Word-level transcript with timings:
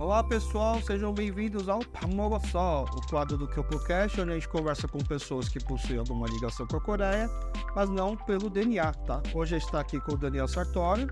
Olá 0.00 0.24
pessoal, 0.24 0.80
sejam 0.80 1.12
bem-vindos 1.12 1.68
ao 1.68 1.80
Pamoga 1.80 2.40
Só, 2.48 2.84
o 2.84 3.06
quadro 3.06 3.36
do 3.36 3.46
KyopoCast, 3.46 4.22
onde 4.22 4.30
a 4.30 4.34
gente 4.34 4.48
conversa 4.48 4.88
com 4.88 4.98
pessoas 4.98 5.46
que 5.50 5.62
possuem 5.62 5.98
alguma 5.98 6.26
ligação 6.26 6.66
com 6.66 6.78
a 6.78 6.80
Coreia, 6.80 7.28
mas 7.76 7.90
não 7.90 8.16
pelo 8.16 8.48
DNA, 8.48 8.94
tá? 8.94 9.22
Hoje 9.34 9.56
está 9.56 9.78
aqui 9.78 10.00
com 10.00 10.12
o 10.12 10.16
Daniel 10.16 10.48
Sartório. 10.48 11.06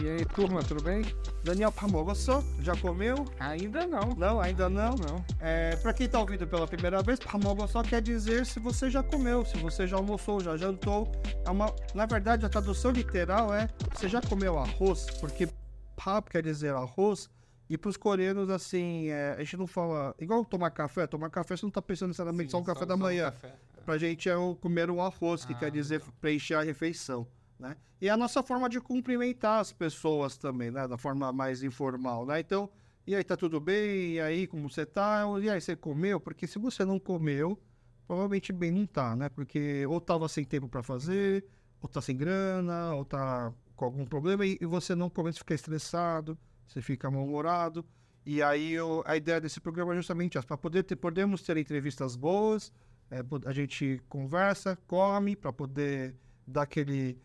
E 0.00 0.08
aí, 0.08 0.24
turma, 0.24 0.62
tudo 0.62 0.80
bem? 0.80 1.02
Daniel 1.42 1.72
Pamoga 1.72 2.14
Só, 2.14 2.40
já 2.60 2.76
comeu? 2.76 3.24
Ainda 3.40 3.84
não. 3.88 4.14
Não, 4.16 4.40
ainda 4.40 4.68
não? 4.68 4.94
Não. 4.94 5.24
É, 5.40 5.74
para 5.74 5.92
quem 5.92 6.06
está 6.06 6.20
ouvindo 6.20 6.46
pela 6.46 6.68
primeira 6.68 7.02
vez, 7.02 7.18
Pamoga 7.18 7.66
Só 7.66 7.82
quer 7.82 8.00
dizer 8.00 8.46
se 8.46 8.60
você 8.60 8.88
já 8.88 9.02
comeu, 9.02 9.44
se 9.44 9.58
você 9.58 9.84
já 9.84 9.96
almoçou, 9.96 10.38
já 10.40 10.56
jantou. 10.56 11.10
É 11.44 11.50
uma, 11.50 11.74
na 11.92 12.06
verdade, 12.06 12.46
a 12.46 12.48
tradução 12.48 12.92
literal 12.92 13.52
é 13.52 13.68
você 13.92 14.08
já 14.08 14.22
comeu 14.22 14.56
arroz, 14.56 15.06
porque 15.18 15.48
pap 15.96 16.30
quer 16.30 16.44
dizer 16.44 16.72
arroz, 16.72 17.28
e 17.68 17.76
para 17.76 17.88
os 17.90 17.96
coreanos, 17.96 18.48
assim, 18.50 19.08
é, 19.08 19.32
a 19.38 19.38
gente 19.44 19.56
não 19.56 19.66
fala. 19.66 20.14
Igual 20.18 20.44
tomar 20.44 20.70
café, 20.70 21.06
tomar 21.06 21.30
café 21.30 21.56
você 21.56 21.64
não 21.66 21.68
está 21.68 21.82
pensando 21.82 22.08
necessariamente 22.08 22.50
só 22.50 22.58
no 22.58 22.64
café 22.64 22.86
da 22.86 22.96
manhã. 22.96 23.30
Café. 23.30 23.54
Pra 23.84 23.98
gente 23.98 24.28
é 24.28 24.36
o 24.36 24.54
comer 24.54 24.90
o 24.90 25.00
arroz, 25.00 25.44
que 25.44 25.52
Ah, 25.54 25.58
quer 25.58 25.70
dizer 25.70 25.98
legal. 25.98 26.12
preencher 26.20 26.54
a 26.54 26.62
refeição, 26.62 27.26
né? 27.58 27.76
E 28.00 28.08
é 28.08 28.10
a 28.10 28.16
nossa 28.16 28.42
forma 28.42 28.68
de 28.68 28.80
cumprimentar 28.80 29.60
as 29.60 29.72
pessoas 29.72 30.36
também, 30.36 30.70
né? 30.70 30.86
Da 30.86 30.96
forma 30.98 31.32
mais 31.32 31.62
informal, 31.62 32.24
né? 32.26 32.40
Então, 32.40 32.70
e 33.06 33.14
aí, 33.14 33.24
tá 33.24 33.36
tudo 33.36 33.58
bem? 33.60 34.12
E 34.12 34.20
aí, 34.20 34.46
como 34.46 34.68
você 34.68 34.84
tá? 34.84 35.22
E 35.42 35.48
aí, 35.48 35.60
você 35.60 35.74
comeu? 35.74 36.20
Porque 36.20 36.46
se 36.46 36.58
você 36.58 36.84
não 36.84 36.98
comeu, 36.98 37.58
provavelmente 38.06 38.52
bem 38.52 38.70
não 38.70 38.86
tá, 38.86 39.16
né? 39.16 39.28
Porque 39.30 39.86
ou 39.86 40.00
tava 40.00 40.28
sem 40.28 40.44
tempo 40.44 40.68
para 40.68 40.82
fazer, 40.82 41.44
ou 41.80 41.88
tá 41.88 42.00
sem 42.02 42.16
grana, 42.16 42.94
ou 42.94 43.04
tá 43.04 43.52
com 43.74 43.84
algum 43.86 44.04
problema, 44.04 44.44
e, 44.44 44.58
e 44.60 44.66
você 44.66 44.94
não 44.94 45.08
come, 45.08 45.32
você 45.32 45.38
fica 45.38 45.54
estressado, 45.54 46.36
você 46.68 46.80
fica 46.82 47.10
mal-humorado. 47.10 47.84
E 48.24 48.42
aí 48.42 48.72
eu- 48.74 49.02
a 49.06 49.16
ideia 49.16 49.40
desse 49.40 49.58
programa 49.60 49.92
é 49.94 49.96
justamente 49.96 50.36
essa, 50.38 50.46
para 50.46 50.56
poder 50.58 50.82
ter, 50.84 50.96
podemos 50.96 51.42
ter 51.42 51.56
entrevistas 51.56 52.14
boas, 52.14 52.72
é, 53.10 53.24
a 53.46 53.52
gente 53.52 54.00
conversa, 54.08 54.78
come, 54.86 55.34
para 55.34 55.52
poder 55.52 56.14
dar 56.46 56.62
aquele. 56.62 57.18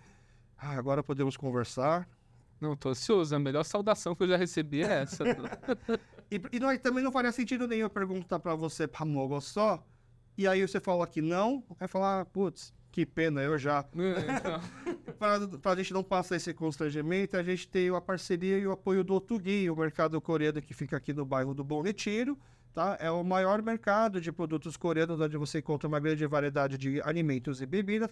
Ah, 0.57 0.71
agora 0.77 1.03
podemos 1.03 1.35
conversar. 1.35 2.07
Não, 2.61 2.73
tô 2.77 2.89
ansioso. 2.89 3.35
A 3.35 3.39
melhor 3.39 3.63
saudação 3.65 4.15
que 4.15 4.23
eu 4.23 4.27
já 4.29 4.37
recebi 4.37 4.81
é 4.83 5.01
essa. 5.01 5.23
E, 6.31 6.41
e 6.51 6.59
não- 6.59 6.75
também 6.79 7.03
não 7.03 7.11
faria 7.11 7.31
sentido 7.31 7.67
nenhum 7.67 7.81
eu 7.83 7.89
perguntar 7.91 8.39
para 8.39 8.55
você, 8.55 8.87
Pamogo 8.87 9.39
só, 9.39 9.85
e 10.35 10.47
aí 10.47 10.65
você 10.67 10.79
fala 10.79 11.05
que 11.05 11.21
não, 11.21 11.63
aí 11.79 11.87
falar, 11.87 12.21
ah, 12.21 12.25
putz, 12.25 12.73
que 12.93 13.07
pena, 13.07 13.41
eu 13.41 13.57
já. 13.57 13.83
Então, 13.93 14.61
Para 15.61 15.71
a 15.71 15.75
gente 15.75 15.93
não 15.93 16.03
passar 16.03 16.35
esse 16.35 16.53
constrangimento, 16.53 17.35
a 17.35 17.43
gente 17.43 17.67
tem 17.67 17.89
a 17.89 17.99
parceria 17.99 18.57
e 18.57 18.67
o 18.67 18.71
apoio 18.71 19.03
do 19.03 19.15
Otugui, 19.15 19.69
o 19.69 19.75
mercado 19.75 20.19
coreano 20.21 20.61
que 20.61 20.73
fica 20.73 20.97
aqui 20.97 21.11
no 21.11 21.25
bairro 21.25 21.53
do 21.53 21.63
Bom 21.63 21.81
Retiro. 21.81 22.37
Tá? 22.73 22.97
É 22.99 23.09
o 23.09 23.23
maior 23.23 23.61
mercado 23.61 24.19
de 24.19 24.31
produtos 24.31 24.77
coreanos, 24.77 25.19
onde 25.19 25.37
você 25.37 25.59
encontra 25.59 25.87
uma 25.87 25.99
grande 25.99 26.25
variedade 26.25 26.77
de 26.77 27.01
alimentos 27.01 27.61
e 27.61 27.65
bebidas, 27.65 28.09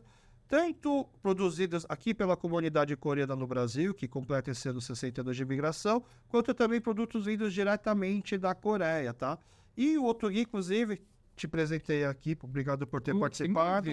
tanto 0.47 1.05
produzidos 1.21 1.85
aqui 1.89 2.13
pela 2.13 2.38
comunidade 2.38 2.95
coreana 2.95 3.35
no 3.35 3.47
Brasil, 3.47 3.93
que 3.93 4.07
completa 4.07 4.51
esse 4.51 4.69
ano 4.69 4.79
60 4.79 5.21
anos 5.21 5.35
de 5.35 5.43
imigração, 5.43 6.03
quanto 6.27 6.53
também 6.53 6.79
produtos 6.79 7.25
vindos 7.25 7.53
diretamente 7.53 8.38
da 8.38 8.53
Coreia. 8.55 9.13
Tá? 9.13 9.38
E 9.75 9.97
o 9.97 10.05
Otugui, 10.05 10.41
inclusive, 10.41 11.01
te 11.42 11.47
presentei 11.47 12.06
aqui, 12.06 12.38
obrigado 12.44 12.86
por 12.86 13.02
ter 13.02 13.14
que 13.14 13.20
participado. 13.20 13.89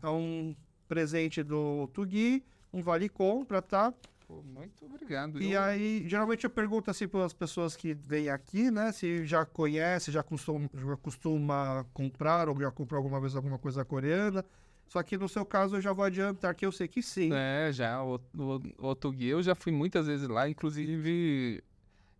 É 0.00 0.08
um 0.08 0.54
presente 0.86 1.42
do 1.42 1.88
Tugui, 1.88 2.44
um 2.72 2.80
vale 2.80 3.08
compra, 3.08 3.60
tá? 3.60 3.92
Pô, 4.28 4.40
muito 4.42 4.84
obrigado. 4.86 5.42
E 5.42 5.52
Eu- 5.52 5.60
aí, 5.60 6.04
geralmente 6.06 6.44
eu 6.44 6.50
pergunto 6.50 6.90
assim 6.90 7.08
para 7.08 7.24
as 7.24 7.32
pessoas 7.32 7.74
que 7.74 7.92
vêm 7.92 8.28
aqui, 8.28 8.70
né? 8.70 8.92
Se 8.92 9.26
já 9.26 9.44
conhece, 9.44 10.12
já 10.12 10.22
costuma, 10.22 10.70
já 10.72 10.96
costuma 10.96 11.84
comprar 11.92 12.48
ou 12.48 12.58
já 12.60 12.70
comprou 12.70 12.98
alguma 12.98 13.20
vez 13.20 13.34
alguma 13.34 13.58
coisa 13.58 13.84
coreana. 13.84 14.44
Só 14.86 15.02
que 15.02 15.18
no 15.18 15.28
seu 15.28 15.44
caso 15.44 15.76
eu 15.76 15.80
já 15.80 15.92
vou 15.92 16.04
adiantar 16.04 16.54
que 16.54 16.64
eu 16.64 16.70
sei 16.70 16.86
que 16.86 17.02
sim. 17.02 17.30
É, 17.32 17.72
já. 17.72 18.00
O, 18.04 18.20
o, 18.36 18.60
o 18.78 19.14
eu 19.20 19.42
já 19.42 19.54
fui 19.56 19.72
muitas 19.72 20.06
vezes 20.06 20.28
lá. 20.28 20.48
Inclusive, 20.48 21.64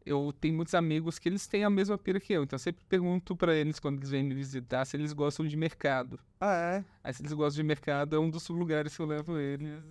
eu 0.04 0.32
tenho 0.40 0.54
muitos 0.54 0.74
amigos 0.74 1.18
que 1.18 1.28
eles 1.28 1.46
têm 1.46 1.64
a 1.64 1.70
mesma 1.70 1.96
pira 1.96 2.20
que 2.20 2.32
eu. 2.32 2.42
Então, 2.42 2.56
eu 2.56 2.60
sempre 2.60 2.84
pergunto 2.88 3.36
pra 3.36 3.54
eles, 3.54 3.78
quando 3.78 3.98
eles 3.98 4.10
vêm 4.10 4.22
me 4.22 4.34
visitar, 4.34 4.84
se 4.84 4.96
eles 4.96 5.12
gostam 5.12 5.46
de 5.46 5.56
mercado. 5.56 6.18
Ah, 6.40 6.54
é? 6.54 6.84
Aí, 7.02 7.12
se 7.14 7.22
eles 7.22 7.32
gostam 7.32 7.62
de 7.62 7.66
mercado, 7.66 8.16
é 8.16 8.18
um 8.18 8.30
dos 8.30 8.48
lugares 8.48 8.94
que 8.94 9.02
eu 9.02 9.06
levo 9.06 9.38
eles. 9.38 9.82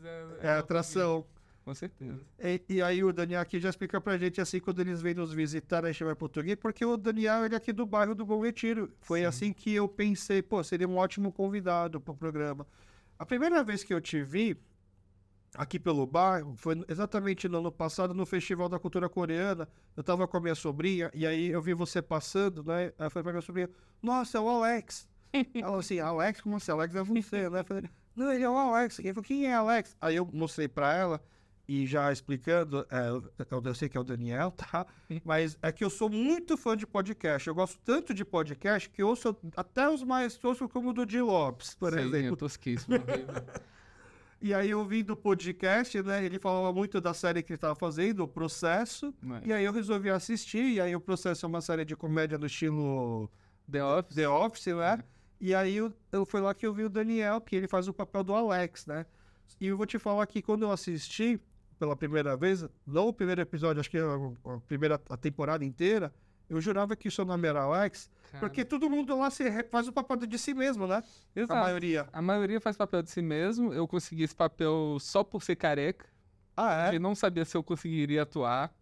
É 0.41 0.49
a 0.49 0.59
atração. 0.59 1.25
Com 1.63 1.75
certeza. 1.75 2.19
E, 2.39 2.61
e 2.67 2.81
aí 2.81 3.03
o 3.03 3.13
Daniel 3.13 3.39
aqui 3.39 3.59
já 3.59 3.69
explica 3.69 4.01
pra 4.01 4.17
gente 4.17 4.41
assim, 4.41 4.59
quando 4.59 4.79
eles 4.79 4.99
vêm 5.01 5.13
nos 5.13 5.31
visitar, 5.31 5.85
a 5.85 5.91
gente 5.91 6.03
vai 6.03 6.15
pro 6.15 6.27
Tugui, 6.27 6.55
porque 6.55 6.83
o 6.83 6.97
Daniel 6.97 7.45
ele 7.45 7.53
é 7.53 7.57
aqui 7.57 7.71
do 7.71 7.85
bairro 7.85 8.15
do 8.15 8.25
Bom 8.25 8.41
Retiro. 8.41 8.91
Foi 8.99 9.19
Sim. 9.19 9.25
assim 9.25 9.53
que 9.53 9.71
eu 9.73 9.87
pensei, 9.87 10.41
pô, 10.41 10.63
seria 10.63 10.87
um 10.87 10.97
ótimo 10.97 11.31
convidado 11.31 12.01
pro 12.01 12.15
programa. 12.15 12.65
A 13.17 13.25
primeira 13.25 13.63
vez 13.63 13.83
que 13.83 13.93
eu 13.93 14.01
te 14.01 14.23
vi 14.23 14.57
aqui 15.55 15.79
pelo 15.79 16.05
bairro 16.05 16.55
foi 16.55 16.83
exatamente 16.87 17.47
no 17.47 17.59
ano 17.59 17.71
passado, 17.71 18.13
no 18.13 18.25
Festival 18.25 18.69
da 18.69 18.79
Cultura 18.79 19.09
Coreana. 19.09 19.67
Eu 19.95 20.03
tava 20.03 20.27
com 20.27 20.37
a 20.37 20.41
minha 20.41 20.55
sobrinha, 20.55 21.11
e 21.13 21.25
aí 21.25 21.49
eu 21.49 21.61
vi 21.61 21.73
você 21.73 22.01
passando, 22.01 22.63
né? 22.63 22.93
Aí 22.97 23.07
eu 23.07 23.11
falei 23.11 23.23
pra 23.23 23.31
minha 23.33 23.41
sobrinha, 23.41 23.69
nossa, 24.01 24.37
é 24.37 24.41
o 24.41 24.49
Alex. 24.49 25.07
Ela 25.33 25.63
falou 25.63 25.79
assim, 25.79 25.99
Alex? 25.99 26.41
Como 26.41 26.55
assim? 26.55 26.71
Alex 26.71 26.95
é 26.95 27.03
você, 27.03 27.49
né? 27.49 27.59
Eu 27.59 27.65
falei, 27.65 27.83
não, 28.15 28.31
ele 28.31 28.43
é 28.43 28.49
o 28.49 28.57
Alex. 28.57 28.99
Ele 28.99 29.13
falou, 29.13 29.23
quem 29.23 29.45
é 29.45 29.53
Alex? 29.53 29.95
Aí 30.01 30.15
eu 30.15 30.27
mostrei 30.31 30.67
pra 30.67 30.93
ela, 30.93 31.21
e 31.67 31.87
já 31.87 32.11
explicando, 32.11 32.85
é, 32.89 33.09
eu, 33.09 33.75
sei 33.75 33.87
que 33.87 33.95
é 33.95 33.99
o 33.99 34.03
Daniel, 34.03 34.51
tá? 34.57 34.85
Mas 35.23 35.57
é 35.61 35.71
que 35.71 35.83
eu 35.83 35.89
sou 35.89 36.09
muito 36.09 36.57
fã 36.57 36.75
de 36.75 36.85
podcast. 36.85 37.47
Eu 37.47 37.55
gosto 37.55 37.79
tanto 37.83 38.13
de 38.13 38.25
podcast 38.25 38.89
que 38.89 39.01
ouço 39.01 39.35
até 39.55 39.89
os 39.89 40.03
mais 40.03 40.35
toscos, 40.35 40.69
como 40.71 40.89
o 40.89 40.93
do 40.93 41.05
Di 41.05 41.21
Lopes, 41.21 41.73
por 41.75 41.93
Sim, 41.93 41.99
exemplo. 41.99 42.27
eu 42.27 42.35
tosquíssimo. 42.35 42.97
E 44.41 44.55
aí 44.55 44.71
eu 44.71 44.83
vi 44.83 45.03
do 45.03 45.15
podcast, 45.15 46.01
né? 46.01 46.25
Ele 46.25 46.39
falava 46.39 46.73
muito 46.73 46.99
da 46.99 47.13
série 47.13 47.43
que 47.43 47.51
ele 47.51 47.57
estava 47.57 47.75
fazendo, 47.75 48.23
o 48.23 48.27
Processo. 48.27 49.13
É. 49.43 49.49
E 49.49 49.53
aí 49.53 49.63
eu 49.63 49.71
resolvi 49.71 50.09
assistir. 50.09 50.63
E 50.63 50.81
aí 50.81 50.95
o 50.95 50.99
Processo 50.99 51.45
é 51.45 51.49
uma 51.49 51.61
série 51.61 51.85
de 51.85 51.95
comédia 51.95 52.39
no 52.39 52.47
estilo 52.47 53.29
The 53.71 53.83
Office. 53.83 54.15
The 54.15 54.27
Office, 54.27 54.65
né? 54.65 55.03
E 55.39 55.53
aí 55.53 55.77
eu, 55.77 55.93
eu 56.11 56.25
foi 56.25 56.41
lá 56.41 56.55
que 56.55 56.65
eu 56.65 56.73
vi 56.73 56.83
o 56.83 56.89
Daniel, 56.89 57.39
que 57.39 57.55
ele 57.55 57.67
faz 57.67 57.87
o 57.87 57.93
papel 57.93 58.23
do 58.23 58.33
Alex, 58.33 58.87
né? 58.87 59.05
E 59.59 59.67
eu 59.67 59.77
vou 59.77 59.85
te 59.85 59.99
falar 59.99 60.25
que 60.25 60.41
quando 60.41 60.63
eu 60.63 60.71
assisti 60.71 61.39
pela 61.77 61.95
primeira 61.95 62.35
vez, 62.35 62.65
não 62.85 63.07
o 63.07 63.13
primeiro 63.13 63.41
episódio, 63.41 63.79
acho 63.79 63.89
que 63.89 63.97
a, 63.97 64.53
a 64.53 64.59
primeira 64.61 65.01
a 65.09 65.17
temporada 65.17 65.65
inteira, 65.65 66.13
eu 66.53 66.61
jurava 66.61 66.95
que 66.95 67.07
o 67.07 67.11
seu 67.11 67.23
nome 67.25 67.47
era 67.47 67.61
Alex, 67.63 68.09
porque 68.39 68.63
todo 68.65 68.89
mundo 68.89 69.17
lá 69.17 69.29
se 69.29 69.49
faz 69.63 69.87
o 69.87 69.93
papel 69.93 70.17
de 70.17 70.37
si 70.37 70.53
mesmo, 70.53 70.85
né? 70.85 71.01
Exato. 71.35 71.59
A 71.59 71.63
maioria. 71.63 72.07
A 72.11 72.21
maioria 72.21 72.59
faz 72.59 72.75
papel 72.77 73.01
de 73.01 73.09
si 73.09 73.21
mesmo. 73.21 73.73
Eu 73.73 73.87
consegui 73.87 74.23
esse 74.23 74.35
papel 74.35 74.97
só 74.99 75.23
por 75.23 75.41
ser 75.43 75.55
careca. 75.55 76.05
Ah, 76.55 76.85
é? 76.85 76.89
Ele 76.89 76.99
não 76.99 77.15
sabia 77.15 77.45
se 77.45 77.55
eu 77.55 77.63
conseguiria 77.63 78.23
atuar. 78.23 78.73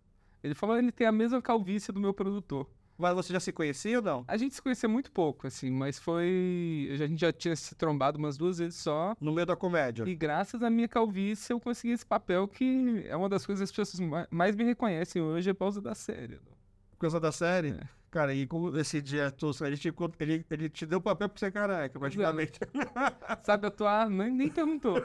Ele 0.44 0.56
falou 0.56 0.78
ele 0.78 0.92
tem 0.92 1.06
a 1.06 1.12
mesma 1.12 1.42
calvície 1.42 1.92
do 1.92 2.00
meu 2.00 2.14
produtor. 2.14 2.68
Mas 2.98 3.14
você 3.16 3.32
já 3.32 3.40
se 3.40 3.54
conhecia 3.54 4.00
ou 4.00 4.04
não? 4.04 4.26
A 4.28 4.36
gente 4.36 4.54
se 4.56 4.62
conhecia 4.62 4.90
muito 4.90 5.10
pouco, 5.12 5.48
assim, 5.48 5.70
mas 5.72 5.98
foi. 5.98 6.90
A 6.92 6.96
gente 6.98 7.20
já 7.22 7.32
tinha 7.32 7.56
se 7.56 7.74
trombado 7.76 8.18
umas 8.18 8.38
duas 8.38 8.58
vezes 8.58 8.76
só. 8.80 9.16
No 9.22 9.32
meio 9.32 9.46
da 9.48 9.56
comédia. 9.56 10.04
E 10.08 10.14
graças 10.16 10.62
à 10.62 10.70
minha 10.70 10.88
calvície 10.88 11.54
eu 11.54 11.60
consegui 11.62 11.94
esse 11.94 12.06
papel 12.06 12.46
que 12.48 13.06
é 13.08 13.16
uma 13.16 13.30
das 13.30 13.46
coisas 13.46 13.72
que 13.72 13.80
as 13.80 13.90
pessoas 13.90 14.08
ma- 14.10 14.28
mais 14.30 14.56
me 14.56 14.64
reconhecem 14.66 15.22
hoje 15.22 15.50
é 15.50 15.54
por 15.54 15.60
causa 15.60 15.82
da 15.82 15.96
série. 15.96 16.36
Por 16.38 16.59
causa 17.00 17.20
da 17.20 17.32
série. 17.32 17.70
É. 17.70 17.80
Cara, 18.12 18.34
e 18.34 18.48
como 18.48 18.76
esse 18.78 19.00
dia 19.04 19.30
tosco, 19.30 19.64
ele 19.66 19.78
te, 19.78 19.94
ele, 20.20 20.44
ele 20.50 20.68
te 20.70 20.84
deu 20.86 21.00
papel 21.00 21.30
pra 21.30 21.38
ser 21.40 21.52
careca, 21.52 22.00
praticamente. 22.00 22.60
Sabe 23.44 23.68
atuar? 23.68 24.10
Nem, 24.10 24.32
nem 24.32 24.50
perguntou. 24.50 24.96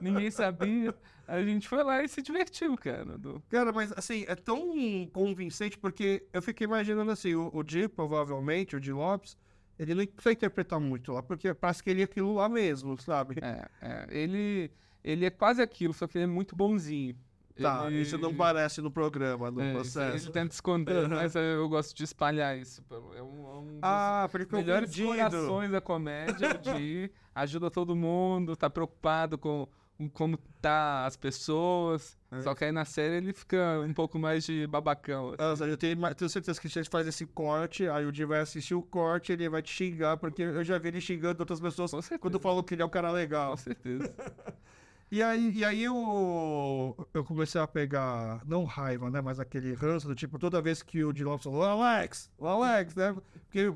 Ninguém 0.00 0.30
sabia. 0.32 0.92
A 1.28 1.40
gente 1.42 1.68
foi 1.68 1.82
lá 1.84 2.02
e 2.02 2.08
se 2.08 2.20
divertiu, 2.20 2.76
cara. 2.76 3.16
do- 3.16 3.40
Cara, 3.48 3.72
mas 3.72 3.92
assim, 3.96 4.24
é 4.26 4.34
tão 4.34 5.06
convincente 5.12 5.78
porque 5.78 6.26
eu 6.32 6.42
fiquei 6.42 6.64
imaginando 6.66 7.10
assim, 7.12 7.34
o, 7.34 7.50
o 7.54 7.62
Di, 7.62 7.86
provavelmente, 7.88 8.74
o 8.76 8.80
Di 8.80 8.92
Lopes, 8.92 9.36
ele 9.78 9.94
não 9.94 10.04
precisa 10.04 10.32
interpretar 10.32 10.80
muito 10.80 11.12
lá, 11.12 11.22
porque 11.22 11.54
parece 11.54 11.82
que 11.84 11.90
ele 11.90 12.00
é 12.02 12.04
aquilo 12.04 12.34
lá 12.34 12.48
mesmo, 12.48 13.00
sabe? 13.00 13.36
É, 13.40 13.68
é, 13.80 14.06
ele, 14.10 14.70
ele 15.04 15.24
é 15.24 15.30
quase 15.30 15.62
aquilo, 15.62 15.94
só 15.94 16.06
que 16.08 16.18
ele 16.18 16.24
é 16.24 16.28
muito 16.28 16.54
bonzinho. 16.56 17.16
Tá, 17.60 17.86
Ele- 17.86 18.00
isso 18.00 18.18
não 18.18 18.34
parece 18.34 18.80
no 18.82 18.90
programa, 18.90 19.48
no 19.50 19.60
é, 19.60 19.72
processo. 19.72 20.26
Ele 20.26 20.32
tenta 20.32 20.52
esconder, 20.54 21.08
mas 21.08 21.36
eu 21.36 21.68
gosto 21.68 21.94
de 21.94 22.02
espalhar 22.02 22.58
isso. 22.58 22.82
É 22.90 23.22
um, 23.22 23.46
é 23.48 23.58
um 23.58 23.64
dos 23.66 23.78
Ah, 23.80 24.28
porque 24.30 24.56
melhores 24.56 24.96
corações 24.96 25.70
da 25.70 25.80
comédia, 25.80 26.50
o 26.50 26.58
de 26.58 27.10
ajuda 27.34 27.70
todo 27.70 27.94
mundo, 27.94 28.56
tá 28.56 28.68
preocupado 28.68 29.38
com, 29.38 29.68
com 29.96 30.08
como 30.10 30.36
tá 30.60 31.06
as 31.06 31.16
pessoas. 31.16 32.18
É. 32.32 32.40
Só 32.40 32.56
que 32.56 32.64
aí 32.64 32.72
na 32.72 32.84
série 32.84 33.18
ele 33.18 33.32
fica 33.32 33.80
um 33.86 33.94
pouco 33.94 34.18
mais 34.18 34.44
de 34.44 34.66
babacão. 34.66 35.34
assim. 35.38 35.64
Eu 35.66 35.76
tenho, 35.76 36.14
tenho 36.16 36.28
certeza 36.28 36.60
que 36.60 36.66
a 36.66 36.70
gente 36.70 36.90
faz 36.90 37.06
esse 37.06 37.24
corte, 37.24 37.86
aí 37.88 38.04
o 38.04 38.10
Di 38.10 38.24
vai 38.24 38.40
assistir 38.40 38.74
o 38.74 38.82
corte, 38.82 39.30
ele 39.30 39.48
vai 39.48 39.62
te 39.62 39.70
xingar, 39.72 40.16
porque 40.16 40.42
eu 40.42 40.64
já 40.64 40.76
vi 40.76 40.88
ele 40.88 41.00
xingando 41.00 41.40
outras 41.40 41.60
pessoas 41.60 41.92
quando 42.20 42.40
falou 42.40 42.64
que 42.64 42.74
ele 42.74 42.82
é 42.82 42.84
um 42.84 42.88
cara 42.90 43.12
legal. 43.12 43.52
Com 43.52 43.56
certeza. 43.58 44.12
E 45.10 45.22
aí, 45.22 45.52
e 45.52 45.64
aí 45.64 45.84
eu, 45.84 47.08
eu 47.12 47.24
comecei 47.24 47.60
a 47.60 47.66
pegar, 47.66 48.42
não 48.46 48.64
raiva, 48.64 49.10
né? 49.10 49.20
Mas 49.20 49.38
aquele 49.38 49.72
ranço 49.74 50.08
do 50.08 50.14
tipo, 50.14 50.38
toda 50.38 50.60
vez 50.60 50.82
que 50.82 51.04
o 51.04 51.12
Lopes 51.12 51.44
falou, 51.44 51.62
Alex, 51.62 52.30
o 52.38 52.46
Alex, 52.46 52.94
né? 52.94 53.14
Porque 53.44 53.72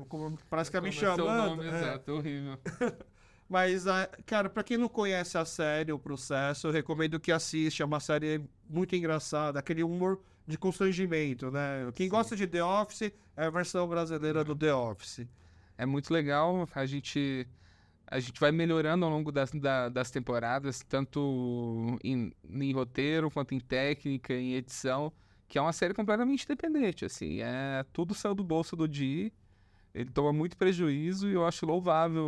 parece 0.49 0.69
que 0.69 0.77
é 0.77 0.81
me 0.81 0.89
é 0.89 0.91
chamando. 0.91 1.55
nome, 1.55 1.65
é. 1.65 1.77
Exato, 1.77 2.11
horrível. 2.11 2.59
Mas, 3.49 3.87
ah, 3.87 4.07
cara, 4.27 4.47
pra 4.47 4.63
quem 4.63 4.77
não 4.77 4.87
conhece 4.87 5.35
a 5.37 5.43
série, 5.43 5.91
o 5.91 5.97
processo, 5.97 6.67
eu 6.67 6.71
recomendo 6.71 7.19
que 7.19 7.31
assista. 7.31 7.81
É 7.81 7.85
uma 7.85 7.99
série 7.99 8.43
muito 8.69 8.95
engraçada, 8.95 9.57
aquele 9.57 9.81
humor 9.81 10.21
de 10.45 10.57
constrangimento, 10.57 11.49
né? 11.49 11.91
Quem 11.95 12.05
Sim. 12.05 12.11
gosta 12.11 12.35
de 12.35 12.45
The 12.45 12.63
Office 12.63 13.11
é 13.35 13.45
a 13.45 13.49
versão 13.49 13.87
brasileira 13.87 14.43
do 14.43 14.55
The 14.55 14.73
Office. 14.73 15.27
É 15.77 15.85
muito 15.85 16.13
legal. 16.13 16.67
A 16.75 16.85
gente, 16.85 17.47
a 18.11 18.19
gente 18.19 18.39
vai 18.39 18.51
melhorando 18.51 19.05
ao 19.05 19.11
longo 19.11 19.31
das, 19.31 19.51
da- 19.51 19.87
das 19.89 20.09
temporadas, 20.09 20.83
tanto 20.87 21.97
em, 22.03 22.31
em 22.49 22.71
roteiro, 22.73 23.29
quanto 23.29 23.53
em 23.53 23.59
técnica, 23.59 24.33
em 24.33 24.53
edição, 24.55 25.13
que 25.47 25.57
é 25.57 25.61
uma 25.61 25.73
série 25.73 25.93
completamente 25.93 26.43
independente, 26.43 27.05
assim. 27.05 27.41
É, 27.41 27.85
tudo 27.93 28.13
saiu 28.13 28.33
do 28.33 28.43
bolso 28.43 28.75
do 28.75 28.87
Di. 28.87 29.31
Ele 29.93 30.09
toma 30.11 30.31
muito 30.31 30.55
prejuízo 30.57 31.27
e 31.29 31.33
eu 31.33 31.45
acho 31.45 31.65
louvável 31.65 32.23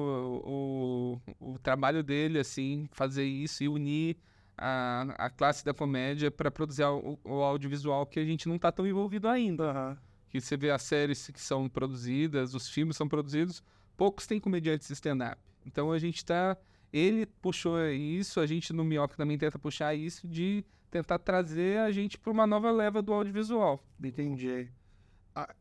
o, 0.45 1.19
o, 1.39 1.53
o 1.53 1.59
trabalho 1.59 2.03
dele, 2.03 2.39
assim, 2.39 2.87
fazer 2.91 3.23
isso 3.23 3.63
e 3.63 3.67
unir 3.69 4.17
a, 4.57 5.05
a 5.17 5.29
classe 5.29 5.63
da 5.63 5.73
comédia 5.73 6.29
para 6.31 6.51
produzir 6.51 6.83
o, 6.83 7.19
o 7.23 7.33
audiovisual 7.43 8.05
que 8.05 8.19
a 8.19 8.25
gente 8.25 8.47
não 8.47 8.55
está 8.55 8.71
tão 8.71 8.85
envolvido 8.85 9.27
ainda 9.27 9.71
Aham. 9.71 9.97
que 10.29 10.39
você 10.41 10.57
vê 10.57 10.69
as 10.71 10.81
séries 10.83 11.27
que 11.27 11.39
são 11.41 11.67
produzidas, 11.69 12.53
os 12.53 12.67
filmes 12.69 12.97
são 12.97 13.07
produzidos, 13.07 13.63
poucos 13.95 14.25
têm 14.27 14.39
comediantes 14.39 14.89
stand-up. 14.89 15.39
Então 15.65 15.91
a 15.91 15.99
gente 15.99 16.23
tá. 16.25 16.57
Ele 16.91 17.25
puxou 17.25 17.79
isso, 17.89 18.39
a 18.39 18.45
gente 18.45 18.73
no 18.73 18.83
Minhoca 18.83 19.15
também 19.15 19.37
tenta 19.37 19.57
puxar 19.57 19.95
isso 19.95 20.27
de 20.27 20.65
tentar 20.89 21.19
trazer 21.19 21.79
a 21.79 21.91
gente 21.91 22.17
para 22.17 22.31
uma 22.31 22.45
nova 22.45 22.69
leva 22.69 23.01
do 23.01 23.13
audiovisual. 23.13 23.81
Entendi. 24.03 24.69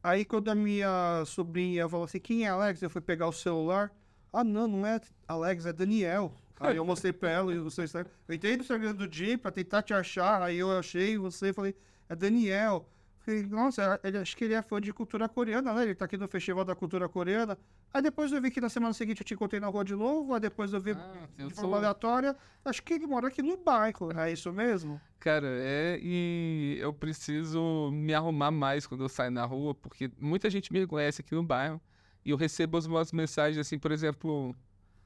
Aí 0.02 0.24
quando 0.24 0.48
a 0.48 0.54
minha 0.54 1.22
sobrinha 1.24 1.88
falou 1.88 2.04
assim, 2.04 2.18
quem 2.18 2.44
é 2.44 2.48
Alex? 2.48 2.82
Eu 2.82 2.90
fui 2.90 3.00
pegar 3.00 3.28
o 3.28 3.32
celular. 3.32 3.92
Ah, 4.32 4.42
não, 4.42 4.66
não 4.66 4.84
é 4.84 5.00
Alex, 5.28 5.66
é 5.66 5.72
Daniel. 5.72 6.34
Aí 6.58 6.76
eu 6.76 6.84
mostrei 6.84 7.12
pra 7.12 7.30
ela 7.30 7.52
o 7.52 7.70
seu 7.70 7.84
Instagram. 7.84 8.10
Eu 8.28 8.34
entrei 8.34 8.56
no 8.56 8.62
Instagram 8.62 8.94
do 8.94 9.10
Jim 9.10 9.38
pra 9.38 9.50
tentar 9.50 9.82
te 9.82 9.94
achar. 9.94 10.42
Aí 10.42 10.58
eu 10.58 10.76
achei 10.76 11.16
você 11.16 11.48
e 11.48 11.52
falei, 11.52 11.76
é 12.08 12.16
Daniel. 12.16 12.88
Falei, 13.20 13.42
nossa, 13.46 14.00
ele, 14.02 14.16
acho 14.18 14.34
que 14.36 14.44
ele 14.44 14.54
é 14.54 14.62
fã 14.62 14.80
de 14.80 14.92
cultura 14.92 15.28
coreana, 15.28 15.74
né? 15.74 15.82
Ele 15.84 15.94
tá 15.94 16.06
aqui 16.06 16.16
no 16.16 16.26
Festival 16.26 16.64
da 16.64 16.74
Cultura 16.74 17.06
Coreana. 17.08 17.58
Aí 17.92 18.00
depois 18.00 18.32
eu 18.32 18.40
vi 18.40 18.50
que 18.50 18.60
na 18.60 18.70
semana 18.70 18.94
seguinte 18.94 19.20
eu 19.20 19.24
te 19.26 19.34
encontrei 19.34 19.60
na 19.60 19.66
rua 19.66 19.84
de 19.84 19.94
novo. 19.94 20.32
Aí 20.32 20.40
depois 20.40 20.72
eu 20.72 20.80
vi 20.80 20.92
Ah, 20.92 21.28
de 21.36 21.52
forma 21.52 21.76
aleatória. 21.76 22.34
Acho 22.64 22.82
que 22.82 22.94
ele 22.94 23.06
mora 23.06 23.28
aqui 23.28 23.42
no 23.42 23.58
bairro. 23.58 24.10
É 24.18 24.32
isso 24.32 24.50
mesmo? 24.52 24.98
Cara, 25.18 25.46
é, 25.46 25.98
e 26.02 26.78
eu 26.80 26.94
preciso 26.94 27.90
me 27.92 28.14
arrumar 28.14 28.50
mais 28.50 28.86
quando 28.86 29.04
eu 29.04 29.08
saio 29.08 29.30
na 29.30 29.44
rua, 29.44 29.74
porque 29.74 30.10
muita 30.18 30.48
gente 30.48 30.72
me 30.72 30.86
conhece 30.86 31.20
aqui 31.20 31.34
no 31.34 31.42
bairro, 31.42 31.78
e 32.24 32.30
eu 32.30 32.38
recebo 32.38 32.78
as 32.78 32.86
umas 32.86 33.12
mensagens 33.12 33.58
assim, 33.58 33.78
por 33.78 33.92
exemplo, 33.92 34.56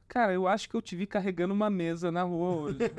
cara, 0.08 0.32
eu 0.32 0.46
acho 0.48 0.68
que 0.68 0.74
eu 0.74 0.82
te 0.82 0.94
vi 0.96 1.06
carregando 1.06 1.52
uma 1.54 1.68
mesa 1.70 2.10
na 2.12 2.22
rua 2.22 2.56
hoje. 2.56 2.78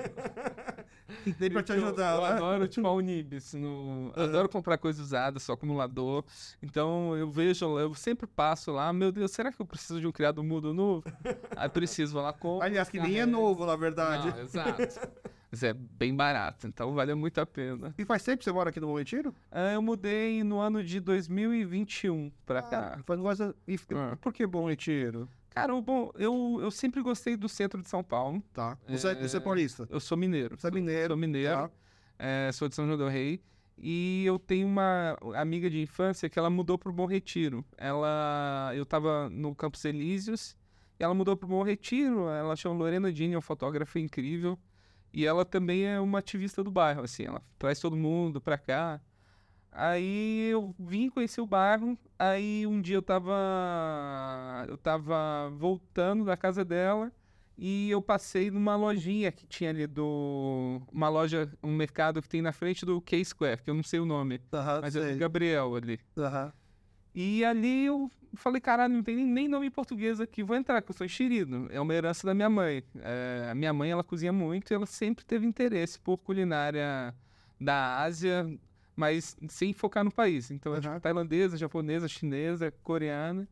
Pra 1.52 1.64
te 1.64 1.72
Eu- 1.72 1.78
ajudar, 1.86 2.16
Eu, 2.16 2.22
né? 2.22 2.28
adoro, 2.30 2.68
tipo, 2.68 2.86
a 2.88 2.92
Unibis. 2.94 3.54
No, 3.54 4.12
Adoro 4.16 4.50
comprar 4.50 4.78
coisa 4.78 5.02
usada, 5.02 5.40
só 5.40 5.54
acumulador. 5.54 6.24
Então, 6.62 7.16
eu 7.16 7.30
vejo, 7.30 7.80
eu 7.80 7.94
sempre 7.94 8.28
passo 8.28 8.72
lá, 8.72 8.92
meu 8.92 9.12
Deus, 9.12 9.32
será 9.32 9.52
que 9.52 9.60
eu 9.62 9.66
preciso 9.66 10.00
de 10.00 10.08
um 10.08 10.12
criado 10.12 10.44
mudo 10.44 10.74
novo? 10.74 11.04
Aí 11.56 11.70
preciso, 11.70 12.14
vou 12.14 12.22
lá, 12.24 12.34
compro. 12.34 12.66
Aliás, 12.66 12.90
que 12.90 13.00
nem 13.00 13.20
é 13.20 13.26
novo, 13.26 13.66
na 13.66 13.76
verdade. 13.76 14.30
Não, 14.30 14.40
exato. 14.40 14.82
Mas 15.52 15.64
é 15.64 15.74
bem 15.74 16.14
barato, 16.14 16.68
então 16.68 16.94
vale 16.94 17.14
muito 17.16 17.40
a 17.40 17.46
pena. 17.46 17.94
E 17.98 18.04
faz 18.04 18.22
tempo 18.24 18.40
que 18.40 18.44
você 18.44 18.52
mora 18.52 18.70
aqui 18.72 18.80
no 18.80 18.88
Bom 18.88 18.98
Retiro? 18.98 19.34
Ah, 19.52 19.74
eu 19.74 19.82
mudei 19.82 20.44
no 20.44 20.60
ano 20.60 20.84
de 20.84 21.00
2021 21.00 22.32
pra 22.46 22.62
cá. 22.62 22.96
Ah, 23.00 23.04
faz 23.06 23.20
mais... 23.20 23.40
e- 23.40 23.80
Ah. 23.96 24.18
Por 24.20 24.34
que 24.34 24.46
Bom 24.46 24.68
Retiro? 24.68 25.30
Cara, 25.56 25.74
o 25.74 25.82
bom, 25.82 26.12
eu, 26.16 26.60
eu 26.62 26.70
sempre 26.70 27.02
gostei 27.02 27.38
do 27.38 27.48
centro 27.48 27.82
de 27.82 27.88
São 27.88 28.04
Paulo. 28.04 28.44
Tá. 28.54 28.78
Você 28.90 29.08
é, 29.08 29.16
você 29.16 29.38
é 29.38 29.40
paulista? 29.40 29.88
Eu 29.90 30.02
sou 30.02 30.18
mineiro. 30.18 30.60
Você 30.60 30.68
é 30.68 30.72
mineiro. 30.72 31.08
Sou 31.14 31.18
mineiro. 31.18 31.56
Tá. 31.56 31.72
é, 32.20 32.52
sou 32.52 32.68
de 32.68 32.76
São 32.76 32.86
João 32.86 32.98
del 32.98 33.08
Rei. 33.08 33.42
E 33.78 34.26
eu 34.26 34.38
tenho 34.38 34.68
uma 34.68 35.18
amiga 35.34 35.70
de 35.70 35.82
infância 35.82 36.30
que 36.30 36.38
ela 36.38 36.50
mudou 36.50 36.78
pro 36.78 36.92
Bom 36.92 37.06
Retiro. 37.06 37.64
Ela, 37.78 38.74
eu 38.76 38.86
tava 38.86 39.30
no 39.30 39.56
Campos 39.56 39.86
Elíseos 39.86 40.58
e 41.00 41.04
ela 41.06 41.14
mudou 41.14 41.38
pro 41.38 41.48
Bom 41.48 41.64
Retiro. 41.64 42.28
Ela 42.28 42.58
chama 42.58 42.76
Lorena 42.76 43.10
Dini, 43.10 43.34
é 43.34 43.38
uma 43.38 43.42
fotógrafa 43.42 43.98
incrível. 43.98 44.60
E 45.14 45.26
ela 45.26 45.46
também 45.46 45.86
é 45.86 46.02
uma 46.02 46.20
ativista 46.20 46.62
do 46.66 46.70
bairro, 46.70 47.02
assim. 47.02 47.24
Ela 47.24 47.42
traz 47.58 47.80
todo 47.80 47.96
mundo 47.96 48.42
pra 48.42 48.58
cá. 48.58 49.00
Aí 49.78 50.50
eu 50.52 50.74
vim 50.80 51.10
conhecer 51.10 51.42
o 51.42 51.46
bairro. 51.46 51.98
Aí 52.18 52.66
um 52.66 52.82
dia 52.82 52.96
eu 52.96 53.02
tava, 53.02 53.34
eu 54.68 54.78
tava 54.78 55.50
voltando 55.58 56.24
da 56.26 56.38
casa 56.38 56.64
dela. 56.64 57.12
E 57.58 57.90
eu 57.90 58.02
passei 58.02 58.52
numa 58.52 58.76
lojinha 58.76 59.32
que 59.32 59.46
tinha 59.48 59.70
ali 59.70 59.88
do. 59.88 60.82
Uma 60.92 61.08
loja, 61.08 61.50
um 61.64 61.74
mercado 61.74 62.22
que 62.22 62.28
tem 62.28 62.42
na 62.42 62.52
frente 62.52 62.86
do 62.86 63.00
K-Square, 63.02 63.62
que 63.64 63.70
eu 63.70 63.74
não 63.74 63.84
sei 63.84 64.00
o 64.00 64.06
nome. 64.06 64.42
Aham, 64.52 64.80
Mas 64.82 64.96
é 64.96 65.02
sei. 65.02 65.14
do 65.14 65.20
Gabriel 65.20 65.74
ali. 65.76 66.00
Aham. 66.18 66.52
E 67.14 67.46
ali 67.46 67.86
eu 67.86 68.12
falei, 68.34 68.60
caralho, 68.60 68.94
não 68.94 69.02
tem 69.04 69.16
nem- 69.16 69.26
nem 69.26 69.48
nome 69.48 69.68
em 69.68 69.72
português 69.72 70.20
aqui, 70.20 70.44
vou 70.44 70.54
entrar, 70.58 70.82
que 70.82 70.92
eu 70.92 70.96
sou 70.96 71.06
enxerido. 71.06 71.70
É 71.72 71.80
uma 71.80 71.94
herança 71.94 72.28
da 72.28 72.34
minha 72.34 72.50
mãe. 72.50 72.84
É, 73.00 73.48
a 73.52 73.56
minha 73.56 73.72
mãe, 73.72 73.90
ela 73.90 74.04
cozinha 74.04 74.34
muito 74.34 74.72
e 74.72 74.74
ela 74.74 74.86
sempre 74.86 75.24
teve 75.24 75.46
interesse 75.46 75.98
por 75.98 76.18
culinária 76.18 77.16
da 77.60 78.02
Ásia, 78.02 78.46
mas 78.96 79.36
sem 79.50 79.74
focar 79.74 80.04
no 80.04 80.12
país. 80.12 80.52
Então, 80.52 80.74
é 80.74 80.78
Aham. 80.78 80.82
tipo 80.82 81.00
tailandesa, 81.02 81.58
japonesa, 81.58 82.08
chinesa, 82.08 82.72
coreana. 82.84 83.48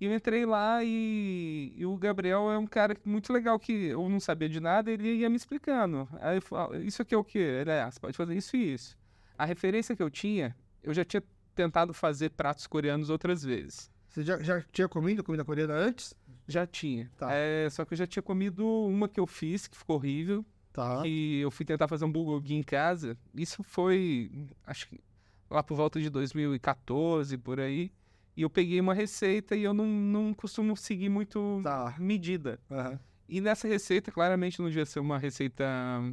E 0.00 0.06
eu 0.06 0.14
entrei 0.14 0.44
lá 0.44 0.82
e, 0.82 1.72
e 1.76 1.86
o 1.86 1.96
Gabriel 1.96 2.50
é 2.50 2.58
um 2.58 2.66
cara 2.66 2.96
muito 3.04 3.32
legal 3.32 3.58
que 3.58 3.72
eu 3.72 4.08
não 4.08 4.20
sabia 4.20 4.48
de 4.48 4.60
nada, 4.60 4.90
ele 4.90 5.08
ia 5.16 5.30
me 5.30 5.36
explicando. 5.36 6.08
Aí 6.20 6.38
eu 6.38 6.42
falo, 6.42 6.76
isso 6.76 7.00
aqui 7.00 7.14
é 7.14 7.18
o 7.18 7.24
quê? 7.24 7.38
Ele 7.38 7.70
é, 7.70 7.82
ah, 7.82 7.90
você 7.90 8.00
pode 8.00 8.16
fazer 8.16 8.34
isso 8.34 8.56
e 8.56 8.74
isso. 8.74 8.98
A 9.38 9.44
referência 9.44 9.94
que 9.94 10.02
eu 10.02 10.10
tinha, 10.10 10.54
eu 10.82 10.92
já 10.92 11.04
tinha 11.04 11.22
tentado 11.54 11.94
fazer 11.94 12.30
pratos 12.30 12.66
coreanos 12.66 13.08
outras 13.08 13.42
vezes. 13.44 13.90
Você 14.08 14.22
já, 14.22 14.38
já 14.42 14.62
tinha 14.72 14.88
comido 14.88 15.24
comida 15.24 15.44
coreana 15.44 15.74
antes? 15.74 16.14
Já 16.46 16.66
tinha. 16.66 17.10
Tá. 17.16 17.32
É, 17.32 17.68
só 17.70 17.84
que 17.84 17.94
eu 17.94 17.98
já 17.98 18.06
tinha 18.06 18.22
comido 18.22 18.66
uma 18.66 19.08
que 19.08 19.18
eu 19.18 19.26
fiz, 19.26 19.66
que 19.66 19.76
ficou 19.76 19.96
horrível. 19.96 20.44
Tá. 20.74 21.02
Que 21.02 21.38
eu 21.38 21.50
fui 21.52 21.64
tentar 21.64 21.86
fazer 21.88 22.04
um 22.04 22.10
bulgogi 22.10 22.52
em 22.54 22.62
casa. 22.62 23.16
Isso 23.32 23.62
foi, 23.62 24.28
acho 24.66 24.88
que 24.88 25.00
lá 25.48 25.62
por 25.62 25.76
volta 25.76 26.00
de 26.00 26.10
2014, 26.10 27.38
por 27.38 27.60
aí. 27.60 27.90
E 28.36 28.42
eu 28.42 28.50
peguei 28.50 28.80
uma 28.80 28.92
receita 28.92 29.54
e 29.54 29.62
eu 29.62 29.72
não, 29.72 29.86
não 29.86 30.34
costumo 30.34 30.76
seguir 30.76 31.08
muito 31.08 31.60
Tá. 31.62 31.94
medida. 31.98 32.58
Aham. 32.68 32.98
E 33.28 33.40
nessa 33.40 33.66
receita, 33.68 34.10
claramente 34.12 34.60
não 34.60 34.66
devia 34.68 34.84
ser 34.84 34.98
uma 35.00 35.16
receita 35.16 35.64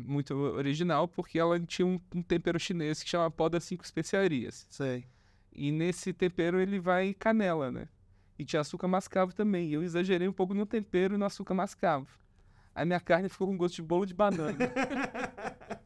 muito 0.05 0.33
original, 0.33 1.07
porque 1.07 1.37
ela 1.39 1.59
tinha 1.59 1.85
um, 1.85 1.99
um 2.15 2.21
tempero 2.21 2.57
chinês 2.59 3.03
que 3.03 3.09
chama 3.09 3.29
pó 3.29 3.49
das 3.49 3.63
cinco 3.65 3.83
especiarias. 3.83 4.65
Sei. 4.69 5.03
E 5.51 5.71
nesse 5.71 6.13
tempero 6.13 6.61
ele 6.61 6.79
vai 6.79 7.13
canela, 7.15 7.69
né? 7.71 7.89
E 8.39 8.45
tinha 8.45 8.61
açúcar 8.61 8.87
mascavo 8.87 9.33
também. 9.33 9.69
E 9.69 9.73
eu 9.73 9.83
exagerei 9.83 10.27
um 10.27 10.31
pouco 10.31 10.53
no 10.53 10.65
tempero 10.65 11.15
e 11.15 11.17
no 11.17 11.25
açúcar 11.25 11.53
mascavo. 11.55 12.07
Aí 12.73 12.85
minha 12.85 12.99
carne 12.99 13.29
ficou 13.29 13.47
com 13.47 13.57
gosto 13.57 13.75
de 13.75 13.81
bolo 13.81 14.05
de 14.05 14.13
banana. 14.13 14.57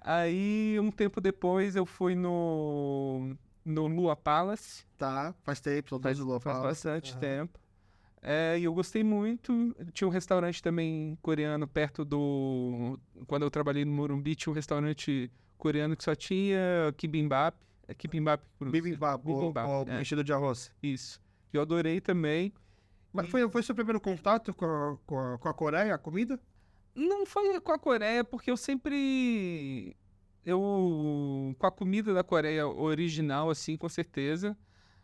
Aí, 0.00 0.78
um 0.80 0.90
tempo 0.90 1.20
depois, 1.20 1.76
eu 1.76 1.84
fui 1.84 2.14
no, 2.14 3.36
no 3.64 3.86
Lua 3.86 4.16
Palace. 4.16 4.84
Tá. 4.96 5.34
Faz 5.42 5.60
tempo, 5.60 5.98
do 5.98 6.24
Lua 6.24 6.40
Faz 6.40 6.56
Palace. 6.56 6.86
bastante 6.86 7.12
Aham. 7.12 7.20
tempo. 7.20 7.60
É, 8.22 8.58
e 8.58 8.64
eu 8.64 8.74
gostei 8.74 9.02
muito. 9.02 9.74
Tinha 9.92 10.08
um 10.08 10.10
restaurante 10.10 10.62
também 10.62 11.18
coreano 11.22 11.66
perto 11.66 12.04
do. 12.04 12.98
Quando 13.26 13.42
eu 13.42 13.50
trabalhei 13.50 13.84
no 13.84 13.92
Morumbi, 13.92 14.34
tinha 14.34 14.50
um 14.50 14.54
restaurante 14.54 15.30
coreano 15.56 15.96
que 15.96 16.04
só 16.04 16.14
tinha 16.14 16.92
kibimbap. 16.96 17.56
É 17.88 17.94
kibimbap. 17.94 18.42
pronuncia. 18.58 18.82
Bibimbap, 18.82 19.20
o, 19.24 19.40
Bibimbap, 19.40 19.68
o 19.68 19.90
é. 19.90 20.00
enchido 20.00 20.22
de 20.22 20.32
arroz. 20.32 20.70
Isso. 20.82 21.20
Eu 21.52 21.62
adorei 21.62 22.00
também. 22.00 22.52
Mas 23.12 23.28
foi, 23.28 23.48
foi 23.48 23.62
seu 23.62 23.74
primeiro 23.74 24.00
contato 24.00 24.54
com 24.54 24.64
a, 24.64 24.96
com 25.06 25.18
a, 25.18 25.38
com 25.38 25.48
a 25.48 25.54
Coreia, 25.54 25.94
a 25.94 25.98
comida? 25.98 26.38
Não 26.94 27.26
foi 27.26 27.60
com 27.60 27.72
a 27.72 27.78
Coreia, 27.78 28.24
porque 28.24 28.50
eu 28.50 28.56
sempre. 28.56 29.96
Eu. 30.44 31.54
Com 31.58 31.66
a 31.66 31.70
comida 31.70 32.14
da 32.14 32.22
Coreia 32.22 32.66
original, 32.66 33.50
assim, 33.50 33.76
com 33.76 33.88
certeza. 33.88 34.56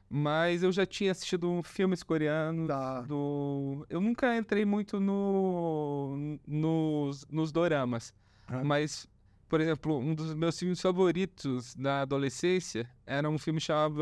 Mas 0.08 0.62
eu 0.62 0.70
já 0.70 0.86
tinha 0.86 1.10
assistido 1.10 1.60
filmes 1.64 2.02
coreanos. 2.02 2.68
Tá. 2.68 3.00
Do... 3.00 3.84
Eu 3.90 4.00
nunca 4.00 4.36
entrei 4.36 4.64
muito 4.64 5.00
no... 5.00 6.38
nos, 6.46 7.26
nos 7.28 7.50
doramas. 7.50 8.14
Ah. 8.46 8.62
Mas, 8.62 9.08
por 9.48 9.60
exemplo, 9.60 9.98
um 9.98 10.14
dos 10.14 10.32
meus 10.32 10.56
filmes 10.56 10.80
favoritos 10.80 11.74
da 11.74 12.02
adolescência 12.02 12.88
era 13.04 13.28
um 13.28 13.36
filme 13.36 13.60
chamado 13.60 14.00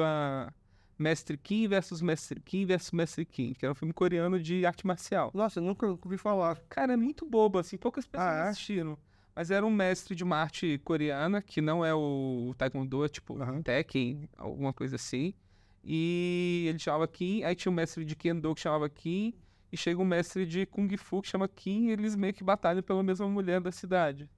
Mestre 0.98 1.36
Kim 1.36 1.66
versus 1.68 2.00
Mestre 2.00 2.40
Kim 2.40 2.66
versus 2.66 2.92
Mestre 2.92 3.24
Kim, 3.24 3.52
que 3.54 3.64
era 3.64 3.72
um 3.72 3.74
filme 3.74 3.92
coreano 3.92 4.40
de 4.40 4.64
arte 4.64 4.86
marcial. 4.86 5.30
Nossa, 5.34 5.58
eu 5.60 5.64
nunca 5.64 5.86
ouvi 5.86 6.16
falar. 6.18 6.56
Cara, 6.68 6.92
é 6.92 6.96
muito 6.96 7.26
bobo, 7.26 7.58
assim, 7.58 7.76
poucas 7.76 8.06
pessoas 8.06 8.28
Ah, 8.28 8.46
é? 8.46 8.48
assistiram. 8.50 8.96
Mas 9.34 9.50
era 9.50 9.66
um 9.66 9.70
mestre 9.70 10.14
de 10.14 10.22
uma 10.22 10.36
arte 10.36 10.80
coreana, 10.84 11.42
que 11.42 11.60
não 11.60 11.84
é 11.84 11.92
o 11.92 12.54
Taekwondo, 12.56 13.04
é 13.04 13.08
tipo 13.08 13.40
Aham. 13.42 13.62
Tekken, 13.62 14.28
alguma 14.38 14.72
coisa 14.72 14.94
assim. 14.96 15.34
E 15.82 16.66
ele 16.68 16.78
chamava 16.78 17.06
Kim, 17.08 17.42
aí 17.42 17.54
tinha 17.54 17.70
um 17.70 17.74
mestre 17.74 18.04
de 18.04 18.14
Kendo 18.16 18.54
que 18.54 18.60
chamava 18.60 18.88
Kim, 18.88 19.34
e 19.72 19.76
chega 19.76 20.00
um 20.00 20.04
mestre 20.04 20.46
de 20.46 20.64
Kung 20.66 20.88
Fu 20.96 21.20
que 21.20 21.28
chama 21.28 21.48
Kim, 21.48 21.88
e 21.88 21.90
eles 21.90 22.14
meio 22.14 22.32
que 22.32 22.44
batalham 22.44 22.82
pela 22.82 23.02
mesma 23.02 23.28
mulher 23.28 23.60
da 23.60 23.72
cidade. 23.72 24.30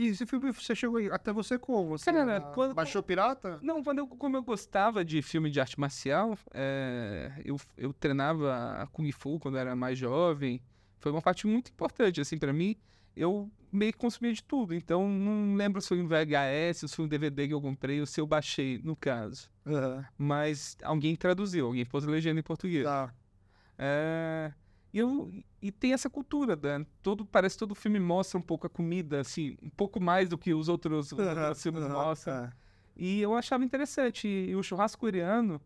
E 0.00 0.06
esse 0.06 0.24
filme, 0.24 0.52
você 0.52 0.76
chegou 0.76 0.98
aí- 0.98 1.10
até 1.10 1.32
você 1.32 1.58
como? 1.58 1.94
Assim, 1.96 2.04
Cara, 2.12 2.36
ah, 2.36 2.40
quando- 2.52 2.72
Baixou 2.72 3.02
pirata? 3.02 3.58
Não, 3.60 3.82
quando 3.82 3.98
eu, 3.98 4.06
como 4.06 4.36
eu 4.36 4.42
gostava 4.44 5.04
de 5.04 5.20
filme 5.22 5.50
de 5.50 5.58
arte 5.60 5.78
marcial, 5.80 6.38
é, 6.54 7.32
eu, 7.44 7.56
eu 7.76 7.92
treinava 7.92 8.88
Kung 8.92 9.10
Fu 9.10 9.40
quando 9.40 9.58
era 9.58 9.74
mais 9.74 9.98
jovem. 9.98 10.62
Foi 11.00 11.10
uma 11.10 11.20
parte 11.20 11.48
muito 11.48 11.72
importante, 11.72 12.20
assim, 12.20 12.38
pra 12.38 12.52
mim. 12.52 12.76
Eu 13.16 13.50
meio 13.72 13.92
que 13.92 13.98
consumia 13.98 14.32
de 14.32 14.42
tudo. 14.44 14.72
Então, 14.72 15.08
não 15.08 15.56
lembro 15.56 15.80
se 15.80 15.88
foi 15.88 16.00
um 16.00 16.06
VHS, 16.06 16.88
se 16.88 16.94
foi 16.94 17.04
um 17.04 17.08
DVD 17.08 17.48
que 17.48 17.54
eu 17.54 17.60
comprei, 17.60 17.98
ou 17.98 18.06
se 18.06 18.20
eu 18.20 18.26
baixei, 18.26 18.80
no 18.84 18.94
caso. 18.94 19.50
Aham. 19.66 20.04
Mas 20.16 20.76
alguém 20.84 21.16
traduziu, 21.16 21.66
alguém 21.66 21.84
pôs 21.84 22.04
legenda 22.04 22.38
em 22.38 22.42
português. 22.44 22.84
Tá. 22.84 23.12
É, 23.76 24.52
e, 24.92 24.98
eu, 24.98 25.30
e 25.60 25.70
tem 25.70 25.92
essa 25.92 26.08
cultura, 26.08 26.56
Dan. 26.56 26.84
Todo, 27.02 27.24
parece 27.24 27.56
que 27.56 27.60
todo 27.60 27.74
filme 27.74 27.98
mostra 28.00 28.38
um 28.38 28.42
pouco 28.42 28.66
a 28.66 28.70
comida, 28.70 29.20
assim, 29.20 29.56
um 29.62 29.70
pouco 29.70 30.00
mais 30.00 30.28
do 30.28 30.38
que 30.38 30.54
os 30.54 30.68
outros, 30.68 31.12
os 31.12 31.18
outros 31.18 31.62
filmes 31.62 31.82
mostram. 31.88 32.44
é. 32.44 32.52
E 32.96 33.20
eu 33.20 33.34
achava 33.34 33.64
interessante. 33.64 34.26
E 34.26 34.56
o 34.56 34.62
churrasco 34.62 35.00
coreano 35.00 35.60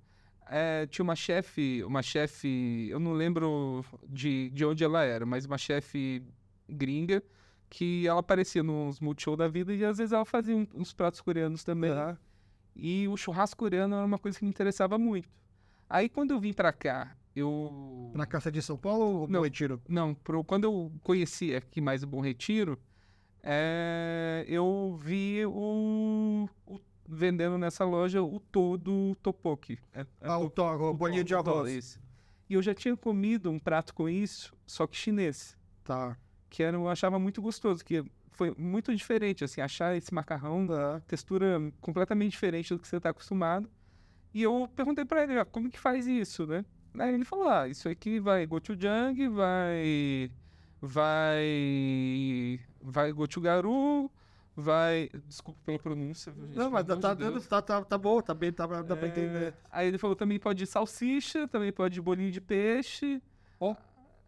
eh, 0.49 0.87
tinha 0.87 1.02
uma 1.02 1.17
chefe, 1.17 1.83
uma 1.85 2.02
chefe, 2.02 2.88
eu 2.91 3.00
não 3.00 3.12
lembro 3.12 3.85
de, 4.09 4.50
de 4.50 4.64
onde 4.64 4.85
ela 4.85 5.02
era, 5.02 5.25
mas 5.25 5.47
uma 5.47 5.57
chefe 5.57 6.23
gringa 6.69 7.23
que 7.71 8.07
ela 8.07 8.21
aparecia 8.21 8.62
nos 8.62 9.00
multishow 9.00 9.35
da 9.35 9.49
vida 9.49 9.73
e 9.73 9.83
às 9.83 9.97
vezes 9.97 10.12
ela 10.12 10.26
fazia 10.26 10.55
uns 10.75 10.93
pratos 10.93 11.23
coreanos 11.23 11.64
também. 11.64 11.91
E 12.76 13.09
o 13.09 13.17
churrasco 13.17 13.59
coreano 13.59 13.95
era 13.95 14.05
uma 14.05 14.19
coisa 14.19 14.38
que 14.38 14.45
me 14.45 14.50
interessava 14.50 14.99
muito. 14.99 15.29
Aí 15.88 16.09
quando 16.09 16.33
eu 16.33 16.41
vim 16.41 16.52
pra 16.52 16.71
cá, 16.71 17.17
eu 17.35 18.11
Na 18.15 18.27
Caça 18.27 18.51
de 18.53 18.61
São 18.62 18.77
Paulo 18.77 19.05
ou 19.23 19.29
Não. 19.29 19.41
no 19.41 19.45
Retiro? 19.45 19.81
não, 19.89 20.15
pro, 20.15 20.43
quando 20.45 20.65
eu 20.65 20.93
conheci 21.03 21.55
aqui 21.55 21.81
mais 21.81 22.03
o 22.03 22.07
Bom 22.07 22.21
Retiro, 22.21 22.79
é, 23.43 24.45
eu 24.49 24.97
vi 25.03 25.45
o, 25.47 26.49
o- 26.67 26.81
vendendo 27.09 27.59
nessa 27.59 27.85
loja 27.85 28.23
o 28.23 28.39
todo 28.39 29.17
topoki. 29.23 29.79
É, 29.93 30.01
é 30.03 30.07
Ah, 30.23 30.39
o, 30.39 30.45
o 30.45 30.91
o 30.91 30.95
bolinho 30.95 31.25
de 31.25 31.35
arroz. 31.35 31.71
esse. 31.73 31.99
E 32.49 32.55
eu 32.55 32.62
já 32.62 32.75
tinha 32.75 32.97
comido 32.97 33.51
um 33.51 33.59
prato 33.59 33.95
com 33.95 34.09
isso, 34.09 34.53
só 34.67 34.87
que 34.87 34.97
chinês, 34.97 35.57
Tá. 35.85 36.17
que 36.51 36.62
era, 36.62 36.77
eu 36.77 36.89
achava 36.89 37.19
muito 37.19 37.41
gostoso, 37.43 37.85
que 37.85 38.05
foi 38.31 38.55
muito 38.57 38.95
diferente, 38.95 39.43
assim, 39.45 39.61
achar 39.61 39.97
esse 39.97 40.12
macarrão, 40.15 40.67
Tá. 40.67 41.01
textura 41.07 41.73
completamente 41.81 42.33
diferente 42.33 42.73
do 42.75 42.79
que 42.79 42.87
você 42.87 42.97
está 42.97 43.11
acostumado. 43.11 43.69
E 44.35 44.43
eu 44.43 44.69
perguntei 44.77 45.05
pra 45.05 45.23
ele, 45.25 45.39
ah, 45.39 45.45
como 45.45 45.69
que 45.71 45.79
faz 45.79 46.07
isso, 46.07 46.47
né? 46.47 46.65
Aí 46.99 47.15
ele 47.15 47.25
falou, 47.25 47.49
ah, 47.49 47.69
isso 47.69 47.89
aqui 47.89 48.21
vai 48.21 48.47
gochujang, 48.47 49.29
vai... 49.29 50.31
Vai... 50.81 52.61
Vai 52.81 53.13
gochugaru, 53.13 54.11
vai... 54.57 55.09
Desculpa 55.27 55.61
pela 55.65 55.79
pronúncia, 55.79 56.33
gente? 56.33 56.57
Não, 56.57 56.71
mas 56.71 56.85
tá, 56.87 56.95
de 56.95 57.01
tá, 57.01 57.15
tá, 57.15 57.63
tá, 57.63 57.85
tá 57.85 57.99
bom, 57.99 58.21
tá 58.21 58.35
bem, 58.35 58.53
tá, 58.53 58.67
dá 58.67 58.97
pra 58.97 59.07
É, 59.07 59.11
entender. 59.11 59.55
Aí 59.71 59.89
ele 59.89 59.99
falou, 59.99 60.17
também 60.17 60.39
pode 60.39 60.67
salsicha, 60.67 61.47
também 61.49 61.73
pode 61.73 62.01
bolinho 62.01 62.31
de 62.31 62.41
peixe. 62.41 63.23
Ó. 63.61 63.75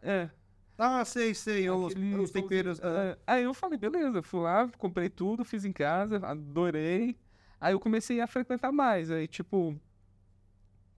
É. 0.01 0.29
Ah, 0.77 1.05
sei, 1.05 1.33
sei, 1.33 1.69
os, 1.69 1.93
os 1.93 2.31
temperos. 2.31 2.79
é. 2.79 3.17
Aí 3.25 3.43
eu 3.43 3.53
falei, 3.53 3.77
beleza, 3.77 4.21
fui 4.21 4.41
lá, 4.41 4.69
comprei 4.77 5.09
tudo, 5.09 5.45
fiz 5.45 5.63
em 5.65 5.71
casa, 5.71 6.17
adorei. 6.25 7.17
Aí 7.59 7.73
eu 7.73 7.79
comecei 7.79 8.19
a 8.19 8.27
frequentar 8.27 8.71
mais. 8.71 9.09
Aí, 9.09 9.27
tipo, 9.27 9.79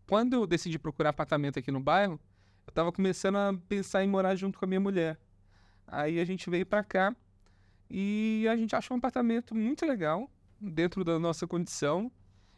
quando 0.07 0.33
eu 0.33 0.47
decidi 0.47 0.79
procurar 0.79 1.09
apartamento 1.09 1.59
aqui 1.59 1.71
no 1.71 1.79
bairro, 1.79 2.19
eu 2.65 2.73
tava 2.73 2.91
começando 2.91 3.35
a 3.35 3.53
pensar 3.67 4.03
em 4.03 4.07
morar 4.07 4.35
junto 4.35 4.57
com 4.57 4.65
a 4.65 4.67
minha 4.67 4.79
mulher. 4.79 5.19
Aí 5.85 6.19
a 6.19 6.25
gente 6.25 6.49
veio 6.49 6.65
pra 6.65 6.83
cá 6.83 7.15
e 7.89 8.45
a 8.49 8.55
gente 8.55 8.75
achou 8.75 8.95
um 8.95 8.97
apartamento 8.97 9.53
muito 9.53 9.85
legal, 9.85 10.29
dentro 10.59 11.03
da 11.03 11.19
nossa 11.19 11.45
condição. 11.45 12.11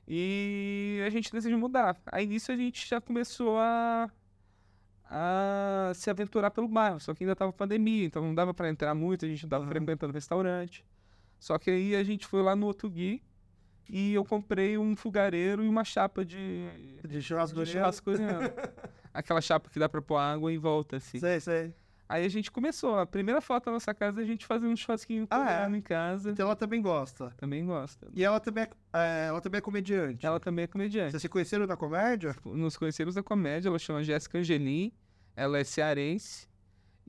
E 0.07 1.01
a 1.05 1.09
gente 1.09 1.31
decidiu 1.31 1.57
mudar. 1.59 1.95
Aí 2.07 2.25
nisso 2.25 2.51
a 2.51 2.55
gente 2.55 2.87
já 2.87 2.99
começou 2.99 3.59
a, 3.59 4.09
a 5.05 5.91
se 5.93 6.09
aventurar 6.09 6.49
pelo 6.49 6.67
bairro. 6.67 6.99
Só 6.99 7.13
que 7.13 7.23
ainda 7.23 7.35
tava 7.35 7.53
pandemia, 7.53 8.05
então 8.05 8.23
não 8.23 8.33
dava 8.33 8.53
pra 8.53 8.69
entrar 8.69 8.95
muito, 8.95 9.25
a 9.25 9.27
gente 9.27 9.43
não 9.43 9.49
tava 9.49 9.63
Aham. 9.65 9.71
frequentando 9.71 10.13
restaurante. 10.13 10.83
Só 11.39 11.57
que 11.59 11.69
aí 11.69 11.95
a 11.95 12.03
gente 12.03 12.25
foi 12.25 12.41
lá 12.41 12.55
no 12.55 12.67
Otugui 12.67 13.23
e 13.89 14.13
eu 14.13 14.23
comprei 14.23 14.77
um 14.77 14.95
fogareiro 14.95 15.63
e 15.63 15.67
uma 15.67 15.83
chapa 15.83 16.23
de, 16.23 16.67
De 17.07 17.21
churrasco 17.21 17.63
de 17.63 17.71
churrasco. 17.71 18.11
Aquela 19.13 19.41
chapa 19.41 19.69
que 19.69 19.79
dá 19.79 19.89
pra 19.89 20.01
pôr 20.01 20.17
água 20.17 20.51
em 20.53 20.57
volta, 20.57 20.97
assim. 20.97 21.19
Sei, 21.19 21.39
sei. 21.39 21.73
Aí 22.07 22.25
a 22.25 22.29
gente 22.29 22.49
começou. 22.51 22.97
A 22.97 23.05
primeira 23.05 23.39
foto 23.39 23.65
da 23.65 23.71
nossa 23.73 23.93
casa, 23.93 24.19
a 24.21 24.23
gente 24.25 24.43
fazendo 24.45 24.71
um 24.71 24.75
churrasquinho 24.75 25.27
Ah, 25.29 25.67
é? 25.71 25.77
em 25.77 25.81
casa. 25.81 26.31
Então 26.31 26.47
ela 26.47 26.55
também 26.55 26.81
gosta. 26.81 27.31
Também 27.37 27.63
gosta. 27.63 28.07
E 28.15 28.23
ela 28.23 28.39
também 28.39 28.63
é, 28.63 28.69
é, 28.93 29.27
ela 29.27 29.39
também 29.39 29.59
é 29.59 29.61
comediante. 29.61 30.25
Ela 30.25 30.39
também 30.39 30.63
é 30.63 30.67
comediante. 30.67 31.11
Vocês 31.11 31.21
se 31.21 31.29
conheceram 31.29 31.67
na 31.67 31.77
comédia? 31.77 32.35
Nos 32.45 32.75
conhecemos 32.77 33.13
da 33.13 33.21
comédia, 33.21 33.69
ela 33.69 33.77
chama 33.77 34.03
Jéssica 34.03 34.39
Angelim, 34.39 34.91
ela 35.35 35.59
é 35.59 35.63
cearense. 35.63 36.48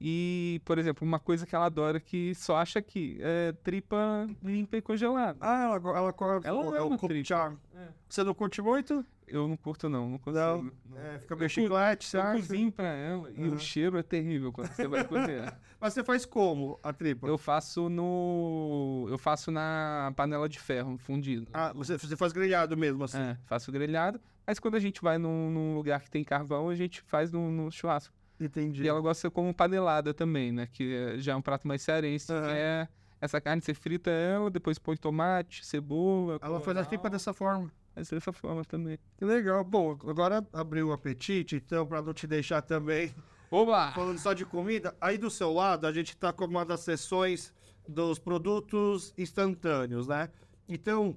E, 0.00 0.62
por 0.64 0.78
exemplo, 0.78 1.06
uma 1.06 1.18
coisa 1.18 1.44
que 1.44 1.54
ela 1.54 1.66
adora 1.66 2.00
que 2.00 2.34
só 2.34 2.56
acha 2.56 2.78
aqui 2.78 3.18
é 3.20 3.52
tripa 3.62 4.26
limpa 4.42 4.78
e 4.78 4.80
congelada. 4.82 5.36
Ah, 5.40 5.64
ela, 5.64 5.78
go- 5.78 5.94
ela, 5.94 6.12
co- 6.12 6.40
Ela 6.42 6.76
é 6.78 6.80
o 6.80 6.96
Kopchar. 6.96 7.54
É. 7.76 7.88
Você 8.08 8.24
não 8.24 8.32
curte 8.32 8.62
muito? 8.62 9.04
Eu 9.28 9.46
não 9.46 9.56
curto, 9.56 9.88
não, 9.88 10.08
não 10.10 10.18
consigo. 10.18 10.72
Não. 10.88 10.98
É, 10.98 11.18
fica 11.20 11.36
meio 11.36 11.44
Eu 11.44 11.48
chiclete, 11.50 12.16
Eu 12.16 12.22
acha? 12.22 12.32
cozinho 12.40 12.72
pra 12.72 12.88
ela 12.88 13.30
e 13.30 13.44
Aham. 13.44 13.54
o 13.54 13.58
cheiro 13.60 13.96
é 13.98 14.02
terrível 14.02 14.50
quando 14.52 14.72
você 14.72 14.88
vai 14.88 15.04
cozinhar. 15.04 15.56
Mas 15.78 15.92
você 15.92 16.02
faz 16.02 16.24
como 16.26 16.80
a 16.82 16.92
tripa? 16.92 17.28
Eu 17.28 17.38
faço 17.38 17.88
no. 17.88 19.06
Eu 19.08 19.18
faço 19.18 19.50
na 19.52 20.12
panela 20.16 20.48
de 20.48 20.58
ferro, 20.58 20.96
fundido. 20.98 21.46
Ah, 21.52 21.72
você, 21.74 21.96
você 21.96 22.16
faz 22.16 22.32
grelhado 22.32 22.76
mesmo, 22.76 23.04
assim. 23.04 23.18
É, 23.18 23.36
faço 23.44 23.70
grelhado. 23.70 24.20
Mas 24.46 24.58
quando 24.58 24.74
a 24.74 24.80
gente 24.80 25.00
vai 25.00 25.16
num, 25.16 25.50
num 25.50 25.74
lugar 25.76 26.00
que 26.02 26.10
tem 26.10 26.24
carvão, 26.24 26.68
a 26.68 26.74
gente 26.74 27.00
faz 27.02 27.30
no, 27.30 27.50
no 27.50 27.70
churrasco. 27.70 28.12
Entendi. 28.40 28.82
E 28.82 28.88
ela 28.88 29.00
gosta 29.00 29.30
como 29.30 29.52
panelada 29.54 30.14
também, 30.14 30.50
né? 30.50 30.66
Que 30.72 31.18
já 31.18 31.32
é 31.32 31.36
um 31.36 31.42
prato 31.42 31.68
mais 31.68 31.82
cearense, 31.82 32.26
que 32.26 32.32
é 32.32 32.88
essa 33.20 33.40
carne, 33.40 33.60
você 33.60 33.74
frita 33.74 34.10
ela, 34.10 34.50
depois 34.50 34.78
põe 34.78 34.96
tomate, 34.96 35.64
cebola. 35.64 36.38
Ela 36.40 36.58
faz 36.60 36.76
a 36.78 36.84
tripa 36.84 37.10
dessa 37.10 37.34
forma. 37.34 37.70
Faz 37.94 38.08
dessa 38.08 38.32
forma 38.32 38.64
também. 38.64 38.98
Que 39.18 39.24
legal. 39.24 39.62
Bom, 39.62 39.92
agora 40.06 40.46
abriu 40.52 40.88
o 40.88 40.92
apetite, 40.92 41.56
então, 41.56 41.86
pra 41.86 42.00
não 42.00 42.14
te 42.14 42.26
deixar 42.26 42.62
também 42.62 43.14
Oba! 43.50 43.92
falando 43.92 44.18
só 44.18 44.32
de 44.32 44.46
comida, 44.46 44.96
aí 45.00 45.18
do 45.18 45.30
seu 45.30 45.52
lado 45.52 45.86
a 45.86 45.92
gente 45.92 46.16
tá 46.16 46.32
com 46.32 46.46
uma 46.46 46.64
das 46.64 46.80
sessões 46.80 47.52
dos 47.86 48.18
produtos 48.18 49.12
instantâneos, 49.18 50.06
né? 50.06 50.30
Então, 50.66 51.14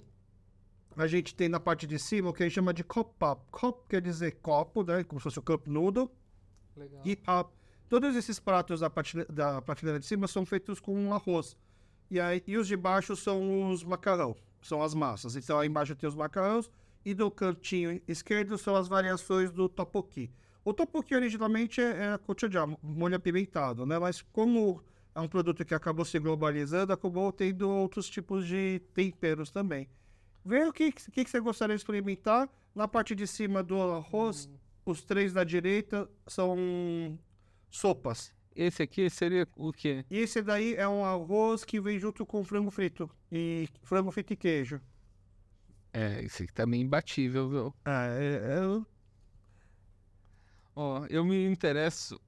a 0.98 1.08
gente 1.08 1.34
tem 1.34 1.48
na 1.48 1.60
parte 1.60 1.88
de 1.88 1.98
cima 1.98 2.30
o 2.30 2.34
que 2.34 2.44
a 2.44 2.46
gente 2.46 2.56
chama 2.56 2.74
de 2.74 2.84
cup 2.84 3.22
up. 3.24 3.42
Cup 3.50 3.88
quer 3.88 4.02
dizer 4.02 4.40
copo, 4.42 4.84
né? 4.84 5.04
Como 5.04 5.20
se 5.20 5.24
fosse 5.24 5.40
o 5.40 5.42
cup 5.42 5.68
noodle. 5.68 6.12
Legal. 6.76 7.02
E 7.06 7.18
up. 7.30 7.52
Todos 7.90 8.16
esses 8.16 8.40
pratos 8.40 8.80
da 8.80 8.90
prateleira, 8.90 9.32
da 9.32 9.62
prateleira 9.62 10.00
de 10.00 10.06
cima 10.06 10.28
são 10.28 10.46
feitos 10.46 10.80
com 10.80 11.14
arroz. 11.14 11.56
E, 12.10 12.20
aí, 12.20 12.44
e 12.48 12.58
os 12.58 12.68
de 12.68 12.76
baixo 12.76 13.16
são 13.16 13.70
os 13.70 13.84
macarrão, 13.84 14.36
são 14.62 14.82
as 14.82 14.94
massas. 14.94 15.36
Então 15.36 15.60
aí 15.60 15.68
embaixo 15.68 15.96
tem 15.96 16.08
os 16.08 16.16
macarrões 16.16 16.70
e 17.06 17.14
do 17.14 17.30
cantinho 17.30 18.02
esquerdo 18.08 18.58
são 18.58 18.76
as 18.76 18.88
variações 18.88 19.52
do 19.52 19.68
topoki. 19.68 20.32
O 20.66 20.74
topoki 20.74 21.14
originalmente 21.14 21.82
é, 21.82 22.14
é 22.14 22.20
gochujang, 22.26 22.78
molho 22.82 23.16
apimentado, 23.16 23.86
né? 23.86 24.00
Mas 24.00 24.22
como 24.22 24.82
é 25.14 25.20
um 25.20 25.28
produto 25.28 25.64
que 25.66 25.76
acabou 25.76 26.06
se 26.06 26.18
globalizando, 26.18 26.94
acabou 26.94 27.32
tendo 27.32 27.70
outros 27.70 28.10
tipos 28.10 28.48
de 28.48 28.82
temperos 28.94 29.52
também. 29.52 29.88
Vê 30.46 30.66
o 30.66 30.74
que, 30.74 30.92
que, 30.92 31.24
que 31.24 31.30
você 31.30 31.40
gostaria 31.40 31.76
de 31.76 31.82
experimentar. 31.82 32.50
Na 32.74 32.88
parte 32.88 33.14
de 33.14 33.28
cima 33.28 33.62
do 33.62 33.80
arroz, 33.80 34.50
os 34.86 35.02
três 35.04 35.34
da 35.34 35.44
direita 35.44 36.10
são 36.28 37.18
sopas. 37.70 38.34
Esse 38.56 38.84
aqui 38.84 39.10
seria 39.10 39.48
o 39.56 39.72
quê? 39.72 40.06
E 40.12 40.20
esse 40.20 40.42
daí 40.42 40.76
é 40.76 40.88
um 40.88 41.04
arroz 41.04 41.64
que 41.66 41.82
vem 41.82 41.98
junto 42.00 42.26
com 42.26 42.44
frango 42.44 42.70
frito. 42.70 43.10
E 43.32 43.68
frango 43.84 44.12
frito 44.12 44.34
e 44.34 44.36
queijo. 44.36 44.80
É, 45.92 46.24
esse 46.24 46.44
aqui 46.44 46.54
tá 46.54 46.66
meio 46.66 46.84
imbatível, 46.84 47.50
viu? 47.50 47.74
Ah, 47.86 48.06
é, 48.08 48.36
é- 48.36 48.86
Ó, 50.76 51.06
eu 51.10 51.24
me 51.24 51.46
interesso. 51.46 52.20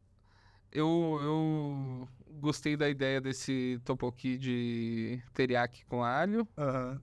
Eu, 0.72 1.20
eu 1.22 2.08
gostei 2.40 2.76
da 2.78 2.90
ideia 2.90 3.20
desse 3.22 3.80
topoki 3.86 4.38
de 4.38 5.22
teriyaki 5.34 5.86
com 5.86 6.04
alho. 6.04 6.48
aham. 6.58 7.02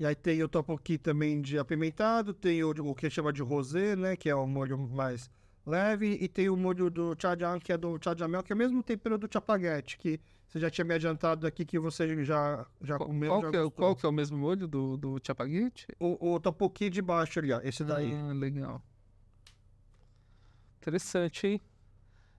E 0.00 0.06
aí 0.06 0.14
tem 0.14 0.42
o 0.42 0.48
topoki 0.48 0.96
também 0.96 1.42
de 1.42 1.58
apimentado, 1.58 2.32
tem 2.32 2.64
o, 2.64 2.70
o 2.70 2.94
que 2.94 3.10
chama 3.10 3.30
de 3.30 3.42
rosé, 3.42 3.94
né? 3.94 4.16
Que 4.16 4.30
é 4.30 4.34
o 4.34 4.46
molho 4.46 4.78
mais 4.78 5.30
leve, 5.66 6.16
e 6.18 6.26
tem 6.26 6.48
o 6.48 6.56
molho 6.56 6.88
do 6.88 7.14
chajang, 7.20 7.60
que 7.62 7.70
é 7.70 7.76
do 7.76 7.98
chajamel, 8.02 8.42
que 8.42 8.50
é 8.50 8.54
o 8.54 8.58
mesmo 8.58 8.82
tempero 8.82 9.18
do 9.18 9.28
chapaguete, 9.30 9.98
que 9.98 10.18
você 10.48 10.58
já 10.58 10.70
tinha 10.70 10.86
me 10.86 10.94
adiantado 10.94 11.46
aqui 11.46 11.66
que 11.66 11.78
você 11.78 12.24
já, 12.24 12.66
já 12.80 12.96
Qual, 12.96 13.08
comeu. 13.10 13.28
qual 13.28 13.42
já 13.42 13.50
que 13.50 13.56
é, 13.58 13.70
qual 13.70 13.94
que 13.94 14.06
é 14.06 14.08
o 14.08 14.12
mesmo 14.12 14.38
molho 14.38 14.66
do, 14.66 14.96
do 14.96 15.20
chapaguete? 15.22 15.86
O, 16.00 16.32
o 16.32 16.40
topoki 16.40 16.88
de 16.88 17.02
baixo 17.02 17.38
ali, 17.38 17.52
ó, 17.52 17.60
esse 17.62 17.84
daí. 17.84 18.10
Ah, 18.14 18.32
legal. 18.32 18.82
Interessante, 20.78 21.46
hein? 21.46 21.60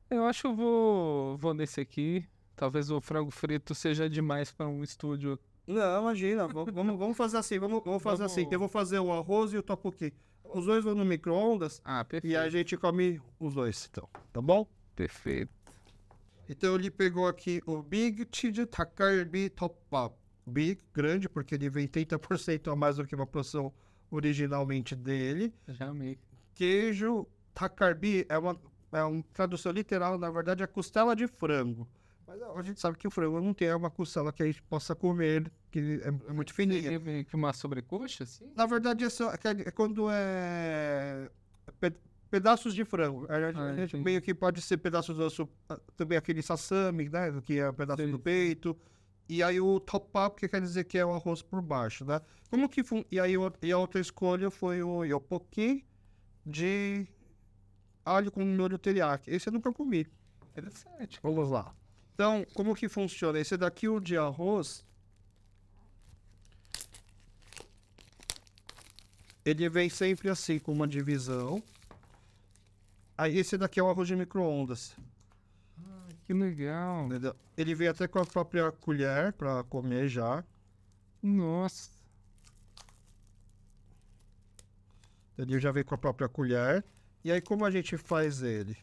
Eu 0.09 0.25
acho 0.25 0.41
que 0.41 0.47
eu 0.47 0.55
vou, 0.55 1.37
vou 1.37 1.53
nesse 1.53 1.79
aqui. 1.79 2.25
Talvez 2.55 2.89
o 2.89 2.99
frango 2.99 3.29
frito 3.29 3.75
seja 3.75 4.09
demais 4.09 4.51
para 4.51 4.67
um 4.67 4.83
estúdio. 4.83 5.39
Não, 5.71 6.01
imagina, 6.01 6.47
vamos, 6.47 6.73
vamos, 6.73 7.17
fazer 7.17 7.37
assim, 7.37 7.59
vamos, 7.59 7.81
vamos 7.83 8.01
fazer 8.03 8.23
assim, 8.23 8.41
Vamos. 8.41 8.53
eu 8.53 8.59
vou 8.59 8.67
fazer 8.69 8.99
o 8.99 9.11
arroz 9.11 9.53
e 9.53 9.57
o 9.57 9.63
topoki. 9.63 10.13
Os 10.53 10.65
dois 10.65 10.83
vão 10.83 10.93
no 10.93 11.05
micro-ondas 11.05 11.81
Ah, 11.85 12.01
e 12.01 12.05
perfeito. 12.05 12.37
a 12.37 12.49
gente 12.49 12.75
come 12.77 13.21
os 13.39 13.53
dois, 13.53 13.87
então, 13.89 14.07
tá 14.33 14.41
bom? 14.41 14.67
Perfeito. 14.95 15.51
Então 16.49 16.75
ele 16.75 16.91
pegou 16.91 17.27
aqui 17.27 17.61
o 17.65 17.81
Big 17.81 18.27
Cheese 18.31 18.65
Takarbi 18.65 19.49
Topbap. 19.49 20.13
Big, 20.45 20.81
grande, 20.93 21.29
porque 21.29 21.55
ele 21.55 21.69
vem 21.69 21.87
30% 21.87 22.71
a 22.71 22.75
mais 22.75 22.97
do 22.97 23.05
que 23.05 23.15
uma 23.15 23.27
porção 23.27 23.71
originalmente 24.09 24.95
dele. 24.95 25.53
Já 25.67 25.87
amei. 25.87 26.19
Queijo 26.53 27.25
Takarbi 27.53 28.25
é 28.27 28.37
uma, 28.37 28.59
é 28.91 29.03
uma 29.03 29.23
tradução 29.33 29.71
literal, 29.71 30.17
na 30.17 30.29
verdade 30.29 30.61
é 30.63 30.67
costela 30.67 31.15
de 31.15 31.27
frango. 31.27 31.87
Mas 32.27 32.41
a 32.41 32.61
gente 32.61 32.79
sabe 32.81 32.97
que 32.97 33.07
o 33.07 33.11
frango 33.11 33.39
não 33.39 33.53
tem 33.53 33.73
uma 33.73 33.89
costela 33.89 34.33
que 34.33 34.43
a 34.43 34.45
gente 34.45 34.61
possa 34.63 34.93
comer, 34.95 35.49
que 35.71 36.01
é, 36.03 36.07
é 36.07 36.33
muito 36.33 36.53
fininha. 36.53 36.99
Que 37.23 37.35
uma 37.35 37.53
sobrecoxa, 37.53 38.23
assim? 38.25 38.51
Na 38.55 38.65
verdade, 38.65 39.03
é, 39.05 39.09
só, 39.09 39.31
é 39.33 39.71
quando 39.71 40.07
é 40.11 41.29
pe- 41.79 41.93
pedaços 42.29 42.73
de 42.75 42.83
frango. 42.85 43.25
A 43.29 43.39
gente, 43.39 43.57
Ah, 43.59 43.63
a 43.63 43.75
gente 43.75 43.97
meio 43.97 44.21
que 44.21 44.33
pode 44.33 44.61
ser 44.61 44.77
pedaços 44.77 45.15
do 45.15 45.23
osso, 45.23 45.49
ah, 45.69 45.79
também 45.95 46.17
aquele 46.17 46.41
sassami, 46.41 47.09
né? 47.09 47.41
Que 47.45 47.59
é 47.59 47.69
um 47.69 47.73
pedaço 47.73 48.03
Sim, 48.03 48.11
do 48.11 48.19
peito. 48.19 48.77
E 49.29 49.41
aí 49.41 49.61
o 49.61 49.79
top 49.79 50.09
up, 50.17 50.35
que 50.39 50.47
quer 50.47 50.59
dizer 50.61 50.83
que 50.83 50.97
é 50.97 51.05
o 51.05 51.13
arroz 51.13 51.41
por 51.41 51.61
baixo, 51.61 52.03
né? 52.03 52.19
Como 52.49 52.67
que 52.67 52.83
fun... 52.83 53.03
E 53.09 53.17
aí 53.17 53.35
e 53.61 53.71
a 53.71 53.77
outra 53.77 54.01
escolha 54.01 54.51
foi 54.51 54.83
o 54.83 55.05
yopoki 55.05 55.85
de 56.45 57.07
alho 58.03 58.29
com 58.31 58.43
molho 58.43 58.77
teriyaki. 58.77 59.31
Esse 59.31 59.47
eu 59.47 59.53
nunca 59.53 59.71
comi. 59.71 60.05
Interessante. 60.49 61.19
Vamos 61.23 61.49
lá. 61.49 61.73
Então, 62.13 62.45
como 62.53 62.75
que 62.75 62.89
funciona? 62.89 63.39
Esse 63.39 63.55
daqui, 63.55 63.87
o 63.87 64.01
de 64.01 64.17
arroz, 64.17 64.85
ele 69.43 69.67
vem 69.69 69.89
sempre 69.89 70.29
assim, 70.29 70.59
com 70.59 70.71
uma 70.71 70.87
divisão. 70.87 71.63
Aí 73.17 73.37
esse 73.37 73.57
daqui 73.57 73.79
é 73.79 73.83
o 73.83 73.89
arroz 73.89 74.07
de 74.07 74.15
micro-ondas. 74.15 74.95
Que 76.25 76.33
legal. 76.33 77.05
entendeu? 77.07 77.35
Ele 77.57 77.75
vem 77.75 77.87
até 77.87 78.07
com 78.07 78.19
a 78.19 78.25
própria 78.25 78.71
colher 78.71 79.33
para 79.33 79.63
comer 79.63 80.07
já. 80.07 80.43
Nossa. 81.21 81.89
Ele 85.37 85.59
já 85.59 85.71
vem 85.71 85.83
com 85.83 85.95
a 85.95 85.97
própria 85.97 86.29
colher. 86.29 86.85
E 87.23 87.31
aí, 87.31 87.41
como 87.41 87.65
a 87.65 87.71
gente 87.71 87.97
faz 87.97 88.41
ele? 88.41 88.77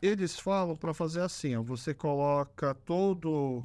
Eles 0.00 0.38
falam 0.38 0.76
para 0.76 0.94
fazer 0.94 1.20
assim, 1.20 1.56
ó. 1.56 1.62
Você 1.62 1.92
coloca 1.92 2.74
todo... 2.74 3.64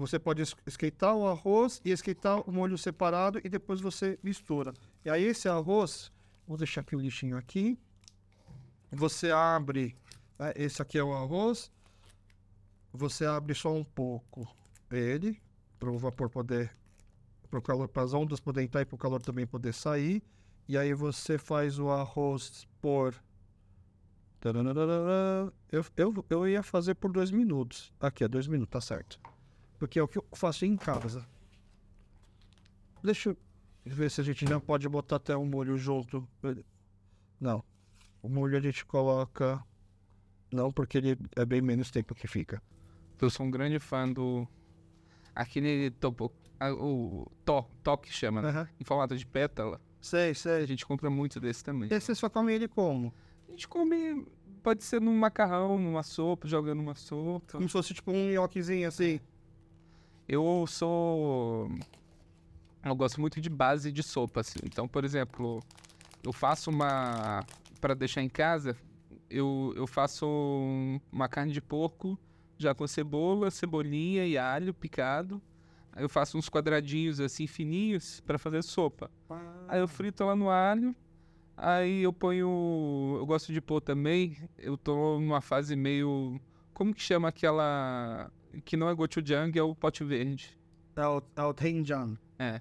Você 0.00 0.18
pode 0.18 0.40
es- 0.40 0.56
esquentar 0.66 1.14
o 1.14 1.26
arroz 1.28 1.80
e 1.84 1.90
esquentar 1.90 2.40
o 2.48 2.52
molho 2.52 2.78
separado 2.78 3.38
e 3.44 3.48
depois 3.48 3.80
você 3.80 4.18
mistura. 4.22 4.72
E 5.04 5.10
aí 5.10 5.24
esse 5.24 5.48
arroz... 5.48 6.10
Vou 6.46 6.56
deixar 6.56 6.80
aqui 6.80 6.96
o 6.96 6.98
lixinho 6.98 7.36
aqui. 7.36 7.78
Você 8.90 9.30
abre... 9.30 9.94
né, 10.38 10.52
Esse 10.56 10.80
aqui 10.82 10.98
é 10.98 11.04
o 11.04 11.12
arroz. 11.12 11.70
Você 12.92 13.24
abre 13.24 13.54
só 13.54 13.72
um 13.72 13.84
pouco 13.84 14.48
ele, 14.90 15.40
para 15.78 15.90
o 15.90 15.98
vapor 15.98 16.28
poder 16.28 16.74
para 17.50 17.58
o 17.58 17.62
calor, 17.62 17.88
para 17.88 18.04
as 18.04 18.14
ondas 18.14 18.40
poderem 18.40 18.66
entrar 18.66 18.80
e 18.80 18.84
para 18.84 18.94
o 18.94 18.98
calor 18.98 19.20
também 19.20 19.46
poder 19.46 19.74
sair. 19.74 20.22
E 20.68 20.78
aí 20.78 20.94
você 20.94 21.36
faz 21.36 21.78
o 21.78 21.90
arroz 21.90 22.66
por. 22.80 23.14
Eu, 25.70 25.84
eu, 25.96 26.24
eu 26.30 26.48
ia 26.48 26.62
fazer 26.62 26.94
por 26.94 27.12
dois 27.12 27.30
minutos. 27.30 27.92
Aqui, 28.00 28.24
é 28.24 28.28
dois 28.28 28.46
minutos, 28.46 28.70
tá 28.70 28.80
certo. 28.80 29.20
Porque 29.80 29.98
é 29.98 30.02
o 30.02 30.06
que 30.06 30.18
eu 30.18 30.26
faço 30.34 30.66
em 30.66 30.76
casa. 30.76 31.26
Deixa 33.02 33.30
eu 33.30 33.36
ver 33.86 34.10
se 34.10 34.20
a 34.20 34.24
gente 34.24 34.44
não 34.44 34.60
pode 34.60 34.86
botar 34.86 35.16
até 35.16 35.34
o 35.34 35.42
molho 35.44 35.78
junto. 35.78 36.28
Não. 37.40 37.64
O 38.22 38.28
molho 38.28 38.58
a 38.58 38.60
gente 38.60 38.84
coloca. 38.84 39.58
Não, 40.52 40.70
porque 40.70 40.98
ele 40.98 41.18
é 41.34 41.46
bem 41.46 41.62
menos 41.62 41.90
tempo 41.90 42.14
que 42.14 42.28
fica. 42.28 42.62
Eu 43.18 43.30
sou 43.30 43.46
um 43.46 43.50
grande 43.50 43.78
fã 43.78 44.06
do. 44.06 44.46
Aquele 45.34 45.90
topo. 45.92 46.30
O 46.78 47.24
to, 47.42 47.64
to 47.82 47.96
que 47.96 48.12
chama, 48.12 48.42
né? 48.42 48.48
Aham. 48.50 48.68
Em 48.78 48.84
formato 48.84 49.16
de 49.16 49.26
pétala. 49.26 49.80
Sei, 49.98 50.32
A 50.32 50.34
sei. 50.34 50.66
gente 50.66 50.84
compra 50.84 51.08
muito 51.08 51.40
desse 51.40 51.64
também. 51.64 51.88
E 51.90 51.98
você 51.98 52.14
só 52.14 52.28
come 52.28 52.52
ele 52.52 52.68
como? 52.68 53.14
A 53.48 53.52
gente 53.52 53.66
come. 53.66 54.26
Pode 54.62 54.84
ser 54.84 55.00
num 55.00 55.16
macarrão, 55.16 55.78
numa 55.78 56.02
sopa, 56.02 56.46
jogando 56.46 56.80
numa 56.80 56.94
sopa. 56.94 57.52
Como 57.52 57.66
se 57.66 57.72
fosse 57.72 57.94
tipo 57.94 58.12
um 58.12 58.30
nhoquezinho 58.30 58.86
assim. 58.86 59.18
Eu 60.32 60.64
sou. 60.68 61.68
Eu 62.84 62.94
gosto 62.94 63.20
muito 63.20 63.40
de 63.40 63.50
base 63.50 63.90
de 63.90 64.00
sopa, 64.00 64.40
assim. 64.42 64.60
Então, 64.64 64.86
por 64.86 65.04
exemplo, 65.04 65.60
eu 66.22 66.32
faço 66.32 66.70
uma. 66.70 67.44
Para 67.80 67.94
deixar 67.94 68.22
em 68.22 68.28
casa, 68.28 68.76
eu, 69.28 69.72
eu 69.74 69.88
faço 69.88 70.26
um- 70.26 71.00
uma 71.10 71.28
carne 71.28 71.52
de 71.52 71.60
porco 71.60 72.16
já 72.56 72.72
com 72.74 72.86
cebola, 72.86 73.50
cebolinha 73.50 74.24
e 74.24 74.38
alho 74.38 74.72
picado. 74.72 75.42
Aí 75.92 76.04
eu 76.04 76.08
faço 76.08 76.38
uns 76.38 76.48
quadradinhos 76.48 77.18
assim 77.18 77.48
fininhos 77.48 78.20
para 78.20 78.38
fazer 78.38 78.62
sopa. 78.62 79.10
Aí 79.66 79.80
eu 79.80 79.88
frito 79.88 80.22
ela 80.22 80.36
no 80.36 80.48
alho. 80.48 80.94
Aí 81.56 82.02
eu 82.02 82.12
ponho. 82.12 83.16
Eu 83.18 83.26
gosto 83.26 83.52
de 83.52 83.60
pôr 83.60 83.80
também. 83.80 84.36
Eu 84.56 84.76
tô 84.78 85.18
numa 85.18 85.40
fase 85.40 85.74
meio. 85.74 86.40
Como 86.72 86.94
que 86.94 87.02
chama 87.02 87.26
aquela. 87.28 88.30
Que 88.64 88.76
não 88.76 88.88
é 88.88 88.94
gochujang, 88.94 89.56
é 89.58 89.62
o 89.62 89.74
pote 89.74 90.02
verde. 90.04 90.58
É 90.96 91.06
o, 91.06 91.22
é 91.36 91.42
o 91.42 91.54
tenjan. 91.54 92.16
É. 92.38 92.60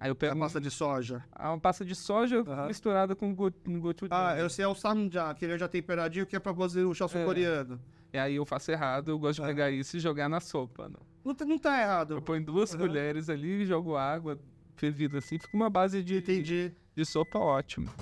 Aí 0.00 0.08
eu 0.08 0.12
É 0.12 0.14
pego 0.14 0.32
a 0.32 0.34
massa 0.36 0.60
de 0.60 0.70
soja. 0.70 1.24
uma, 1.38 1.50
uma 1.50 1.58
pasta 1.60 1.84
de 1.84 1.94
soja 1.94 2.40
Aham. 2.46 2.66
misturada 2.68 3.16
com 3.16 3.34
go, 3.34 3.50
gochujang. 3.66 4.08
Ah, 4.14 4.36
eu 4.38 4.48
sei, 4.50 4.64
é 4.64 4.68
o 4.68 4.74
samjang, 4.74 5.34
que 5.34 5.44
ele 5.44 5.58
já 5.58 5.66
temperadinho, 5.68 6.26
que 6.26 6.36
é 6.36 6.38
pra 6.40 6.54
fazer 6.54 6.84
o 6.84 6.94
chá 6.94 7.06
É. 7.12 7.24
coreano. 7.24 7.80
E 8.12 8.18
aí 8.18 8.36
eu 8.36 8.46
faço 8.46 8.70
errado, 8.70 9.10
eu 9.10 9.18
gosto 9.18 9.40
de 9.40 9.44
É. 9.44 9.46
pegar 9.48 9.70
isso 9.70 9.96
e 9.96 10.00
jogar 10.00 10.28
na 10.28 10.40
sopa. 10.40 10.88
Não. 10.88 11.00
Não, 11.24 11.34
tá- 11.34 11.44
não 11.44 11.58
tá 11.58 11.76
Eu 11.76 11.82
errado. 11.82 12.22
ponho 12.22 12.44
duas 12.44 12.72
Aham. 12.74 12.86
colheres 12.86 13.28
ali, 13.28 13.66
jogo 13.66 13.96
água 13.96 14.38
fervida 14.76 15.18
assim, 15.18 15.38
fica 15.38 15.54
uma 15.56 15.68
base 15.68 16.02
de, 16.02 16.18
Entendi. 16.18 16.72
de 16.94 17.04
sopa 17.04 17.38
ótima. 17.38 17.92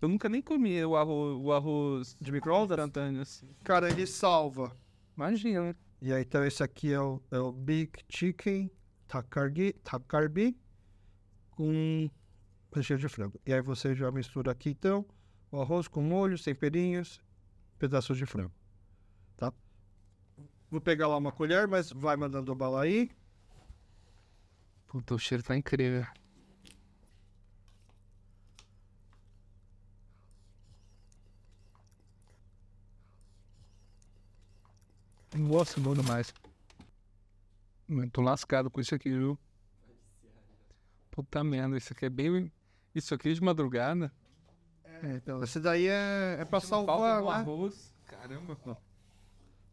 Eu 0.00 0.08
nunca 0.08 0.28
nem 0.28 0.40
comi 0.40 0.84
o 0.84 0.96
arroz, 0.96 1.36
o 1.40 1.52
arroz 1.52 2.16
De 2.20 2.30
micro-ondas? 2.30 2.78
instantâneo 2.78 3.22
assim. 3.22 3.48
Cara, 3.64 3.90
ele 3.90 4.06
salva. 4.06 4.76
Imagina. 5.16 5.76
E 6.00 6.12
aí, 6.12 6.22
então, 6.22 6.44
esse 6.44 6.62
aqui 6.62 6.92
é 6.92 7.00
o, 7.00 7.20
é 7.30 7.38
o 7.38 7.50
Big 7.50 7.90
Chicken 8.08 8.70
Takargi, 9.08 9.72
Takarbi 9.82 10.56
com 11.50 12.08
recheio 12.72 12.98
de 12.98 13.08
frango. 13.08 13.40
E 13.44 13.52
aí 13.52 13.60
você 13.60 13.94
já 13.94 14.10
mistura 14.12 14.52
aqui, 14.52 14.70
então, 14.70 15.04
o 15.50 15.60
arroz 15.60 15.88
com 15.88 16.00
molhos, 16.00 16.44
temperinhos, 16.44 17.20
pedaços 17.78 18.16
de 18.16 18.26
frango. 18.26 18.52
Tá? 19.36 19.52
Vou 20.70 20.80
pegar 20.80 21.08
lá 21.08 21.16
uma 21.16 21.32
colher, 21.32 21.66
mas 21.66 21.90
vai 21.90 22.16
mandando 22.16 22.54
bala 22.54 22.82
aí. 22.82 23.10
Puta, 24.86 25.14
o 25.14 25.18
cheiro 25.18 25.42
tá 25.42 25.56
incrível. 25.56 26.06
Nossa, 35.38 35.80
bom 35.80 35.94
demais. 35.94 36.34
Eu 37.88 38.10
tô 38.10 38.20
lascado 38.20 38.68
com 38.68 38.80
isso 38.80 38.94
aqui, 38.94 39.08
viu? 39.08 39.38
Puta 41.10 41.42
merda, 41.44 41.76
isso 41.76 41.92
aqui 41.92 42.06
é 42.06 42.10
bem. 42.10 42.52
Isso 42.94 43.14
aqui 43.14 43.28
é 43.30 43.32
de 43.32 43.42
madrugada. 43.42 44.12
É, 44.84 45.14
então, 45.14 45.42
esse 45.42 45.60
daí 45.60 45.86
é, 45.86 46.38
é 46.40 46.44
pra 46.44 46.60
salvar, 46.60 47.22
né? 47.22 47.30
arroz. 47.30 47.94
Caramba. 48.06 48.56
Deixa 48.64 48.78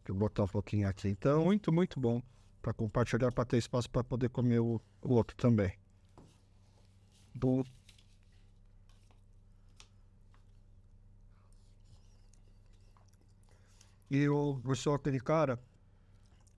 eu 0.08 0.14
botar 0.14 0.44
um 0.44 0.48
pouquinho 0.48 0.88
aqui, 0.88 1.08
então. 1.08 1.44
Muito, 1.44 1.72
muito 1.72 1.98
bom. 1.98 2.22
Pra 2.62 2.72
compartilhar, 2.72 3.32
pra 3.32 3.44
ter 3.44 3.58
espaço 3.58 3.90
pra 3.90 4.04
poder 4.04 4.28
comer 4.28 4.60
o, 4.60 4.80
o 5.02 5.14
outro 5.14 5.36
também. 5.36 5.72
Bom. 7.34 7.64
E 14.10 14.18
eu, 14.18 14.60
eu 14.64 14.74
sou 14.74 14.94
aquele 14.94 15.20
cara 15.20 15.58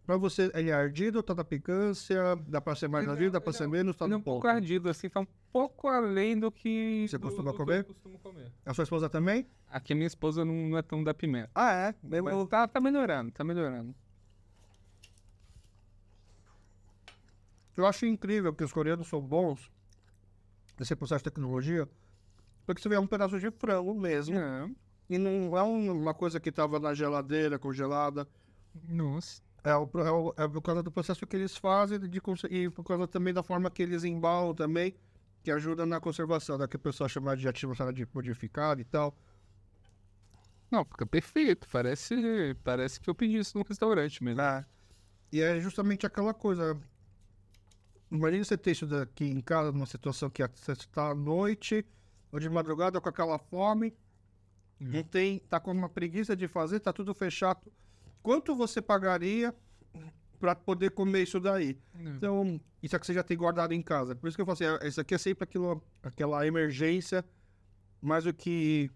Pra 0.07 0.17
você, 0.17 0.51
ele 0.55 0.71
é 0.71 0.73
ardido, 0.73 1.23
tá 1.23 1.35
da 1.35 1.45
picância, 1.45 2.35
dá 2.47 2.63
pra 2.63 2.75
ser 2.75 2.89
mais 2.89 3.05
Ele 3.05 3.11
é- 3.11 3.15
ardido, 3.15 3.33
dá 3.33 3.41
pra 3.43 3.51
ele 3.51 3.59
ser 3.59 3.65
é- 3.65 3.67
menos, 3.67 3.95
tá 3.95 4.07
Ele 4.07 4.15
é 4.15 4.17
no 4.17 4.21
um 4.21 4.23
pouco 4.25 4.41
ponto. 4.41 4.51
ardido, 4.55 4.89
assim, 4.89 5.07
tá 5.11 5.21
um 5.21 5.27
pouco 5.53 5.87
além 5.87 6.39
do 6.39 6.51
que. 6.51 7.05
Você 7.07 7.19
do- 7.19 7.27
costuma 7.27 7.51
do 7.53 7.59
que 7.59 7.63
comer? 7.63 7.81
Eu 7.81 7.85
costumo 7.85 8.19
comer. 8.21 8.51
A 8.65 8.73
sua 8.73 8.85
esposa 8.85 9.11
também? 9.11 9.47
Aqui 9.69 9.93
a 9.93 9.97
minha 9.97 10.07
esposa 10.07 10.47
não, 10.47 10.55
não 10.71 10.79
é 10.79 10.83
tão 10.83 11.05
da 11.05 11.13
pimenta. 11.13 11.51
Ah, 11.55 11.73
é? 11.75 11.95
Mesmo- 12.03 12.31
Mas 12.31 12.49
tá, 12.49 12.67
tá 12.67 12.81
melhorando, 12.81 13.31
tá 13.33 13.45
melhorando. 13.45 13.95
Eu 17.77 17.87
acho 17.87 18.07
incrível 18.07 18.53
que 18.55 18.65
os 18.65 18.73
coreanos 18.73 19.07
são 19.09 19.21
bons 19.21 19.71
nesse 20.79 20.97
processo 20.97 21.19
de 21.23 21.25
tecnologia, 21.31 21.89
porque 22.67 22.81
você 22.83 22.89
vê 22.89 22.95
é 22.97 23.01
um 23.01 23.07
pedaço 23.07 23.39
de 23.39 23.51
frango 23.51 23.95
mesmo, 23.95 24.37
É. 24.37 24.71
e 25.09 25.19
não 25.19 25.57
é 25.57 25.63
um- 25.63 25.93
uma 26.03 26.15
coisa 26.15 26.39
que 26.41 26.53
tava 26.53 26.79
na 26.79 26.95
geladeira, 26.95 27.59
congelada. 27.59 28.27
Nossa. 28.89 29.43
É, 29.65 29.75
o, 29.75 29.89
é, 29.95 30.11
o- 30.11 30.35
é 30.37 30.49
por 30.49 30.63
causa 30.63 30.83
do 30.83 30.91
processo 30.91 31.27
que 31.27 31.37
eles 31.37 31.57
fazem 31.57 31.99
de, 31.99 32.21
e 32.51 32.71
por 32.71 32.85
causa 32.85 33.07
também 33.09 33.35
da 33.35 33.43
forma 33.43 33.71
que 33.71 33.83
eles 33.83 34.05
embalam 34.05 34.55
também, 34.55 34.95
que 35.43 35.51
ajuda 35.51 35.85
na 35.85 36.01
conservação, 36.01 36.57
da 36.59 36.69
que 36.69 36.77
o 36.77 36.79
pessoal 36.79 37.09
chama 37.09 37.37
de 37.37 37.49
atmosfera 37.49 37.93
de 37.93 38.07
modificada 38.15 38.81
e 38.81 38.85
tal. 38.85 39.15
Não, 40.71 40.85
fica 40.85 41.07
perfeito. 41.07 41.67
Parece, 41.71 42.55
parece 42.63 43.01
que 43.01 43.09
eu 43.09 43.15
pedi 43.15 43.39
isso 43.39 43.57
num 43.57 43.65
restaurante 43.65 44.23
mesmo. 44.23 44.39
né? 44.43 44.65
E 45.33 45.41
é 45.41 45.61
justamente 45.61 46.07
aquela 46.07 46.33
coisa. 46.35 46.79
Imagina 48.11 48.45
você 48.45 48.57
ter 48.57 48.73
isso 48.73 48.87
daqui 48.87 49.25
em 49.25 49.41
casa, 49.41 49.71
numa 49.73 49.87
situação 49.87 50.31
que 50.31 50.47
você 50.55 50.73
está 50.73 51.11
à 51.11 51.15
noite 51.15 51.85
ou 52.33 52.39
de 52.39 52.49
madrugada 52.49 53.01
com 53.01 53.09
aquela 53.09 53.39
fome, 53.39 53.95
não 54.81 55.03
tem, 55.03 55.39
tá 55.41 55.59
com 55.61 55.73
uma 55.73 55.89
preguiça 55.89 56.37
de 56.37 56.47
fazer, 56.49 56.81
tá 56.81 56.93
tudo 56.93 57.13
fechado. 57.15 57.61
Quanto 58.23 58.55
você 58.55 58.81
pagaria 58.83 59.55
para 60.39 60.55
poder 60.55 60.91
comer 60.91 61.23
isso 61.23 61.41
daí? 61.41 61.79
Então, 61.99 62.61
isso 62.83 62.95
é 62.95 62.99
que 62.99 63.07
você 63.07 63.13
já 63.15 63.23
tem 63.23 63.37
guardado 63.37 63.73
em 63.73 63.83
casa. 63.83 64.15
Por 64.15 64.29
isso 64.29 64.37
que 64.37 64.41
eu 64.43 64.47
falo 64.47 64.55
assim, 64.55 64.65
é- 64.65 64.89
isso 64.89 65.01
aqui 65.01 65.15
é 65.15 65.19
sempre 65.19 65.45
aquilo, 65.45 65.83
aquela 66.03 66.47
emergência, 66.47 67.25
mais 68.01 68.25
do 68.25 68.33
que. 68.33 68.91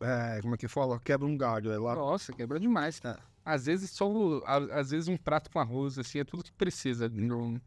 é, 0.00 0.40
como 0.42 0.54
é 0.54 0.58
que 0.58 0.68
fala? 0.68 0.98
Quebra 1.00 1.26
um 1.26 1.36
galho. 1.36 1.70
É 1.70 1.78
lá. 1.78 1.94
Nossa, 1.94 2.32
quebra 2.32 2.58
demais. 2.58 3.00
É. 3.04 3.16
Às 3.44 3.66
vezes 3.66 3.90
só 3.90 4.10
o- 4.10 4.42
às 4.72 4.90
vezes 4.90 5.06
um 5.08 5.16
prato 5.16 5.50
com 5.50 5.58
arroz, 5.60 5.98
assim, 5.98 6.18
é 6.18 6.24
tudo 6.24 6.42
que 6.42 6.52
precisa. 6.52 7.08
Não- 7.08 7.60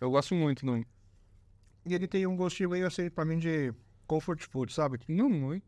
Eu 0.00 0.10
gosto 0.10 0.34
muito, 0.34 0.66
não, 0.66 0.76
E 1.86 1.94
ele 1.94 2.06
tem 2.08 2.26
um 2.26 2.36
gostinho 2.36 2.70
meio 2.70 2.86
assim, 2.86 3.08
pra 3.10 3.24
mim, 3.24 3.38
de 3.38 3.72
comfort 4.06 4.42
food, 4.42 4.72
sabe? 4.72 4.98
não 5.08 5.28
muito. 5.30 5.64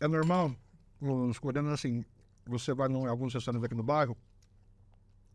É 0.00 0.08
normal, 0.08 0.56
os 0.98 1.38
coreanos, 1.38 1.72
assim, 1.72 2.02
você 2.46 2.72
vai 2.72 2.88
em 2.88 3.06
alguns 3.06 3.34
restaurantes 3.34 3.66
aqui 3.66 3.74
no 3.74 3.82
bairro, 3.82 4.16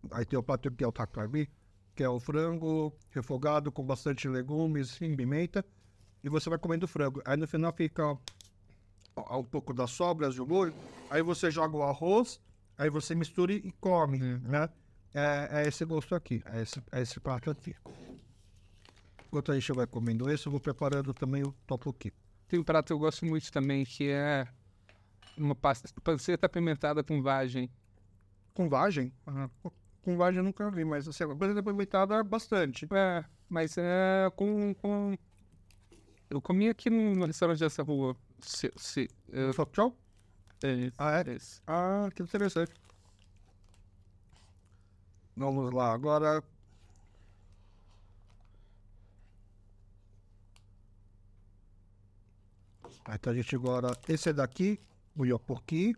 aí 0.10 0.26
tem 0.26 0.40
o 0.40 0.42
prato 0.42 0.72
que 0.72 0.84
é 0.84 0.88
o 0.88 0.92
takarbi, 0.92 1.48
que 1.96 2.04
é 2.04 2.10
o 2.10 2.20
frango 2.20 2.92
refogado 3.12 3.72
com 3.72 3.84
bastante 3.84 4.28
legumes 4.28 5.00
e 5.00 5.16
pimenta, 5.16 5.64
e 6.24 6.30
você 6.30 6.50
vai 6.50 6.58
comendo 6.58 6.88
frango. 6.88 7.22
Aí 7.24 7.38
no 7.38 7.48
final 7.48 7.72
fica 7.74 8.18
um 9.32 9.44
pouco 9.44 9.72
das 9.72 9.92
sobras 9.92 10.34
de 10.34 10.42
molho, 10.42 10.74
aí 11.12 11.22
você 11.22 11.52
joga 11.52 11.78
o 11.78 11.84
arroz, 11.84 12.42
aí 12.76 12.90
você 12.90 13.14
mistura 13.14 13.54
e 13.54 13.72
come, 13.80 14.18
né? 14.18 14.68
É, 15.14 15.62
é 15.62 15.68
esse 15.68 15.86
gosto 15.86 16.16
aqui, 16.16 16.42
é 16.46 16.64
esse, 16.64 16.82
é 16.92 17.02
esse 17.02 17.20
prato 17.20 17.52
aqui. 17.52 17.76
Enquanto 19.28 19.52
a 19.52 19.56
gente 19.60 19.72
vai 19.74 19.86
comendo 19.86 20.30
esse, 20.30 20.48
eu 20.48 20.52
vou 20.52 20.60
preparando 20.60 21.14
também 21.14 21.44
o 21.44 21.54
tteokbokki. 21.68 22.12
Tem 22.48 22.60
um 22.60 22.64
prato 22.64 22.88
que 22.88 22.94
eu 22.94 23.00
gosto 23.00 23.26
muito 23.26 23.52
também, 23.52 23.84
que 23.86 24.10
é 24.10 24.48
uma 25.38 25.56
pasta, 25.56 25.90
panceta 26.02 26.46
apimentada 26.46 27.04
com 27.04 27.22
vagem. 27.22 27.70
Com 28.54 28.70
vagem? 28.70 29.12
Com 30.02 30.16
vagem 30.16 30.38
eu 30.38 30.44
nunca 30.44 30.70
vi, 30.70 30.86
mas 30.86 31.08
assim, 31.08 31.24
a 31.24 31.36
coisa 31.36 31.60
apimentada 31.60 32.16
é 32.16 32.24
bastante. 32.24 32.88
É, 32.92 33.26
mas 33.50 33.78
é 33.78 34.32
com, 34.36 34.74
com... 34.76 35.18
Eu 36.30 36.42
comi 36.42 36.70
aqui 36.70 36.90
no, 36.90 37.26
restaurante 37.26 37.60
dessa 37.60 37.84
rua. 37.84 38.16
Se, 38.40 38.72
se, 38.76 39.10
é, 39.32 39.52
Só 39.54 39.66
tchau? 39.66 39.96
é, 40.64 40.92
Ah, 40.98 41.24
é? 41.26 41.34
esse. 41.34 41.62
Ah, 41.66 42.10
que 42.14 42.22
interessante. 42.22 42.72
Vamos 45.36 45.72
lá, 45.74 45.92
agora. 45.94 46.44
Então 53.14 53.32
a 53.32 53.36
gente 53.36 53.56
agora. 53.56 53.96
Esse 54.08 54.30
é 54.30 54.34
daqui, 54.34 54.80
o 55.16 55.26
iopoki. 55.26 55.96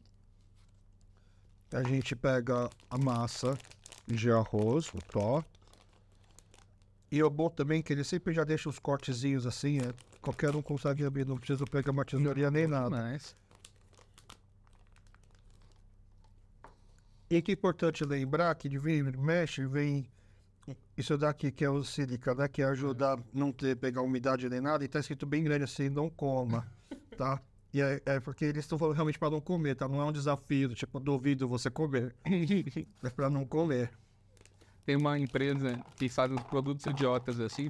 A 1.72 1.84
gente 1.84 2.16
pega 2.16 2.70
a 2.90 2.98
massa 2.98 3.58
de 4.06 4.32
arroz, 4.32 4.90
o 4.94 5.00
tó. 5.12 5.44
E 7.12 7.22
o 7.24 7.30
bom 7.30 7.50
também 7.50 7.80
é 7.80 7.84
que 7.84 7.94
ele 7.94 8.04
sempre 8.04 8.34
já 8.34 8.44
deixa 8.44 8.70
os 8.70 8.80
cortezinhos 8.80 9.46
assim, 9.46 9.80
é, 9.80 9.94
qualquer 10.22 10.56
um 10.56 10.62
consegue 10.62 11.06
abrir, 11.06 11.26
não 11.26 11.38
precisa 11.38 11.66
pegar 11.66 11.92
uma 11.92 12.04
tesourinha 12.04 12.52
nem 12.52 12.68
nada. 12.68 12.90
Mas, 12.90 13.36
E 17.30 17.42
que 17.42 17.52
é 17.52 17.54
importante 17.54 18.06
lembrar 18.06 18.56
que 18.56 18.70
de 18.70 18.78
vem 18.78 19.04
mexe, 19.04 19.66
vem 19.66 20.10
isso 20.98 21.18
daqui 21.18 21.52
que 21.52 21.66
é 21.66 21.70
o 21.70 21.84
sílica, 21.84 22.34
né? 22.34 22.48
Que 22.48 22.64
ajuda 22.64 23.14
a 23.14 23.20
não 23.34 23.52
ter, 23.52 23.76
pegar 23.76 24.02
umidade 24.02 24.50
nem 24.50 24.62
nada, 24.62 24.84
e 24.86 24.88
tá 24.88 25.00
escrito 25.00 25.26
bem 25.26 25.44
grande 25.44 25.66
assim, 25.66 25.90
não 25.90 26.10
coma, 26.10 26.66
tá? 27.18 27.42
E 27.74 27.82
é, 27.82 28.02
é 28.06 28.20
porque 28.20 28.46
eles 28.46 28.64
estão 28.64 28.78
falando 28.78 28.96
realmente 28.96 29.20
para 29.20 29.30
não 29.30 29.42
comer, 29.42 29.76
tá? 29.76 29.88
Não 29.88 30.02
é 30.02 30.06
um 30.06 30.12
desafio, 30.12 30.74
tipo, 30.74 31.00
duvido 31.00 31.48
você 31.48 31.70
comer. 31.70 32.16
É 33.04 33.10
para 33.10 33.30
não 33.30 33.46
comer. 33.46 33.92
tem 34.86 34.96
uma 34.96 35.20
empresa 35.20 35.80
que 35.98 36.08
faz 36.08 36.32
uns 36.32 36.44
produtos 36.44 36.86
idiotas 36.86 37.40
assim. 37.40 37.70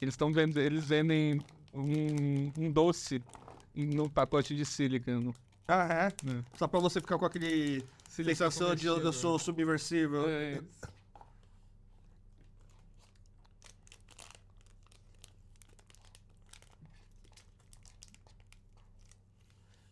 Eles 0.00 0.14
estão 0.14 0.32
vendendo, 0.32 0.60
eles 0.60 0.84
vendem 0.84 1.40
um, 1.72 2.52
um 2.58 2.70
doce 2.70 3.22
no 3.74 4.10
pacote 4.10 4.54
de 4.54 4.64
silicone. 4.64 5.34
Ah, 5.66 5.88
é? 5.90 6.12
Só 6.58 6.68
pra 6.68 6.78
você 6.78 7.00
ficar 7.00 7.18
com 7.18 7.24
aquele 7.24 7.82
sensação 8.08 8.74
de 8.74 8.86
eu, 8.86 9.00
eu 9.00 9.12
sou 9.12 9.38
subversível. 9.38 10.28
É, 10.28 10.60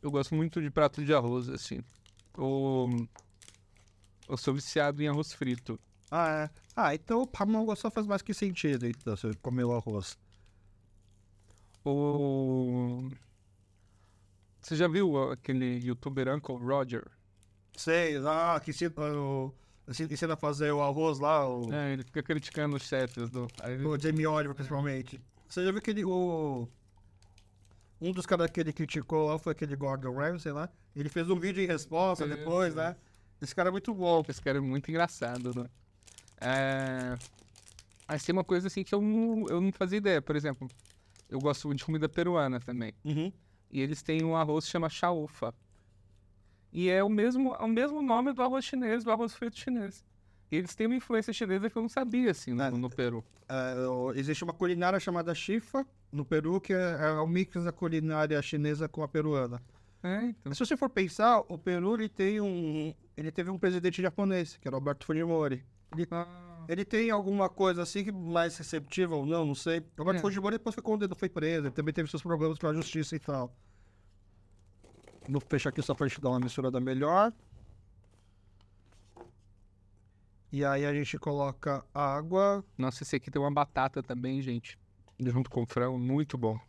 Eu 0.02 0.10
gosto 0.10 0.34
muito 0.34 0.60
de 0.60 0.70
prato 0.70 1.04
de 1.04 1.14
arroz, 1.14 1.48
assim. 1.48 1.80
Ou 2.36 2.88
eu 4.28 4.36
sou 4.36 4.52
viciado 4.54 5.02
em 5.02 5.08
arroz 5.08 5.32
frito. 5.32 5.78
Ah, 6.10 6.28
é. 6.44 6.50
Ah, 6.76 6.94
então 6.94 7.22
o 7.22 7.26
pamongo 7.26 7.74
só 7.76 7.90
faz 7.90 8.06
mais 8.06 8.20
que 8.22 8.34
sentido, 8.34 8.86
então, 8.86 9.16
você 9.16 9.32
comer 9.40 9.64
o 9.64 9.72
arroz. 9.72 10.18
Ou 11.84 13.08
você 14.60 14.76
já 14.76 14.86
viu 14.86 15.30
aquele 15.30 15.78
youtuber 15.84 16.28
Uncle 16.34 16.56
Roger? 16.56 17.04
Sei, 17.76 18.16
ah, 18.18 18.60
que 18.62 18.70
ensina, 18.70 18.92
o- 18.98 19.52
ensina 19.88 20.34
a 20.34 20.36
fazer 20.36 20.70
o 20.72 20.82
arroz 20.82 21.18
lá, 21.18 21.48
o... 21.48 21.72
É, 21.72 21.94
ele 21.94 22.04
fica 22.04 22.22
criticando 22.22 22.76
os 22.76 22.82
chefes 22.82 23.30
do. 23.30 23.48
Aí 23.60 23.84
O 23.84 23.98
Jamie 23.98 24.26
Oliver, 24.26 24.54
principalmente. 24.54 25.20
Você 25.48 25.64
já 25.64 25.70
viu 25.70 25.78
aquele. 25.78 26.04
O... 26.04 26.68
Um 28.02 28.10
dos 28.10 28.26
caras 28.26 28.50
que 28.50 28.58
ele 28.58 28.72
criticou 28.72 29.28
lá 29.28 29.38
foi 29.38 29.52
aquele 29.52 29.76
Gordon 29.76 30.12
Ramsay 30.12 30.50
lá. 30.50 30.68
Ele 30.94 31.08
fez 31.08 31.30
um 31.30 31.38
vídeo 31.38 31.62
em 31.62 31.66
resposta 31.68 32.24
Sim, 32.24 32.34
depois, 32.34 32.74
né? 32.74 32.96
Esse 33.40 33.54
cara 33.54 33.68
é 33.68 33.72
muito 33.72 33.94
bom. 33.94 34.24
Esse 34.28 34.42
cara 34.42 34.58
é 34.58 34.60
muito 34.60 34.90
engraçado, 34.90 35.54
né? 35.54 35.70
É... 36.40 37.14
Mas 38.08 38.24
tem 38.24 38.32
uma 38.32 38.42
coisa 38.42 38.66
assim 38.66 38.82
que 38.82 38.92
eu 38.92 39.00
não, 39.00 39.46
eu 39.48 39.60
não 39.60 39.70
fazia 39.70 39.98
ideia. 39.98 40.20
Por 40.20 40.34
exemplo, 40.34 40.68
eu 41.30 41.38
gosto 41.38 41.68
muito 41.68 41.78
de 41.78 41.84
comida 41.84 42.08
peruana 42.08 42.58
também. 42.58 42.92
Uhum. 43.04 43.32
E 43.70 43.80
eles 43.80 44.02
têm 44.02 44.24
um 44.24 44.34
arroz 44.34 44.64
que 44.64 44.72
chama 44.72 44.88
chaufa. 44.88 45.54
E 46.72 46.90
é 46.90 47.04
o 47.04 47.08
mesmo, 47.08 47.54
é 47.54 47.62
o 47.62 47.68
mesmo 47.68 48.02
nome 48.02 48.32
do 48.32 48.42
arroz 48.42 48.64
chinês, 48.64 49.04
do 49.04 49.12
arroz 49.12 49.32
frito 49.32 49.56
chinês. 49.56 50.04
Eles 50.56 50.74
têm 50.74 50.86
uma 50.86 50.96
influência 50.96 51.32
chinesa 51.32 51.70
que 51.70 51.76
eu 51.76 51.82
não 51.82 51.88
sabia, 51.88 52.30
assim, 52.30 52.52
no, 52.52 52.62
É. 52.62 52.70
no 52.70 52.90
Peru. 52.90 53.24
O- 53.90 54.12
existe 54.12 54.44
uma 54.44 54.52
culinária 54.52 55.00
chamada 55.00 55.34
chifa 55.34 55.86
no 56.12 56.24
Peru, 56.24 56.60
que 56.60 56.72
é, 56.74 56.96
é 57.00 57.10
o 57.12 57.26
mix 57.26 57.64
da 57.64 57.72
culinária 57.72 58.40
chinesa 58.42 58.86
com 58.88 59.02
a 59.02 59.08
peruana. 59.08 59.62
É, 60.02 60.24
então. 60.26 60.52
Se 60.52 60.58
você 60.64 60.76
for 60.76 60.88
pensar, 60.90 61.40
o 61.48 61.56
Peru 61.56 61.94
ele 61.94 62.08
tem 62.08 62.40
um. 62.40 62.92
Ele 63.16 63.30
teve 63.30 63.50
um 63.50 63.58
presidente 63.58 64.02
japonês, 64.02 64.56
que 64.58 64.66
era 64.68 64.76
Alberto 64.76 65.06
Fujimori. 65.06 65.64
Ele, 65.96 66.06
ele 66.68 66.84
tem 66.84 67.10
alguma 67.10 67.48
coisa 67.48 67.82
assim 67.82 68.02
que 68.04 68.10
mais 68.12 68.56
receptiva 68.56 69.14
ou 69.14 69.24
não, 69.24 69.46
não 69.46 69.54
sei. 69.54 69.78
O 69.80 69.84
Alberto 69.98 70.18
É. 70.18 70.20
Fujimori 70.22 70.56
depois 70.58 70.74
foi 70.74 70.82
condenado, 70.82 71.16
foi 71.16 71.28
preso, 71.28 71.66
ele 71.66 71.74
também 71.74 71.94
teve 71.94 72.10
seus 72.10 72.22
problemas 72.22 72.58
com 72.58 72.66
a 72.66 72.74
justiça 72.74 73.14
e 73.14 73.18
tal. 73.18 73.54
Vou 75.28 75.40
fechar 75.48 75.68
aqui 75.70 75.80
só 75.82 75.94
pra 75.94 76.06
gente 76.08 76.20
dar 76.20 76.30
uma 76.30 76.40
misturada 76.40 76.80
melhor. 76.80 77.32
E 80.52 80.64
aí 80.64 80.84
a 80.84 80.92
gente 80.92 81.18
coloca 81.18 81.82
água. 81.94 82.62
Nossa, 82.76 83.02
esse 83.02 83.16
aqui 83.16 83.30
tem 83.30 83.40
uma 83.40 83.50
batata 83.50 84.02
também, 84.02 84.42
gente. 84.42 84.78
Junto 85.18 85.48
com 85.48 85.64
frango, 85.64 85.98
muito 85.98 86.36
bom. 86.36 86.60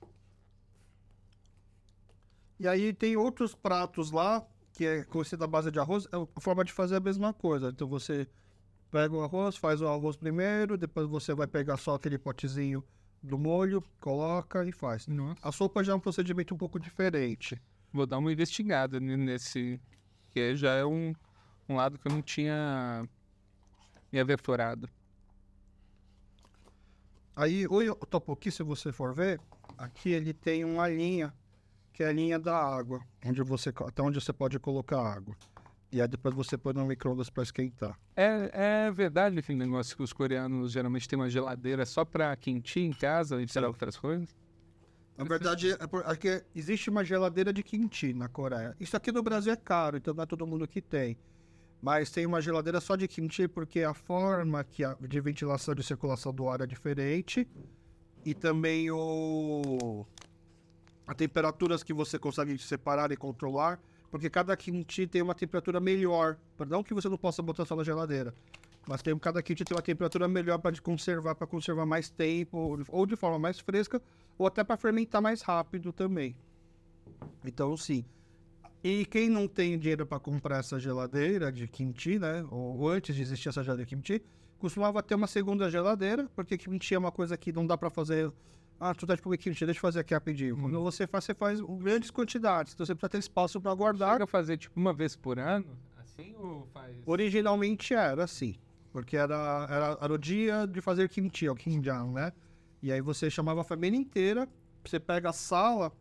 E 2.58 2.66
aí 2.68 2.94
tem 2.94 3.18
outros 3.18 3.54
pratos 3.54 4.10
lá 4.10 4.46
que 4.72 4.86
é 4.86 5.04
conhecida 5.04 5.44
à 5.46 5.48
base 5.48 5.70
de 5.70 5.80
arroz, 5.80 6.08
é 6.12 6.16
a 6.16 6.42
forma 6.42 6.64
de 6.64 6.72
fazer 6.72 6.96
a 6.96 7.00
mesma 7.00 7.34
coisa. 7.34 7.70
Então 7.70 7.88
você 7.88 8.28
pega 8.90 9.14
o 9.14 9.22
arroz, 9.22 9.58
faz 9.58 9.82
o 9.82 9.88
arroz 9.88 10.16
primeiro, 10.16 10.78
depois 10.78 11.08
você 11.08 11.34
vai 11.34 11.46
pegar 11.46 11.78
só 11.78 11.96
aquele 11.96 12.18
potezinho 12.18 12.84
do 13.22 13.38
molho, 13.38 13.84
coloca 14.00 14.66
e 14.66 14.72
faz. 14.72 15.08
Nossa. 15.08 15.40
A 15.42 15.52
sopa 15.52 15.84
já 15.84 15.92
é 15.92 15.96
um 15.96 16.00
procedimento 16.00 16.54
um 16.54 16.58
pouco 16.58 16.80
diferente. 16.80 17.62
Vou 17.92 18.06
dar 18.06 18.18
uma 18.18 18.32
investigada 18.32 19.00
ne- 19.00 19.18
nesse. 19.18 19.80
Que 20.32 20.56
já 20.56 20.74
é 20.74 20.86
um, 20.86 21.14
um 21.70 21.76
lado 21.76 22.00
que 22.00 22.08
eu 22.08 22.12
não 22.12 22.22
tinha 22.22 23.08
me 24.14 24.20
aventurado. 24.20 24.88
Aí 27.36 27.66
o 27.66 27.96
topoki, 28.06 28.52
se 28.52 28.62
você 28.62 28.92
for 28.92 29.12
ver, 29.12 29.42
aqui 29.76 30.12
ele 30.12 30.34
tem 30.34 30.64
uma 30.64 30.88
linha, 30.88 31.34
que 31.92 32.04
é 32.04 32.10
a 32.10 32.14
linha 32.14 32.38
da 32.38 32.56
água, 32.56 33.02
onde 33.26 33.42
você, 33.42 33.70
até 33.70 34.04
onde 34.04 34.22
você 34.22 34.32
pode 34.32 34.60
colocar 34.60 35.02
água. 35.02 35.36
E 35.92 36.00
aí 36.00 36.08
depois 36.08 36.36
você 36.36 36.58
põe 36.58 36.74
no 36.74 36.86
micro-ondas 36.86 37.30
para 37.32 37.42
esquentar. 37.42 38.00
É, 38.16 38.86
é 38.88 38.92
verdade 38.92 39.40
aquele 39.40 39.58
negócio 39.58 39.96
que 39.98 40.04
os 40.04 40.14
coreanos 40.14 40.72
geralmente 40.72 41.08
têm 41.08 41.18
uma 41.18 41.30
geladeira 41.30 41.84
só 41.86 42.06
pra 42.06 42.36
kimchi 42.36 42.82
em 42.82 42.94
casa 42.94 43.42
e 43.42 43.48
para 43.48 43.68
outras 43.68 43.98
coisas? 43.98 44.36
Na 45.18 45.24
verdade, 45.24 45.72
é 45.72 45.88
por- 45.88 46.06
aqui 46.06 46.44
existe 46.56 46.90
uma 46.90 47.04
geladeira 47.04 47.52
de 47.54 47.62
kimchi 47.64 48.14
na 48.14 48.28
Coreia. 48.28 48.76
Isso 48.80 48.98
aqui 48.98 49.12
no 49.12 49.22
Brasil 49.22 49.54
é 49.54 49.56
caro, 49.56 49.98
então 49.98 50.14
não 50.14 50.24
é 50.24 50.26
todo 50.26 50.46
mundo 50.48 50.68
que 50.68 50.82
tem. 50.82 51.16
Mas 51.84 52.10
tem 52.10 52.26
uma 52.26 52.42
geladeira 52.42 52.80
só 52.80 52.96
de 52.96 53.10
kimchi 53.10 53.46
porque 53.46 53.82
a 53.82 53.94
forma 53.94 54.64
que 54.64 54.86
a- 54.86 54.96
de 55.02 55.20
ventilação 55.20 55.76
e 55.78 55.84
circulação 55.84 56.34
do 56.34 56.48
ar 56.48 56.62
é 56.62 56.66
diferente. 56.66 57.46
E 58.26 58.34
também 58.34 58.90
o 58.90 60.06
as 61.06 61.16
temperaturas 61.18 61.84
que 61.84 61.94
você 61.94 62.18
consegue 62.18 62.58
separar 62.58 63.12
e 63.12 63.18
controlar, 63.18 63.78
porque 64.10 64.30
cada 64.30 64.56
kimchi 64.56 65.06
tem 65.06 65.22
uma 65.22 65.36
temperatura 65.36 65.82
melhor. 65.82 66.38
Não 66.70 66.82
que 66.82 66.94
você 66.94 67.10
não 67.10 67.18
possa 67.18 67.42
botar 67.42 67.66
só 67.66 67.76
na 67.76 67.84
geladeira, 67.84 68.34
mas 68.88 69.02
tem, 69.02 69.20
cada 69.20 69.44
kimchi 69.44 69.66
tem 69.66 69.76
uma 69.76 69.82
temperatura 69.82 70.26
melhor 70.26 70.60
para 70.60 70.74
conservar, 70.80 71.36
para 71.36 71.46
conservar 71.46 71.86
mais 71.86 72.10
tempo, 72.10 72.82
ou 72.88 73.06
de 73.06 73.18
forma 73.18 73.38
mais 73.38 73.60
fresca, 73.60 74.02
ou 74.38 74.48
até 74.48 74.64
para 74.64 74.78
fermentar 74.78 75.22
mais 75.22 75.42
rápido 75.42 75.92
também. 75.92 76.34
Então, 77.44 77.76
sim. 77.76 78.06
E 78.84 79.06
quem 79.06 79.30
não 79.30 79.48
tem 79.48 79.80
dinheiro 79.80 80.06
para 80.06 80.20
comprar 80.20 80.58
essa 80.58 80.78
geladeira 80.78 81.50
de 81.54 81.70
kimchi, 81.70 82.20
né? 82.20 82.46
Ou 82.52 82.90
antes 82.90 83.16
de 83.16 83.22
existir 83.22 83.48
essa 83.48 83.64
geladeira 83.64 83.88
de 83.88 83.96
kimchi, 83.96 84.22
costumava 84.60 85.02
ter 85.02 85.16
uma 85.16 85.26
segunda 85.26 85.70
geladeira, 85.70 86.30
porque 86.36 86.58
kimchi 86.58 86.94
é 86.94 87.00
uma 87.00 87.12
coisa 87.12 87.38
que 87.38 87.54
não 87.54 87.66
dá 87.66 87.78
para 87.78 87.90
fazer. 87.90 88.30
Ah, 88.78 88.94
tu 88.94 89.08
tá 89.08 89.16
de 89.16 89.22
comer 89.22 89.38
kimchi, 89.38 89.66
deixa 89.66 89.78
eu 89.78 89.82
fazer 89.82 90.02
aqui 90.02 90.14
rapidinho. 90.14 90.58
Quando 90.58 90.84
você 90.84 91.08
faz, 91.08 91.24
você 91.24 91.34
faz 91.34 91.62
grandes 91.62 92.12
quantidades, 92.12 92.74
então 92.74 92.86
você 92.86 92.94
precisa 92.94 93.10
ter 93.10 93.20
espaço 93.20 93.62
para 93.62 93.74
guardar. 93.74 94.12
Chega 94.14 94.26
a 94.26 94.28
fazer 94.28 94.58
tipo 94.58 94.78
uma 94.78 94.92
vez 94.92 95.16
por 95.16 95.40
ano? 95.40 95.78
Assim 95.98 96.36
ou 96.38 96.68
faz. 96.74 96.94
Originalmente 97.06 97.94
era 97.94 98.26
assim, 98.26 98.56
porque 98.92 99.16
era, 99.16 99.66
era, 99.70 99.98
era 100.02 100.14
o 100.14 100.18
dia 100.18 100.68
de 100.68 100.82
fazer 100.82 101.08
kimchi, 101.08 101.48
o 101.48 101.56
kimjang, 101.56 102.12
né? 102.12 102.34
E 102.82 102.92
aí 102.92 103.00
você 103.00 103.30
chamava 103.30 103.62
a 103.62 103.64
família 103.64 103.98
inteira, 103.98 104.46
você 104.84 105.00
pega 105.00 105.30
a 105.30 105.34
sala, 105.34 105.94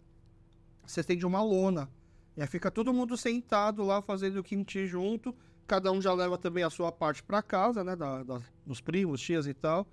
você 0.84 0.98
estende 0.98 1.24
uma 1.24 1.40
lona, 1.44 1.88
e 2.36 2.40
aí 2.40 2.46
fica 2.46 2.70
todo 2.70 2.92
mundo 2.92 3.16
sentado 3.16 3.82
lá 3.84 4.00
fazendo 4.02 4.38
o 4.38 4.42
kimchi 4.42 4.86
junto, 4.86 5.34
cada 5.66 5.90
um 5.92 6.00
já 6.00 6.12
leva 6.12 6.36
também 6.38 6.64
a 6.64 6.70
sua 6.70 6.90
parte 6.92 7.22
para 7.22 7.42
casa, 7.42 7.82
né? 7.84 7.94
Da, 7.96 8.22
da- 8.22 8.40
dos 8.66 8.80
primos, 8.80 9.20
tias 9.20 9.46
e 9.46 9.54
tal. 9.54 9.86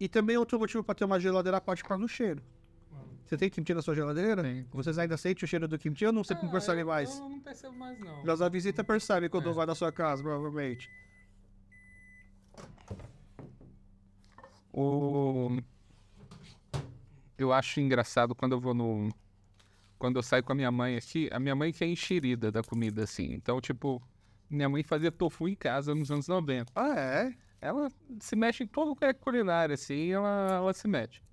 E 0.00 0.08
também 0.08 0.36
outro 0.36 0.58
motivo 0.58 0.82
para 0.82 0.94
ter 0.94 1.04
uma 1.04 1.20
geladeira 1.20 1.58
à 1.58 1.60
parte 1.60 1.82
para 1.84 1.96
no 1.98 2.08
cheiro. 2.08 2.42
Você 3.24 3.36
tem 3.38 3.48
kimchi 3.48 3.72
na 3.72 3.80
sua 3.80 3.94
geladeira? 3.94 4.42
Tem. 4.42 4.66
Vocês 4.72 4.98
ainda 4.98 5.16
sentem 5.16 5.44
o 5.44 5.48
cheiro 5.48 5.66
do 5.66 5.78
kimchi 5.78 6.04
ou 6.06 6.12
não, 6.12 6.22
você 6.22 6.34
não 6.34 6.50
percebe 6.50 6.82
eu, 6.82 6.86
mais? 6.86 7.16
Eu 7.18 7.28
não 7.28 7.40
percebo 7.40 7.74
mais, 7.76 7.98
não. 7.98 8.22
Mas 8.24 8.42
a 8.42 8.48
visita 8.48 8.84
percebe 8.84 9.28
quando 9.30 9.48
É. 9.48 9.52
vai 9.52 9.64
na 9.66 9.74
sua 9.74 9.90
casa, 9.90 10.22
provavelmente. 10.22 10.90
O... 14.72 15.58
Eu 17.38 17.52
acho 17.52 17.80
engraçado 17.80 18.34
quando 18.34 18.52
eu 18.52 18.60
vou 18.60 18.74
no. 18.74 19.08
Quando 20.04 20.16
eu 20.16 20.22
saio 20.22 20.44
com 20.44 20.52
a 20.52 20.54
minha 20.54 20.70
mãe 20.70 20.98
aqui, 20.98 21.30
a 21.32 21.40
minha 21.40 21.54
mãe 21.54 21.72
que 21.72 21.82
é 21.82 21.86
enxerida 21.86 22.52
da 22.52 22.62
comida, 22.62 23.04
assim. 23.04 23.32
Então, 23.32 23.58
tipo, 23.58 24.02
minha 24.50 24.68
mãe 24.68 24.82
fazia 24.82 25.10
tofu 25.10 25.48
em 25.48 25.54
casa 25.54 25.94
nos 25.94 26.10
anos 26.10 26.28
90. 26.28 26.70
Ah, 26.76 26.94
é? 26.94 27.34
Ela 27.58 27.90
se 28.20 28.36
mexe 28.36 28.64
em 28.64 28.66
todo 28.66 28.94
que 28.94 29.02
é 29.02 29.14
culinária, 29.14 29.72
assim, 29.72 30.12
ela, 30.12 30.56
ela 30.56 30.74
se 30.74 30.86
mete. 30.86 31.24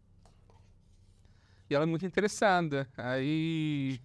E 1.70 1.76
ela 1.76 1.84
é 1.84 1.86
muito 1.86 2.06
interessada. 2.06 2.88
Aí. 2.96 4.00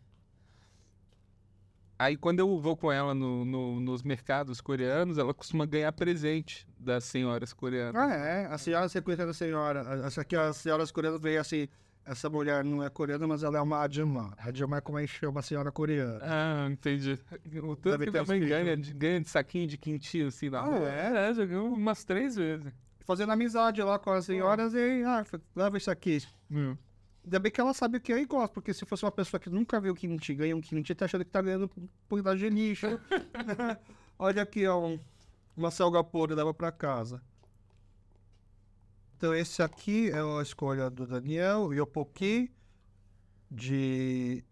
Aí 1.96 2.16
quando 2.16 2.40
eu 2.40 2.58
vou 2.60 2.76
com 2.76 2.90
ela 2.90 3.14
no, 3.14 3.44
no- 3.44 3.78
nos 3.78 4.02
mercados 4.02 4.60
coreanos, 4.60 5.16
ela 5.16 5.32
costuma 5.32 5.64
ganhar 5.64 5.92
presente 5.92 6.66
das 6.76 7.04
senhoras 7.04 7.52
coreanas. 7.52 7.94
Ah, 7.94 8.12
é. 8.16 8.46
A 8.46 8.58
senhora, 8.58 8.88
você 8.88 9.00
conhece 9.00 9.22
a 9.22 9.32
senhora. 9.32 10.08
Aqui, 10.08 10.34
as 10.34 10.56
senhoras 10.56 10.90
coreanas 10.90 11.20
veio 11.20 11.40
assim. 11.40 11.68
Essa 12.06 12.30
mulher 12.30 12.62
não 12.64 12.82
é 12.84 12.88
coreana, 12.88 13.26
mas 13.26 13.42
ela 13.42 13.58
é 13.58 13.60
uma 13.60 13.82
Adjumã. 13.82 14.32
Adjumã 14.38 14.76
é 14.76 14.80
como 14.80 14.96
a 14.96 15.00
gente 15.00 15.14
chama 15.18 15.40
a 15.40 15.42
senhora 15.42 15.72
coreana. 15.72 16.20
Ah, 16.22 16.68
entendi. 16.70 17.18
O 17.64 17.74
tanto 17.74 17.98
Deve 17.98 18.04
que 18.04 18.10
minha 18.12 18.24
mãe 18.24 18.40
ganha 18.40 18.76
de, 18.76 18.94
ganha 18.94 19.20
de 19.20 19.28
saquinho 19.28 19.66
de 19.66 19.76
quinti, 19.76 20.22
assim, 20.22 20.48
na 20.48 20.60
Ah, 20.60 20.64
rua. 20.66 20.88
é? 20.88 21.30
É, 21.30 21.46
ganhou 21.46 21.66
umas 21.72 22.04
três 22.04 22.36
vezes. 22.36 22.72
Fazendo 23.04 23.32
amizade 23.32 23.82
lá 23.82 23.98
com 23.98 24.10
as 24.10 24.24
senhoras 24.24 24.72
e. 24.74 25.02
Ah, 25.04 25.24
leva 25.54 25.76
isso 25.76 25.90
aqui. 25.90 26.22
Ainda 27.24 27.38
bem 27.40 27.50
que 27.50 27.60
ela 27.60 27.74
sabe 27.74 27.98
o 27.98 28.00
que 28.00 28.12
é 28.12 28.20
e 28.20 28.24
gosta, 28.24 28.54
porque 28.54 28.72
se 28.72 28.86
fosse 28.86 29.04
uma 29.04 29.10
pessoa 29.10 29.40
que 29.40 29.50
nunca 29.50 29.80
viu 29.80 29.92
kimchi, 29.94 30.32
ganha 30.34 30.56
um 30.56 30.60
kimchi, 30.60 30.94
tá 30.94 31.06
achando 31.06 31.24
que 31.24 31.30
tá 31.32 31.42
ganhando 31.42 31.68
um 31.76 31.88
pedaço 32.16 32.38
de 32.38 32.48
lixo. 32.48 32.86
Olha 34.18 34.42
aqui, 34.42 34.64
ó, 34.66 34.78
um- 34.80 35.00
uma 35.56 35.70
selga 35.72 36.02
podre, 36.04 36.36
leva 36.36 36.54
pra 36.54 36.70
casa. 36.70 37.20
Então 39.16 39.34
esse 39.34 39.62
aqui 39.62 40.10
é 40.10 40.20
a 40.20 40.42
escolha 40.42 40.90
do 40.90 41.06
Daniel, 41.06 41.72
Yopoki, 41.72 42.52
de 43.50 44.44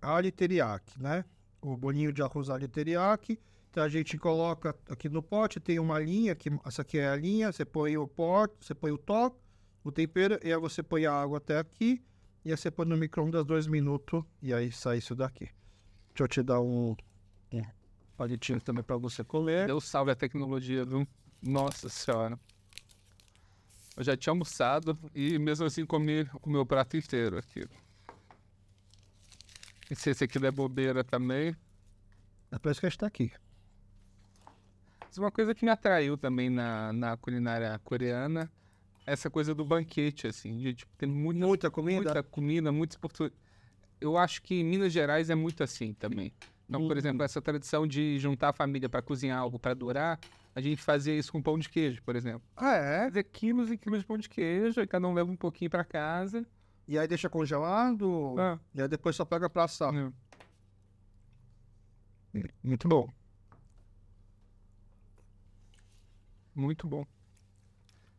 alho 0.00 0.32
teriyaki, 0.32 1.00
né? 1.00 1.24
O 1.60 1.76
bolinho 1.76 2.12
de 2.12 2.22
arroz 2.22 2.48
alho 2.48 2.66
teriyaki. 2.66 3.38
Então 3.70 3.84
a 3.84 3.88
gente 3.90 4.16
coloca 4.16 4.74
aqui 4.88 5.06
no 5.06 5.22
pote, 5.22 5.60
tem 5.60 5.78
uma 5.78 5.98
linha, 5.98 6.34
que 6.34 6.48
essa 6.64 6.80
aqui 6.80 6.98
é 6.98 7.08
a 7.08 7.16
linha, 7.16 7.52
você 7.52 7.62
põe 7.62 7.98
o 7.98 8.08
pote, 8.08 8.54
você 8.64 8.74
põe 8.74 8.90
o 8.90 8.96
toque, 8.96 9.36
o 9.84 9.92
tempero, 9.92 10.40
e 10.42 10.50
aí 10.50 10.58
você 10.58 10.82
põe 10.82 11.04
a 11.04 11.12
água 11.12 11.36
até 11.36 11.58
aqui, 11.58 12.02
e 12.42 12.50
aí 12.50 12.56
você 12.56 12.70
põe 12.70 12.86
no 12.86 12.96
micro-ondas 12.96 13.44
dois 13.44 13.66
minutos, 13.66 14.24
e 14.40 14.54
aí 14.54 14.72
sai 14.72 14.96
isso 14.96 15.14
daqui. 15.14 15.50
Deixa 16.08 16.22
eu 16.22 16.28
te 16.28 16.42
dar 16.42 16.62
um, 16.62 16.96
um 17.52 17.62
palitinho 18.16 18.62
também 18.62 18.82
para 18.82 18.96
você 18.96 19.22
comer. 19.22 19.66
Deus 19.66 19.84
salve 19.84 20.10
a 20.10 20.16
tecnologia, 20.16 20.86
viu? 20.86 21.06
Nossa 21.42 21.90
senhora. 21.90 22.40
Eu 23.96 24.04
já 24.04 24.16
tinha 24.16 24.30
almoçado 24.32 24.98
e 25.14 25.38
mesmo 25.38 25.64
assim 25.66 25.86
comi 25.86 26.28
o 26.42 26.50
meu 26.50 26.66
prato 26.66 26.96
inteiro 26.96 27.38
aqui. 27.38 27.66
E 29.90 29.94
se 29.94 30.10
esse 30.10 30.24
aqui 30.24 30.38
der 30.38 30.52
bobeira 30.52 31.02
também. 31.04 31.56
É 32.50 32.58
por 32.58 32.70
isso 32.70 32.80
que 32.80 32.86
a 32.86 32.90
gente 32.90 32.98
tá 32.98 33.06
aqui. 33.06 33.32
Mas 35.00 35.16
uma 35.18 35.30
coisa 35.30 35.54
que 35.54 35.64
me 35.64 35.70
atraiu 35.70 36.16
também 36.18 36.50
na, 36.50 36.92
na 36.92 37.16
culinária 37.16 37.78
coreana 37.84 38.50
é 39.06 39.12
essa 39.12 39.30
coisa 39.30 39.54
do 39.54 39.64
banquete, 39.64 40.26
assim, 40.26 40.58
de 40.58 40.74
tipo, 40.74 40.92
ter 40.96 41.06
muita, 41.06 41.46
Muita 41.46 41.70
comida. 41.70 42.02
muita 42.02 42.22
comida, 42.22 42.72
muitos 42.72 42.96
portu... 42.96 43.32
Eu 44.00 44.18
acho 44.18 44.42
que 44.42 44.56
em 44.56 44.64
Minas 44.64 44.92
Gerais 44.92 45.30
é 45.30 45.34
muito 45.34 45.62
assim 45.62 45.94
também. 45.94 46.32
Então, 46.68 46.80
por 46.82 46.92
Uhum. 46.92 46.98
exemplo, 46.98 47.22
essa 47.22 47.40
tradição 47.40 47.86
de 47.86 48.18
juntar 48.18 48.50
a 48.50 48.52
família 48.52 48.88
para 48.88 49.00
cozinhar 49.00 49.38
algo 49.38 49.58
para 49.58 49.72
durar, 49.72 50.18
a 50.56 50.60
gente 50.62 50.80
fazia 50.82 51.14
isso 51.14 51.30
com 51.30 51.42
pão 51.42 51.58
de 51.58 51.68
queijo, 51.68 52.02
por 52.02 52.16
exemplo. 52.16 52.42
Ah, 52.56 52.74
é? 52.74 53.04
Fazer 53.04 53.24
quilos 53.24 53.70
e 53.70 53.76
quilos 53.76 54.00
de 54.00 54.06
pão 54.06 54.16
de 54.16 54.26
queijo, 54.28 54.80
e 54.80 54.86
cada 54.86 55.06
um 55.06 55.12
leva 55.12 55.30
um 55.30 55.36
pouquinho 55.36 55.70
para 55.70 55.84
casa. 55.84 56.44
E 56.88 56.98
aí 56.98 57.06
deixa 57.06 57.28
congelado, 57.28 58.34
Ah, 58.38 58.58
e 58.74 58.80
aí 58.80 58.88
depois 58.88 59.14
só 59.14 59.24
pega 59.24 59.50
pra 59.50 59.64
assar. 59.64 59.94
é. 59.94 60.10
Muito 62.64 62.88
bom. 62.88 63.06
Muito 66.54 66.86
bom. 66.86 67.04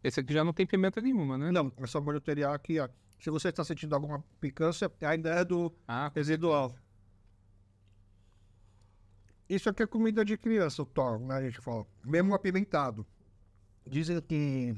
Esse 0.03 0.19
aqui 0.19 0.31
já 0.33 0.43
não 0.43 0.53
tem 0.53 0.65
pimenta 0.65 1.01
nenhuma, 1.01 1.37
né? 1.37 1.51
Não, 1.51 1.71
é 1.77 1.87
só 1.87 1.99
molho 1.99 2.21
teriyaki. 2.21 2.79
ó. 2.79 2.87
Se 3.19 3.31
você 3.31 3.49
está 3.49 3.63
sentindo 3.63 3.95
alguma 3.95 4.23
picância, 4.39 4.91
ainda 5.01 5.31
é 5.31 5.43
do 5.43 5.73
Ah, 5.87 6.11
residual. 6.13 6.75
Isso 9.49 9.69
aqui 9.69 9.83
é 9.83 9.87
comida 9.87 10.25
de 10.25 10.37
criança, 10.37 10.81
o 10.81 10.85
Thor, 10.85 11.19
né? 11.19 11.35
A 11.35 11.41
gente 11.41 11.59
fala. 11.61 11.85
Mesmo 12.03 12.33
apimentado. 12.33 13.05
Dizem 13.85 14.19
que. 14.21 14.75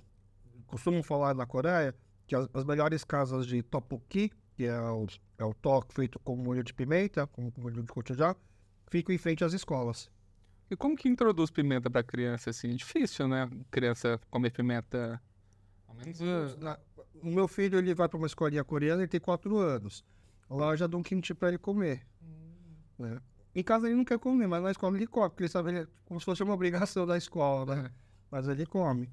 Costumam 0.68 1.02
falar 1.02 1.34
na 1.34 1.46
Coreia 1.48 1.96
que 2.28 2.36
as, 2.36 2.48
as 2.54 2.64
melhores 2.64 3.04
casas 3.04 3.48
de 3.48 3.64
tteokbokki, 3.64 4.32
que 4.56 4.66
é 4.66 4.80
o, 4.80 5.08
é 5.40 5.44
o 5.44 5.52
tok 5.56 5.92
feito 5.96 6.20
com 6.20 6.36
molho 6.36 6.64
de 6.64 6.72
pimenta, 6.76 7.26
com 7.26 7.52
molho 7.58 7.82
de 7.82 7.92
gochujang, 7.92 8.38
ficam 8.88 9.16
em 9.16 9.18
frente 9.18 9.44
às 9.44 9.52
escolas. 9.54 10.12
E 10.70 10.76
como 10.76 10.96
que 10.96 11.10
introduz 11.10 11.50
pimenta 11.50 11.90
pra 11.90 12.04
criança, 12.04 12.52
assim? 12.52 12.76
Difícil, 12.76 13.28
né? 13.28 13.50
Criança 13.72 14.22
comer 14.30 14.52
pimenta... 14.52 15.20
Ao 15.88 15.96
menos... 15.96 16.56
Na- 16.58 16.78
O 17.24 17.32
meu 17.32 17.48
filho 17.48 17.80
ele 17.80 17.96
vai 17.96 18.08
para 18.08 18.18
uma 18.20 18.28
escolinha 18.28 18.64
coreana, 18.64 19.02
ele 19.02 19.08
tem 19.10 19.20
quatro 19.20 19.58
anos. 19.58 20.06
Lá 20.48 20.70
eu 20.74 20.78
já 20.78 20.86
dou 20.86 21.00
um 21.00 21.04
kimchi 21.04 21.34
para 21.34 21.48
ele 21.48 21.58
comer. 21.58 22.06
né? 23.00 23.20
Em 23.56 23.64
casa 23.64 23.88
ele 23.88 23.96
não 23.96 24.06
quer 24.06 24.20
comer, 24.20 24.48
mas 24.48 24.62
na 24.62 24.72
escola 24.72 24.96
ele 24.96 25.08
come, 25.08 25.30
porque 25.30 25.44
ele 25.44 25.50
sabe 25.50 25.70
ele- 25.72 25.88
como 26.06 26.20
se 26.20 26.26
fosse 26.26 26.44
uma 26.44 26.54
obrigação 26.54 27.06
da 27.06 27.18
escola, 27.18 27.76
né? 27.76 27.92
Mas 28.32 28.48
ele 28.48 28.66
come. 28.66 29.10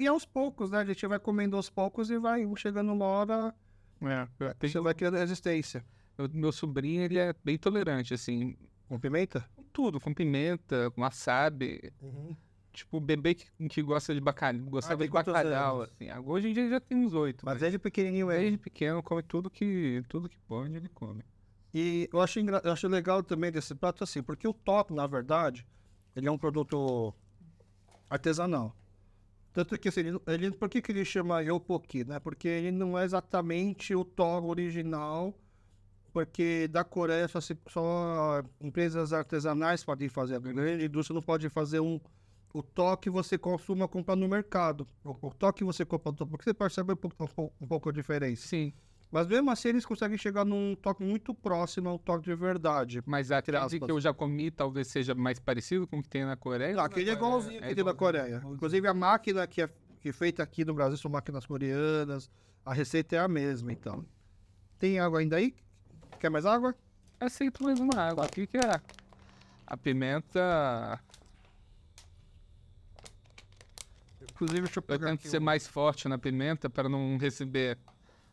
E, 0.00 0.06
aos 0.06 0.24
poucos, 0.24 0.70
né? 0.70 0.78
A 0.78 0.84
gente 0.84 1.04
vai 1.06 1.18
comendo 1.18 1.56
aos 1.56 1.68
poucos 1.68 2.08
e 2.10 2.18
vai 2.18 2.48
chegando 2.56 2.92
uma 2.92 3.04
hora, 3.04 3.54
É, 4.00 4.28
eu 4.38 4.54
tenho- 4.54 4.72
você 4.72 4.80
vai 4.80 4.94
criando 4.94 5.16
resistência. 5.16 5.84
eu- 6.16 6.28
meu 6.32 6.52
sobrinho, 6.52 7.02
ele 7.02 7.18
é 7.18 7.34
bem 7.44 7.58
tolerante, 7.58 8.14
assim, 8.14 8.56
Com 8.88 8.98
pimenta? 9.00 9.44
com 9.56 9.64
tudo, 9.72 10.00
com 10.00 10.14
pimenta, 10.14 10.90
com 10.92 11.00
wasabi. 11.02 11.92
Tipo, 12.72 13.00
bebê 13.00 13.34
que, 13.34 13.46
que 13.68 13.82
gosta 13.82 14.14
de 14.14 14.20
bacalhau, 14.20 14.64
gostava 14.66 14.96
tem 14.96 15.06
de 15.08 15.12
bacalhau, 15.12 15.82
assim. 15.82 16.06
Hoje 16.24 16.48
em 16.48 16.52
dia 16.54 16.62
ele 16.62 16.70
já 16.70 16.80
tem 16.80 16.96
uns 16.96 17.12
oito. 17.12 17.44
Mas 17.44 17.58
desde 17.60 17.78
pequenininho 17.78 18.30
ele. 18.30 18.40
desde 18.40 18.58
pequeno 18.58 19.02
come 19.02 19.22
tudo 19.22 19.50
que, 19.50 20.02
tudo 20.08 20.26
que 20.28 20.38
pode, 20.48 20.74
ele 20.74 20.88
come. 20.88 21.22
E 21.74 22.08
eu 22.12 22.20
acho, 22.20 22.38
eu 22.40 22.72
acho 22.72 22.88
legal 22.88 23.22
também 23.22 23.50
desse 23.50 23.74
prato 23.74 24.04
assim, 24.04 24.22
porque 24.22 24.46
o 24.46 24.52
top, 24.52 24.92
na 24.92 25.06
verdade, 25.06 25.66
ele 26.14 26.28
é 26.28 26.30
um 26.30 26.38
produto 26.38 27.14
artesanal. 28.10 28.76
Tanto 29.52 29.78
que 29.78 29.88
assim, 29.88 30.00
ele, 30.00 30.20
ele, 30.26 30.50
por 30.52 30.68
que, 30.68 30.82
que 30.82 30.92
ele 30.92 31.04
chama 31.04 31.40
Yopoki, 31.42 32.04
né? 32.04 32.20
Porque 32.20 32.48
ele 32.48 32.70
não 32.72 32.98
é 32.98 33.04
exatamente 33.04 33.94
o 33.94 34.04
top 34.04 34.46
original, 34.46 35.34
porque 36.12 36.68
da 36.68 36.84
Coreia 36.84 37.28
só, 37.28 37.40
se- 37.40 37.58
só 37.68 38.42
empresas 38.60 39.12
artesanais 39.12 39.84
podem 39.84 40.08
fazer. 40.08 40.36
A 40.36 40.38
grande 40.40 40.84
indústria 40.86 41.14
não 41.14 41.22
pode 41.22 41.48
fazer 41.48 41.80
um 41.80 42.00
o 42.54 42.62
toque 42.62 43.04
que 43.04 43.10
você 43.10 43.38
consuma 43.38 43.88
comprar 43.88 44.16
no 44.16 44.28
mercado. 44.28 44.86
O, 45.04 45.10
o 45.28 45.34
toque 45.34 45.58
que 45.60 45.64
você 45.64 45.84
compra, 45.86 46.12
porque 46.26 46.44
você 46.44 46.54
percebe 46.54 46.92
um 46.92 46.96
pouco- 46.96 47.52
um 47.60 47.66
pouco 47.66 47.88
a 47.90 47.92
diferença. 47.92 48.46
Sim, 48.48 48.72
Mas 49.12 49.26
mesmo 49.26 49.50
assim, 49.50 49.68
eles 49.68 49.84
conseguem 49.84 50.16
chegar 50.16 50.42
num 50.42 50.74
toque 50.74 51.02
muito 51.04 51.34
próximo 51.34 51.90
ao 51.90 51.98
toque 51.98 52.24
de 52.24 52.34
verdade. 52.34 53.02
mas 53.04 53.30
aquele 53.30 53.58
que 53.78 53.90
eu 53.90 54.00
já 54.00 54.14
comi 54.14 54.50
talvez 54.50 54.86
seja 54.88 55.14
mais 55.14 55.38
parecido 55.38 55.86
com 55.86 55.98
o 55.98 56.02
que 56.02 56.08
tem 56.08 56.24
na 56.24 56.34
Coreia. 56.34 56.74
Não, 56.74 56.82
aquele 56.82 57.10
é 57.10 57.12
igualzinho 57.12 57.60
que 57.60 57.74
tem 57.74 57.84
na 57.84 57.92
Coreia. 57.92 58.42
Inclusive, 58.46 58.88
a 58.88 58.94
máquina 58.94 59.46
que 59.46 59.60
é, 59.60 59.68
que 60.00 60.08
é 60.08 60.12
feita 60.14 60.42
aqui 60.42 60.64
no 60.64 60.72
Brasil 60.72 60.96
são 60.96 61.10
máquinas 61.10 61.44
coreanas. 61.44 62.30
A 62.64 62.72
receita 62.72 63.14
é 63.16 63.18
a 63.18 63.28
mesma, 63.28 63.70
então. 63.70 64.02
Tem 64.78 64.98
água 64.98 65.20
ainda 65.20 65.36
aí? 65.36 65.54
Quer 66.18 66.30
mais 66.30 66.46
água? 66.46 66.74
Aceito 67.20 67.62
mais 67.62 67.78
uma 67.78 67.94
água. 68.00 68.24
O 68.24 68.28
que 68.30 68.48
é? 68.56 68.80
A 69.66 69.76
pimenta... 69.76 70.98
Inclusive, 74.32 74.60
deixa 74.62 74.78
eu 74.78 74.82
Eu 74.82 74.86
pegar 74.86 75.06
tento 75.10 75.20
aqui 75.20 75.28
ser 75.28 75.38
um- 75.38 75.44
mais 75.44 75.66
forte 75.66 76.08
na 76.08 76.16
pimenta 76.18 76.70
para 76.70 76.88
não 76.88 77.16
receber 77.18 77.78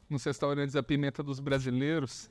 nos 0.10 0.24
restaurantes 0.24 0.76
a 0.76 0.84
pimenta 0.84 1.22
dos 1.24 1.40
brasileiros. 1.40 2.30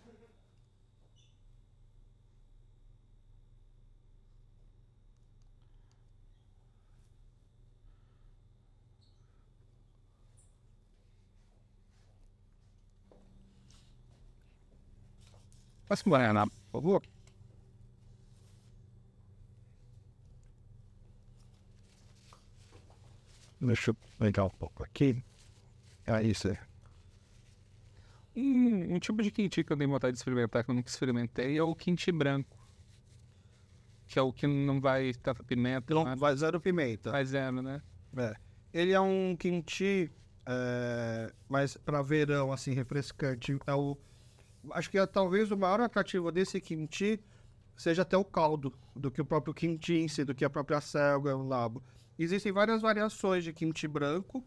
Passa 15.88 16.02
um 16.06 16.10
guaraná, 16.10 16.46
por 16.46 16.82
favor. 16.82 17.02
Deixa 23.60 23.90
eu 23.90 23.96
pegar 24.18 24.44
um 24.44 24.50
pouco 24.50 24.84
aqui. 24.84 25.22
É 26.06 26.22
isso 26.22 26.48
aí. 26.48 26.67
Um, 28.38 28.94
um 28.94 28.98
tipo 28.98 29.22
de 29.22 29.30
kimchi 29.30 29.64
que 29.64 29.72
eu 29.72 29.76
dei 29.76 29.86
vontade 29.86 30.12
de 30.12 30.18
experimentar, 30.18 30.64
que 30.64 30.70
eu 30.70 30.74
nunca 30.74 30.88
experimentei, 30.88 31.58
é 31.58 31.62
o 31.62 31.74
kimchi 31.74 32.12
branco. 32.12 32.56
Que 34.06 34.18
é 34.18 34.22
o 34.22 34.32
que 34.32 34.46
não 34.46 34.80
vai 34.80 35.12
tanta 35.12 35.42
pimenta, 35.44 35.92
Não, 35.92 36.16
vai 36.16 36.34
zero 36.36 36.60
pimenta. 36.60 37.10
vai 37.10 37.24
zero, 37.24 37.60
né? 37.60 37.82
É. 38.16 38.34
Ele 38.72 38.92
é 38.92 39.00
um 39.00 39.36
kimchi 39.36 40.10
é, 40.46 41.32
mais 41.48 41.76
para 41.76 42.00
verão, 42.00 42.52
assim, 42.52 42.72
refrescante. 42.72 43.58
É 43.66 43.74
o, 43.74 43.98
acho 44.72 44.90
que 44.90 44.98
é, 44.98 45.06
talvez 45.06 45.50
o 45.50 45.56
maior 45.56 45.80
atrativo 45.80 46.30
desse 46.32 46.60
kimchi 46.60 47.20
seja 47.76 48.02
até 48.02 48.16
o 48.16 48.24
caldo, 48.24 48.72
do 48.94 49.10
que 49.10 49.20
o 49.20 49.24
próprio 49.24 49.54
si, 50.08 50.24
do 50.24 50.34
que 50.34 50.44
a 50.44 50.50
própria 50.50 50.80
selga, 50.80 51.36
o 51.36 51.46
nabo. 51.46 51.82
Existem 52.18 52.50
várias 52.50 52.82
variações 52.82 53.44
de 53.44 53.52
kimchi 53.52 53.86
branco. 53.86 54.44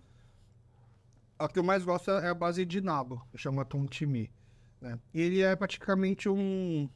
A 1.43 1.49
que 1.49 1.59
eu 1.59 1.63
mais 1.63 1.83
gosto 1.83 2.11
é 2.11 2.29
a 2.29 2.33
base 2.33 2.65
de 2.65 2.81
nabo, 2.81 3.25
chama 3.35 3.65
tomtimi. 3.65 4.31
Né? 4.79 4.99
E 5.13 5.21
ele 5.21 5.41
é 5.41 5.55
praticamente 5.55 6.29
um... 6.29 6.89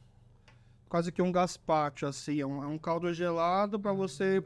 Quase 0.88 1.10
que 1.10 1.20
um 1.20 1.32
gazpacho, 1.32 2.06
assim. 2.06 2.40
É 2.40 2.46
um, 2.46 2.62
é 2.62 2.66
um 2.66 2.78
caldo 2.78 3.12
gelado 3.12 3.78
para 3.78 3.92
você 3.92 4.44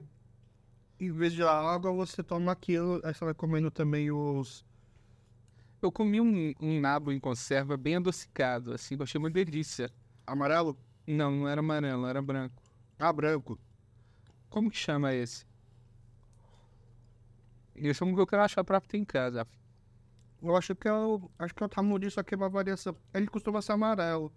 em 1.01 1.11
vez 1.11 1.33
de 1.33 1.43
água, 1.43 1.91
você 1.93 2.23
toma 2.23 2.53
aquilo, 2.53 3.01
aí 3.03 3.15
você 3.15 3.25
vai 3.25 3.33
comendo 3.33 3.71
também 3.71 4.11
os. 4.11 4.65
Eu 5.81 5.91
comi 5.91 6.21
um, 6.21 6.53
um 6.61 6.79
nabo 6.79 7.11
em 7.11 7.19
conserva 7.19 7.75
bem 7.77 7.97
adocicado, 7.97 8.75
assim, 8.75 8.97
eu 8.97 9.03
achei 9.03 9.19
uma 9.19 9.31
delícia. 9.31 9.91
Amarelo? 10.27 10.79
Não, 11.07 11.31
não 11.31 11.49
era 11.49 11.61
amarelo, 11.61 12.07
era 12.07 12.21
branco. 12.21 12.63
Ah, 12.99 13.13
branco. 13.13 13.59
Como 14.51 14.71
que 14.71 14.77
chama 14.77 15.15
esse? 15.15 15.47
Esse 17.75 18.03
é 18.03 18.07
um 18.07 18.15
que 18.15 18.21
eu 18.21 18.27
quero 18.27 18.43
achar 18.43 18.63
pra 18.63 18.79
ter 18.79 18.99
em 18.99 19.05
casa. 19.05 19.47
Eu 20.43 20.57
acho 20.57 20.75
que 20.75 20.89
é 20.89 20.93
o. 20.93 21.31
Acho 21.39 21.55
que 21.55 21.63
é 21.63 21.67
o 21.67 21.69
tamuri, 21.69 22.11
só 22.11 22.23
que 22.23 22.35
é 22.35 22.37
uma 22.37 22.49
variação. 22.49 22.97
Ele 23.13 23.27
costuma 23.27 23.61
ser 23.61 23.73
amarelo. 23.73 24.33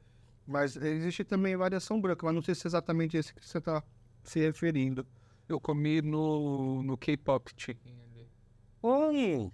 Mas 0.46 0.76
existe 0.76 1.24
também 1.24 1.56
variação 1.56 2.02
branca, 2.02 2.26
mas 2.26 2.36
não 2.36 2.42
sei 2.42 2.54
se 2.54 2.68
é 2.68 2.70
exatamente 2.70 3.16
esse 3.16 3.34
que 3.34 3.46
você 3.46 3.60
está 3.60 3.82
se 4.24 4.40
referindo. 4.40 5.06
Eu 5.48 5.60
comi 5.60 6.02
no, 6.02 6.84
no 6.84 6.98
K-pop 6.98 7.52
chicken 7.56 7.94
ali. 8.02 8.30
Hum. 8.84 9.52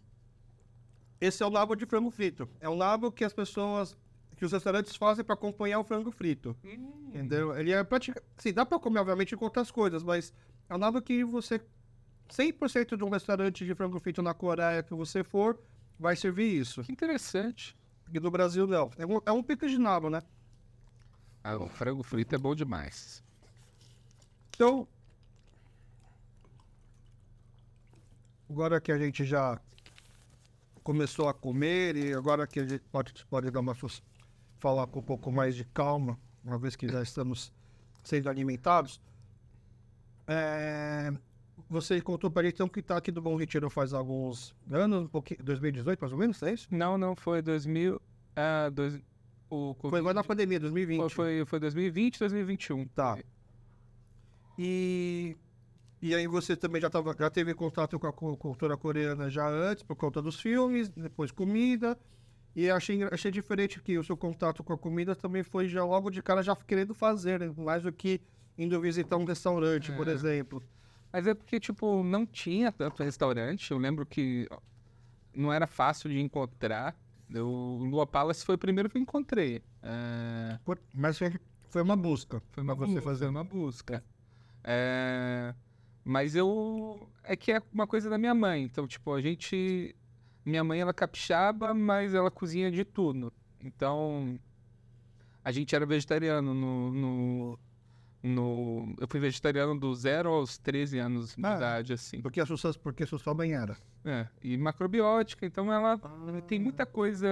Esse 1.22 1.44
é 1.44 1.46
o 1.46 1.50
nabo 1.50 1.76
de 1.76 1.86
frango 1.86 2.10
frito. 2.10 2.50
É 2.60 2.70
um 2.70 2.76
nabo 2.76 3.12
que 3.12 3.24
as 3.24 3.34
pessoas. 3.34 3.96
que 4.36 4.46
os 4.46 4.52
restaurantes 4.52 4.96
fazem 4.96 5.24
para 5.24 5.34
acompanhar 5.34 5.80
o 5.80 5.84
frango 5.84 6.12
frito. 6.12 6.56
Entendeu? 6.64 7.58
Ele 7.58 7.72
é 7.72 7.84
praticamente. 7.84 8.26
Sim, 8.38 8.54
dá 8.54 8.66
pra 8.66 8.80
comer, 8.80 9.00
obviamente, 9.00 9.36
com 9.36 9.46
outras 9.46 9.70
coisas, 9.70 10.04
mas 10.04 10.34
é 10.70 10.76
um 10.76 10.78
nabo 10.78 11.02
que 11.02 11.24
você. 11.24 11.62
100% 12.30 12.96
de 12.96 13.04
um 13.04 13.10
restaurante 13.10 13.66
de 13.66 13.74
frango 13.74 14.00
frito 14.00 14.22
na 14.22 14.36
Coreia 14.36 14.84
que 14.84 14.94
você 14.94 15.24
for, 15.24 15.60
vai 16.00 16.16
servir 16.16 16.60
isso. 16.60 16.84
Que 16.84 16.92
interessante. 16.92 17.78
Aqui 18.08 18.20
no 18.20 18.32
Brasil, 18.32 18.66
não. 18.66 18.90
É 18.98 19.06
um, 19.06 19.22
é 19.26 19.32
um 19.32 19.44
pico 19.44 19.68
de 19.68 19.78
nabo, 19.78 20.10
né? 20.10 20.22
Ah, 21.44 21.58
o 21.58 21.68
frango 21.68 22.02
frito 22.02 22.34
é 22.34 22.38
bom 22.38 22.56
demais. 22.56 23.24
Então. 24.50 24.88
Agora 28.50 28.82
que 28.82 28.92
a 28.92 28.98
gente 28.98 29.26
já 29.26 29.62
começou 30.84 31.30
a 31.30 31.34
comer 31.34 31.96
e 31.96 32.14
agora 32.14 32.48
que 32.48 32.60
a 32.60 32.66
gente 32.66 32.84
pode, 32.92 33.14
pode 33.26 33.52
dar 33.52 33.60
uma 33.60 33.76
falar 34.58 34.88
com 34.88 35.00
um 35.00 35.04
pouco 35.04 35.32
mais 35.32 35.56
de 35.56 35.64
calma, 35.66 36.20
uma 36.44 36.58
vez 36.58 36.76
que 36.76 36.88
já 36.88 37.04
estamos 37.04 37.54
sendo 38.04 38.28
alimentados. 38.28 39.00
É, 40.28 41.14
você 41.70 42.02
contou 42.02 42.32
para 42.32 42.44
ele 42.44 42.50
então 42.54 42.68
que 42.68 42.80
está 42.80 42.98
aqui 42.98 43.12
do 43.12 43.22
Bom 43.22 43.36
Retiro 43.36 43.70
faz 43.70 43.94
alguns 43.94 44.56
anos, 44.72 45.04
um 45.04 45.08
pouquinho, 45.08 45.40
2018 45.44 46.00
mais 46.00 46.12
ou 46.12 46.18
menos, 46.20 46.42
é 46.44 46.54
isso? 46.54 46.68
Não, 46.72 46.98
não, 46.98 47.16
foi 47.16 47.42
2000. 47.42 48.02
Ah, 48.36 48.70
dois, 48.70 48.96
o 49.50 49.74
Foi 49.74 49.76
Covid- 49.76 50.00
agora 50.00 50.14
na 50.16 50.24
pandemia, 50.24 50.60
2020. 50.60 51.00
foi, 51.02 51.10
foi, 51.10 51.46
foi 51.46 51.60
2020, 51.60 52.20
2021. 52.20 52.86
Tá. 52.88 53.18
E, 54.58 55.38
e 56.02 56.14
aí 56.16 56.28
você 56.28 56.56
também 56.56 56.82
já, 56.82 56.90
tava, 56.90 57.16
já 57.18 57.30
teve 57.30 57.54
contato 57.54 57.98
com 58.00 58.08
a 58.08 58.14
cu- 58.14 58.38
cultura 58.38 58.76
coreana 58.78 59.30
já 59.30 59.48
antes, 59.48 59.84
por 59.84 59.96
conta 59.96 60.22
dos 60.22 60.40
filmes, 60.40 60.90
depois 60.90 61.32
comida. 61.32 61.98
E 62.56 62.70
achei, 62.70 63.04
achei 63.04 63.32
diferente 63.32 63.80
que 63.82 63.98
o 63.98 64.04
seu 64.04 64.18
contato 64.18 64.64
com 64.64 64.74
a 64.74 64.78
comida 64.78 65.16
também 65.16 65.44
foi 65.44 65.68
já 65.70 65.84
logo 65.86 66.10
de 66.10 66.22
cara 66.22 66.42
já 66.44 66.56
querendo 66.56 66.94
fazer, 66.94 67.40
né? 67.40 67.54
mais 67.56 67.84
do 67.84 67.92
que 67.94 68.20
indo 68.58 68.80
visitar 68.82 69.16
um 69.18 69.24
restaurante, 69.24 69.92
por 69.94 70.08
É. 70.08 70.12
exemplo. 70.12 70.62
Mas 71.12 71.26
é 71.28 71.34
porque, 71.34 71.60
tipo, 71.60 72.04
não 72.04 72.26
tinha 72.26 72.72
tanto 72.72 73.04
restaurante. 73.04 73.72
Eu 73.72 73.78
lembro 73.78 74.06
que 74.06 74.48
não 75.34 75.52
era 75.52 75.66
fácil 75.68 76.10
de 76.10 76.20
encontrar. 76.20 76.96
O 77.34 77.84
Lua 77.84 78.08
Palace 78.08 78.46
foi 78.46 78.56
o 78.56 78.58
primeiro 78.58 78.90
que 78.90 78.98
eu 78.98 79.02
encontrei. 79.02 79.62
É, 79.82 80.60
Mas 80.94 81.20
foi, 81.70 81.82
uma 81.82 81.96
busca. 81.96 82.42
Foi 82.52 82.64
uma 82.64 82.76
pra 82.76 82.86
você 82.86 82.94
busca, 82.96 83.10
fazer. 83.10 83.28
uma 83.28 83.44
busca. 83.44 84.04
É, 84.64 85.54
mas 86.04 86.36
eu. 86.36 87.08
É 87.24 87.36
que 87.36 87.52
é 87.52 87.62
uma 87.72 87.86
coisa 87.88 88.10
da 88.10 88.18
minha 88.18 88.34
mãe. 88.34 88.64
Então, 88.64 88.88
tipo, 88.88 89.14
a 89.14 89.22
gente. 89.22 89.96
Minha 90.46 90.64
mãe, 90.64 90.80
ela 90.80 90.90
é 90.92 90.94
capixaba, 90.94 91.74
mas 91.74 92.14
ela 92.14 92.32
cozinha 92.32 92.72
de 92.72 92.84
tudo. 92.84 93.32
Então. 93.62 94.40
A 95.44 95.52
gente 95.52 95.76
era 95.76 95.86
vegetariano 95.86 96.54
no. 96.54 96.92
no, 96.92 97.60
no- 98.22 98.94
eu 99.00 99.08
fui 99.08 99.20
vegetariano 99.20 99.80
do 99.80 99.94
zero 99.96 100.30
aos 100.30 100.58
13 100.58 101.00
anos 101.00 101.36
de 101.36 101.46
Ah. 101.46 101.56
idade, 101.56 101.94
assim. 101.94 102.22
Porque 102.22 102.40
a 102.42 102.46
sua, 102.46 102.74
porque 102.76 103.04
a 103.04 103.08
sua 103.08 103.34
mãe 103.34 103.54
era. 103.54 103.78
É, 104.04 104.28
e 104.44 104.58
macrobiótica, 104.58 105.46
então 105.46 105.72
ela 105.72 105.98
tem 106.48 106.60
muita 106.60 106.86
coisa 106.86 107.30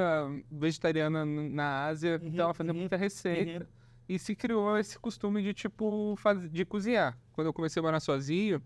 vegetariana 0.52 1.26
na 1.26 1.86
Ásia, 1.86 2.20
Uhum, 2.22 2.28
então 2.30 2.46
ela 2.46 2.54
fazia 2.54 2.74
uhum, 2.74 2.80
muita 2.80 2.98
receita. 2.98 3.68
E 4.10 4.18
se 4.18 4.36
criou 4.36 4.78
esse 4.78 4.98
costume 4.98 5.42
de, 5.44 5.54
tipo, 5.54 6.16
faz... 6.18 6.50
de 6.50 6.64
cozinhar. 6.66 7.18
Quando 7.34 7.48
eu 7.48 7.54
comecei 7.54 7.80
a 7.82 7.84
morar 7.84 8.00
sozinho, 8.00 8.62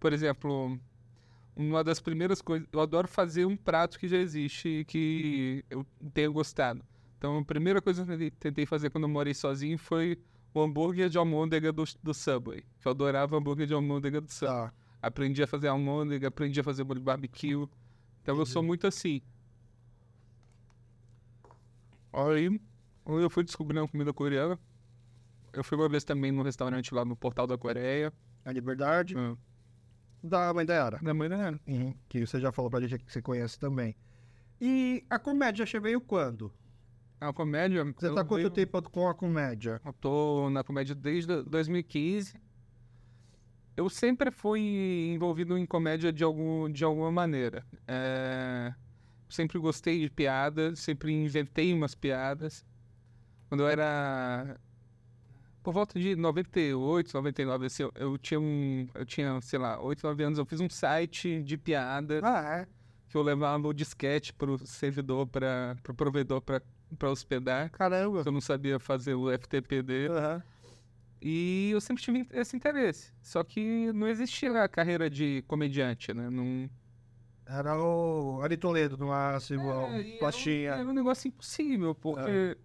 por 0.00 0.12
exemplo, 0.12 0.78
uma 1.54 1.82
das 1.84 2.00
primeiras 2.00 2.40
coisas. 2.40 2.66
Eu 2.72 2.80
adoro 2.80 3.06
fazer 3.08 3.44
um 3.44 3.56
prato 3.56 3.98
que 3.98 4.08
já 4.08 4.16
existe 4.16 4.68
e 4.68 4.84
que 4.84 5.64
eu 5.68 5.84
tenho 6.14 6.32
gostado. 6.32 6.82
Então, 7.18 7.36
a 7.38 7.44
primeira 7.44 7.82
coisa 7.82 8.04
que 8.06 8.24
eu 8.24 8.30
tentei 8.30 8.64
fazer 8.64 8.88
quando 8.90 9.04
eu 9.04 9.08
morei 9.10 9.34
sozinho 9.34 9.76
foi 9.76 10.18
o 10.54 10.60
hambúrguer 10.60 11.08
de 11.08 11.18
almôndega 11.18 11.72
do, 11.72 11.84
do 12.02 12.14
Subway. 12.14 12.62
Que 12.80 12.88
eu 12.88 12.92
adorava 12.92 13.36
hambúrguer 13.36 13.66
de 13.66 13.74
almôndega 13.74 14.20
do 14.20 14.30
Subway. 14.30 14.68
Tá. 14.68 14.72
Aprendi 15.00 15.42
a 15.42 15.46
fazer 15.46 15.68
almôndega, 15.68 16.28
aprendi 16.28 16.60
a 16.60 16.64
fazer 16.64 16.84
molho 16.84 17.00
barbecue. 17.00 17.68
Então, 18.22 18.36
eu 18.36 18.44
sou 18.46 18.62
muito 18.62 18.86
assim. 18.86 19.22
Aí, 22.12 22.60
quando 23.04 23.22
eu 23.22 23.30
fui 23.30 23.44
descobrindo 23.44 23.84
a 23.84 23.88
comida 23.88 24.12
coreana, 24.12 24.58
eu 25.52 25.62
fui 25.62 25.76
uma 25.78 25.88
vez 25.88 26.04
também 26.04 26.32
num 26.32 26.42
restaurante 26.42 26.92
lá 26.94 27.04
no 27.04 27.16
Portal 27.16 27.46
da 27.46 27.56
Coreia. 27.56 28.12
A 28.44 28.52
liberdade 28.52 29.14
Ah, 29.16 29.36
da 30.22 30.52
mãe 30.52 30.64
da 30.66 30.74
Yara. 30.74 30.98
Da 31.02 31.14
mãe 31.14 31.28
da 31.28 31.36
Ana. 31.36 31.60
Que 32.08 32.26
você 32.26 32.40
já 32.40 32.50
falou 32.50 32.70
pra 32.70 32.80
gente 32.80 32.98
que 33.04 33.12
você 33.12 33.22
conhece 33.22 33.58
também. 33.58 33.94
E 34.60 35.04
a 35.08 35.18
comédia 35.18 35.64
já 35.64 35.78
veio 35.78 36.00
quando? 36.00 36.52
A 37.20 37.32
comédia. 37.32 37.84
Você 37.84 38.14
tá 38.14 38.24
quanto 38.24 38.50
tempo 38.50 38.82
com 38.90 39.08
a 39.08 39.14
comédia? 39.14 39.80
Eu 39.84 39.92
tô 39.92 40.50
na 40.50 40.62
comédia 40.62 40.94
desde 40.94 41.42
2015. 41.42 42.40
Eu 43.76 43.88
sempre 43.88 44.30
fui 44.30 45.10
envolvido 45.14 45.56
em 45.56 45.64
comédia 45.64 46.12
de, 46.12 46.24
algum, 46.24 46.70
de 46.70 46.84
alguma 46.84 47.12
maneira. 47.12 47.64
É, 47.86 48.74
Sempre 49.28 49.58
gostei 49.58 50.00
de 50.00 50.10
piadas, 50.10 50.78
sempre 50.78 51.12
inventei 51.12 51.72
umas 51.72 51.94
piadas. 51.94 52.64
Quando 53.48 53.60
eu 53.62 53.68
era. 53.68 54.58
Por 55.62 55.74
volta 55.74 56.00
de 56.00 56.16
98, 56.16 57.12
99, 57.12 57.66
assim, 57.66 57.82
eu, 57.82 57.92
eu 57.94 58.18
tinha 58.18 58.40
um. 58.40 58.88
Eu 58.94 59.04
tinha, 59.04 59.38
sei 59.42 59.58
lá, 59.58 59.80
8, 59.80 60.02
9 60.02 60.22
anos, 60.24 60.38
eu 60.38 60.46
fiz 60.46 60.60
um 60.60 60.70
site 60.70 61.42
de 61.42 61.58
piadas 61.58 62.22
Ah, 62.24 62.60
é? 62.60 62.68
que 63.08 63.16
eu 63.16 63.22
levava 63.22 63.68
o 63.68 63.72
disquete 63.74 64.32
pro 64.32 64.58
servidor, 64.66 65.26
para 65.26 65.76
pro 65.82 65.94
provedor 65.94 66.40
para 66.40 66.62
hospedar. 67.02 67.70
Caramba. 67.70 68.22
Eu 68.24 68.32
não 68.32 68.40
sabia 68.40 68.78
fazer 68.78 69.14
o 69.14 69.30
FTP 69.30 69.82
dele. 69.82 70.12
Aham. 70.14 70.42
E 71.20 71.70
eu 71.72 71.80
sempre 71.80 72.02
tive 72.02 72.26
esse 72.32 72.56
interesse. 72.56 73.12
Só 73.20 73.42
que 73.42 73.92
não 73.92 74.06
existia 74.06 74.62
a 74.62 74.68
carreira 74.68 75.10
de 75.10 75.42
comediante, 75.48 76.14
né? 76.14 76.30
Não... 76.30 76.70
Era 77.44 77.76
o 77.76 78.40
Ari 78.42 78.56
Toledo 78.56 78.96
no 78.96 79.08
máximo, 79.08 79.72
É, 79.72 80.00
e 80.02 80.18
Plastinha. 80.18 80.68
Era 80.68 80.76
um, 80.76 80.80
era 80.82 80.88
um 80.90 80.92
negócio 80.92 81.26
impossível, 81.28 81.94
porque 81.94 82.56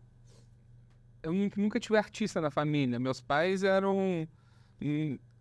eu 1.24 1.32
nu- 1.34 1.50
nunca 1.56 1.80
tive 1.80 1.98
artista 1.98 2.42
na 2.42 2.52
família. 2.52 3.00
Meus 3.00 3.22
pais 3.22 3.64
eram. 3.64 4.28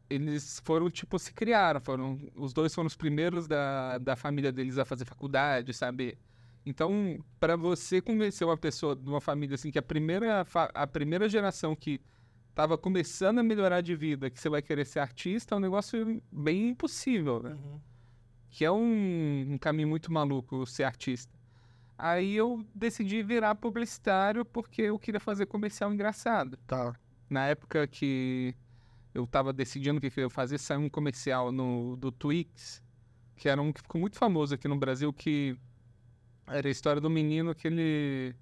Eles 0.08 0.60
foram, 0.64 0.88
tipo, 0.90 1.18
se 1.18 1.32
criaram. 1.32 1.80
Foram, 1.80 2.18
os 2.34 2.52
dois 2.52 2.74
foram 2.74 2.86
os 2.86 2.96
primeiros 2.96 3.48
da, 3.48 3.98
da 3.98 4.14
família 4.14 4.52
deles 4.52 4.78
a 4.78 4.84
fazer 4.84 5.04
faculdade, 5.04 5.72
sabe? 5.74 6.16
Então, 6.64 7.18
para 7.40 7.56
você 7.56 8.00
convencer 8.00 8.46
uma 8.46 8.56
pessoa 8.56 8.94
de 8.94 9.08
uma 9.08 9.20
família 9.20 9.54
assim, 9.54 9.70
que 9.70 9.78
a 9.78 9.82
primeira, 9.82 10.46
a 10.74 10.86
primeira 10.86 11.28
geração 11.28 11.74
que 11.74 12.00
tava 12.54 12.78
começando 12.78 13.38
a 13.38 13.42
melhorar 13.42 13.80
de 13.80 13.96
vida, 13.96 14.30
que 14.30 14.38
você 14.38 14.48
vai 14.48 14.62
querer 14.62 14.84
ser 14.84 15.00
artista, 15.00 15.54
é 15.54 15.58
um 15.58 15.60
negócio 15.60 16.22
bem 16.30 16.68
impossível, 16.68 17.42
né? 17.42 17.50
Uhum. 17.50 17.80
que 18.50 18.64
é 18.64 18.70
um, 18.70 19.52
um 19.54 19.58
caminho 19.58 19.88
muito 19.88 20.12
maluco 20.12 20.66
ser 20.66 20.84
artista. 20.84 21.32
Aí 21.98 22.34
eu 22.34 22.64
decidi 22.74 23.22
virar 23.22 23.54
publicitário 23.54 24.44
porque 24.44 24.82
eu 24.82 24.98
queria 24.98 25.20
fazer 25.20 25.46
comercial 25.46 25.92
engraçado. 25.92 26.58
Tá. 26.66 26.94
Na 27.30 27.46
época 27.46 27.86
que 27.86 28.54
eu 29.14 29.26
tava 29.26 29.52
decidindo 29.52 29.98
o 29.98 30.00
que 30.00 30.10
que 30.10 30.20
eu 30.20 30.24
ia 30.24 30.30
fazer, 30.30 30.58
saiu 30.58 30.80
um 30.80 30.88
comercial 30.88 31.50
no, 31.52 31.96
do 31.96 32.10
Twix, 32.10 32.82
que 33.36 33.48
era 33.48 33.60
um 33.60 33.72
que 33.72 33.80
ficou 33.80 34.00
muito 34.00 34.18
famoso 34.18 34.54
aqui 34.54 34.68
no 34.68 34.76
Brasil, 34.76 35.12
que 35.12 35.56
era 36.46 36.66
a 36.68 36.70
história 36.70 37.00
do 37.00 37.08
menino 37.10 37.54
que 37.54 37.66
ele, 37.68 38.34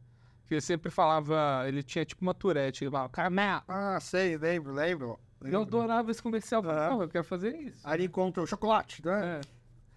que 0.46 0.54
ele 0.54 0.60
sempre 0.60 0.90
falava, 0.90 1.64
ele 1.66 1.82
tinha 1.82 2.04
tipo 2.04 2.22
uma 2.22 2.34
tourette, 2.34 2.84
ele 2.84 2.90
falava, 2.90 3.08
caramelo. 3.10 3.62
Ah, 3.68 3.98
sei, 4.00 4.36
lembro, 4.36 4.72
lembro. 4.72 5.18
Eu 5.40 5.44
lembro. 5.46 5.60
adorava 5.62 6.10
esse 6.10 6.22
comercial, 6.22 6.62
eu 6.62 6.68
falei, 6.68 6.84
Aham. 6.84 6.90
"Não, 6.96 7.02
eu 7.02 7.08
quero 7.08 7.24
fazer 7.24 7.56
isso. 7.56 7.80
Aí 7.82 7.96
ele 7.98 8.04
encontra 8.06 8.42
o 8.42 8.46
chocolate, 8.46 9.04
né? 9.04 9.40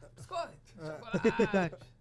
É. 0.01 0.07
Biscoito, 0.15 0.57
chocolate. 0.77 1.75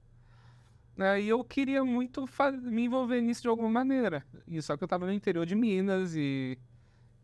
Aí 0.99 1.29
eu 1.29 1.43
queria 1.43 1.83
muito 1.85 2.25
me 2.63 2.85
envolver 2.85 3.21
nisso 3.23 3.43
de 3.43 3.49
alguma 3.49 3.69
maneira. 3.71 4.25
E 4.47 4.61
só 4.61 4.77
que 4.77 4.85
eu 4.85 4.89
tava 4.89 5.07
no 5.07 5.13
interior 5.13 5.47
de 5.47 5.55
Minas 5.55 6.15
e 6.15 6.59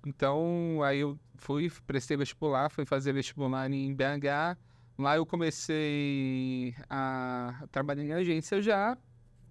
então 0.07 0.81
aí 0.83 1.01
eu 1.01 1.19
fui, 1.37 1.71
prestei 1.87 2.17
vestibular, 2.17 2.71
fui 2.71 2.87
fazer 2.87 3.13
vestibular 3.13 3.71
em 3.71 3.95
BH. 3.95 4.57
Lá 4.99 5.17
eu 5.17 5.25
comecei 5.25 6.75
a 6.91 7.65
trabalhar 7.71 8.03
em 8.03 8.13
agência 8.13 8.61
já, 8.61 8.99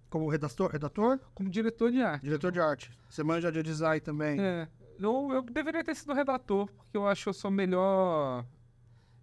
Como 0.10 0.28
redator, 0.30 0.70
redator, 0.70 1.20
como 1.34 1.50
diretor 1.50 1.90
de 1.90 2.02
arte. 2.02 2.24
diretor 2.24 2.52
de 2.52 2.60
arte. 2.60 2.92
Você 3.10 3.24
manja 3.24 3.50
de 3.50 3.64
design 3.64 4.02
também. 4.02 4.40
É, 4.42 4.68
eu, 5.00 5.30
eu 5.32 5.42
deveria 5.44 5.84
ter 5.86 5.96
sido 5.96 6.14
redator, 6.14 6.68
porque 6.76 6.98
eu 6.98 7.08
acho 7.08 7.24
que 7.24 7.30
eu 7.30 7.34
sou 7.34 7.50
melhor. 7.50 8.46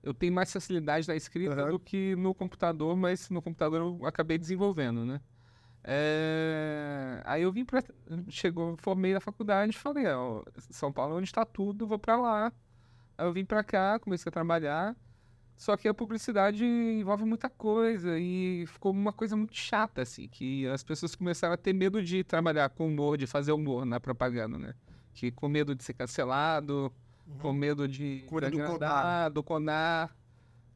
Eu 0.03 0.14
tenho 0.14 0.33
mais 0.33 0.51
facilidade 0.51 1.07
na 1.07 1.14
escrita 1.14 1.61
Aham. 1.62 1.70
do 1.72 1.79
que 1.79 2.16
no 2.16 2.35
computador, 2.35 2.97
mas 2.97 3.29
no 3.29 3.43
computador 3.43 3.81
eu 3.81 4.07
acabei 4.07 4.39
desenvolvendo, 4.39 5.05
né? 5.05 5.20
É, 5.83 7.20
Aí 7.27 7.43
eu 7.43 7.53
vim 7.53 7.66
pra. 7.66 7.83
Chegou, 8.31 8.77
formei 8.79 9.12
na 9.12 9.20
faculdade, 9.20 9.77
falei, 9.77 10.07
ó, 10.07 10.43
São 10.70 10.91
Paulo 10.91 11.14
é 11.14 11.16
onde 11.18 11.29
está 11.29 11.45
tudo, 11.45 11.87
vou 11.87 11.99
pra 11.99 12.16
lá. 12.16 12.51
Aí 13.18 13.27
eu 13.27 13.33
vim 13.33 13.45
pra 13.45 13.62
cá, 13.62 13.99
comecei 13.99 14.31
a 14.31 14.33
trabalhar. 14.33 14.97
Só 15.57 15.76
que 15.76 15.86
a 15.86 15.94
publicidade 15.94 16.64
envolve 16.64 17.24
muita 17.24 17.48
coisa 17.48 18.18
e 18.18 18.64
ficou 18.66 18.92
uma 18.92 19.12
coisa 19.12 19.36
muito 19.36 19.55
chata, 19.57 20.02
assim, 20.02 20.26
que 20.28 20.66
as 20.66 20.82
pessoas 20.82 21.14
começaram 21.14 21.55
a 21.55 21.57
ter 21.57 21.72
medo 21.72 22.02
de 22.02 22.24
trabalhar 22.24 22.68
com 22.70 22.88
humor, 22.88 23.16
de 23.16 23.26
fazer 23.26 23.52
humor 23.52 23.84
na 23.84 24.00
propaganda, 24.00 24.59
né? 24.59 24.74
Que 25.12 25.30
com 25.30 25.48
medo 25.48 25.74
de 25.74 25.84
ser 25.84 25.94
cancelado, 25.94 26.92
com 27.38 27.52
medo 27.52 27.86
de 27.86 28.24
Com 28.28 28.36
medo 28.36 28.46
agradar, 28.46 29.30
do 29.30 29.42
conar. 29.42 30.14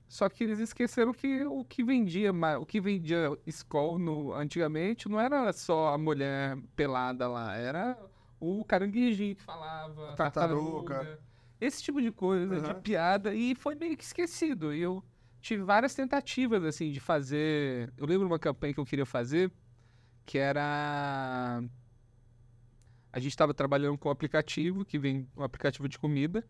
Só 0.06 0.28
que 0.28 0.44
eles 0.44 0.58
esqueceram 0.58 1.12
que 1.12 1.44
o 1.44 1.64
que 1.64 1.84
vendia, 1.84 2.32
o 2.58 2.64
que 2.64 2.80
vendia 2.80 3.36
Skol 3.46 3.98
no, 3.98 4.32
antigamente 4.32 5.06
não 5.08 5.20
era 5.20 5.52
só 5.52 5.92
a 5.92 5.98
mulher 5.98 6.56
pelada 6.74 7.28
lá, 7.28 7.54
era 7.54 7.98
o 8.40 8.64
caranguejinho 8.64 9.36
que 9.36 9.42
falava, 9.42 10.14
Tartaruga. 10.14 10.94
tartaruga, 10.94 11.20
esse 11.60 11.82
tipo 11.82 12.00
de 12.00 12.10
coisa, 12.12 12.60
de 12.60 12.70
Aham. 12.70 12.80
piada, 12.80 13.34
e 13.34 13.54
foi 13.54 13.74
meio 13.74 13.96
que 13.96 14.04
esquecido. 14.04 14.72
E 14.72 14.80
eu 14.80 15.02
tive 15.40 15.62
várias 15.62 15.94
tentativas, 15.94 16.64
assim, 16.64 16.90
de 16.90 17.00
fazer. 17.00 17.92
Eu 17.96 18.06
lembro 18.06 18.26
uma 18.26 18.38
campanha 18.38 18.74
que 18.74 18.80
eu 18.80 18.84
queria 18.84 19.06
fazer, 19.06 19.50
que 20.24 20.38
era. 20.38 21.62
A 23.12 23.18
gente 23.18 23.32
estava 23.32 23.54
trabalhando 23.54 23.98
com 23.98 24.08
um 24.08 24.12
aplicativo, 24.12 24.84
que 24.84 24.98
vem 24.98 25.26
um 25.36 25.42
aplicativo 25.42 25.88
de 25.88 25.98
comida, 25.98 26.46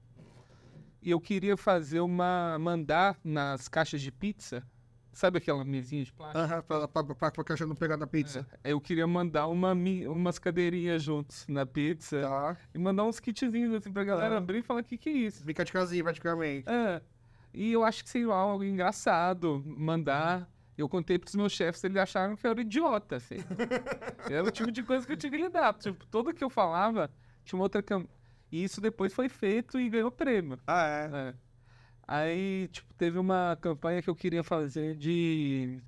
e 1.01 1.11
eu 1.11 1.21
queria 1.21 1.57
fazer 1.57 2.01
uma. 2.01 2.59
mandar 2.59 3.19
nas 3.25 3.69
caixas 3.69 4.01
de 4.01 4.11
pizza. 4.11 4.67
Sabe 5.13 5.39
aquela 5.39 5.65
mesinha 5.65 6.05
de 6.05 6.13
plástico? 6.13 6.39
Aham, 6.39 6.63
pra, 6.63 6.87
pra, 6.89 7.03
pra, 7.15 7.31
pra 7.33 7.45
caixa 7.45 7.67
não 7.67 7.75
pegar 7.75 7.97
na 7.97 8.07
pizza. 8.07 8.47
É, 8.63 8.73
Eu 8.73 8.81
queria 8.81 9.07
mandar 9.07 9.49
uma, 9.49 9.73
umas 9.73 10.39
cadeirinhas 10.39 11.03
juntos 11.03 11.45
na 11.49 11.67
pizza 11.67 12.21
Tá. 12.21 12.57
e 12.75 12.79
mandar 12.79 13.05
uns 13.05 13.19
kitzinhos 13.19 13.75
assim 13.75 13.93
pra 13.93 14.05
galera 14.05 14.37
Ah. 14.37 14.39
abrir 14.39 14.59
e 14.59 14.63
falar: 14.63 14.81
o 14.81 14.85
que, 14.85 14.97
que 14.97 15.09
é 15.09 15.13
isso? 15.13 15.45
Fica 15.45 15.65
de 15.65 15.73
casinha, 15.73 16.05
praticamente. 16.05 16.69
É. 16.69 17.03
E 17.53 17.73
eu 17.73 17.83
acho 17.83 18.05
que 18.05 18.11
seria 18.11 18.33
algo 18.33 18.63
engraçado 18.63 19.63
mandar. 19.67 20.49
Eu 20.77 20.89
contei 20.89 21.19
pros 21.19 21.35
meus 21.35 21.51
chefes, 21.53 21.83
eles 21.83 21.97
acharam 21.97 22.37
que 22.37 22.47
eu 22.47 22.53
era 22.53 22.61
idiota, 22.61 23.17
assim. 23.17 23.39
era 24.31 24.45
o 24.47 24.51
tipo 24.53 24.71
de 24.71 24.85
coisa 24.85 25.05
que 25.05 25.13
eu 25.13 25.17
tinha 25.17 25.31
que 25.33 25.37
lidar. 25.39 25.75
Tipo, 25.75 26.07
tudo 26.07 26.33
que 26.33 26.45
eu 26.45 26.49
falava 26.51 27.11
tinha 27.45 27.59
uma 27.59 27.65
outra 27.65 27.83
cam... 27.83 28.07
E 28.53 28.63
isso 28.63 28.81
depois 28.81 29.13
foi 29.13 29.29
feito 29.29 29.81
e 29.81 29.89
ganhou 29.91 30.11
prêmio. 30.11 30.59
Ah, 30.67 30.87
é. 30.87 31.11
É. 31.31 31.35
Aí, 32.11 32.69
tipo, 32.69 32.95
teve 32.95 33.19
uma 33.19 33.59
campanha 33.61 34.01
que 34.01 34.09
eu 34.09 34.17
queria 34.17 34.43
fazer 34.43 34.97
de. 34.97 35.79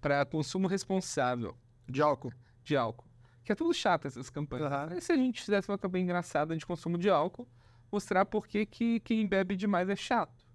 para 0.00 0.24
consumo 0.24 0.68
responsável 0.68 1.56
De 1.88 2.00
álcool. 2.00 2.32
de 2.62 2.76
álcool. 2.76 3.04
Que 3.42 3.50
é 3.50 3.54
tudo 3.56 3.74
chato 3.74 4.06
essas 4.06 4.30
campanhas. 4.30 4.70
Aham. 4.70 4.88
Aí 4.92 5.00
se 5.00 5.10
a 5.10 5.16
gente 5.16 5.40
fizesse 5.42 5.68
uma 5.68 5.76
campanha 5.76 6.04
engraçada 6.04 6.56
de 6.56 6.64
consumo 6.64 6.96
de 6.96 7.10
álcool, 7.10 7.48
mostrar 7.90 8.24
por 8.24 8.46
que 8.46 8.64
que 8.64 9.00
quem 9.00 9.26
bebe 9.26 9.56
demais 9.56 9.88
é 9.88 9.96
chato. 9.96 10.46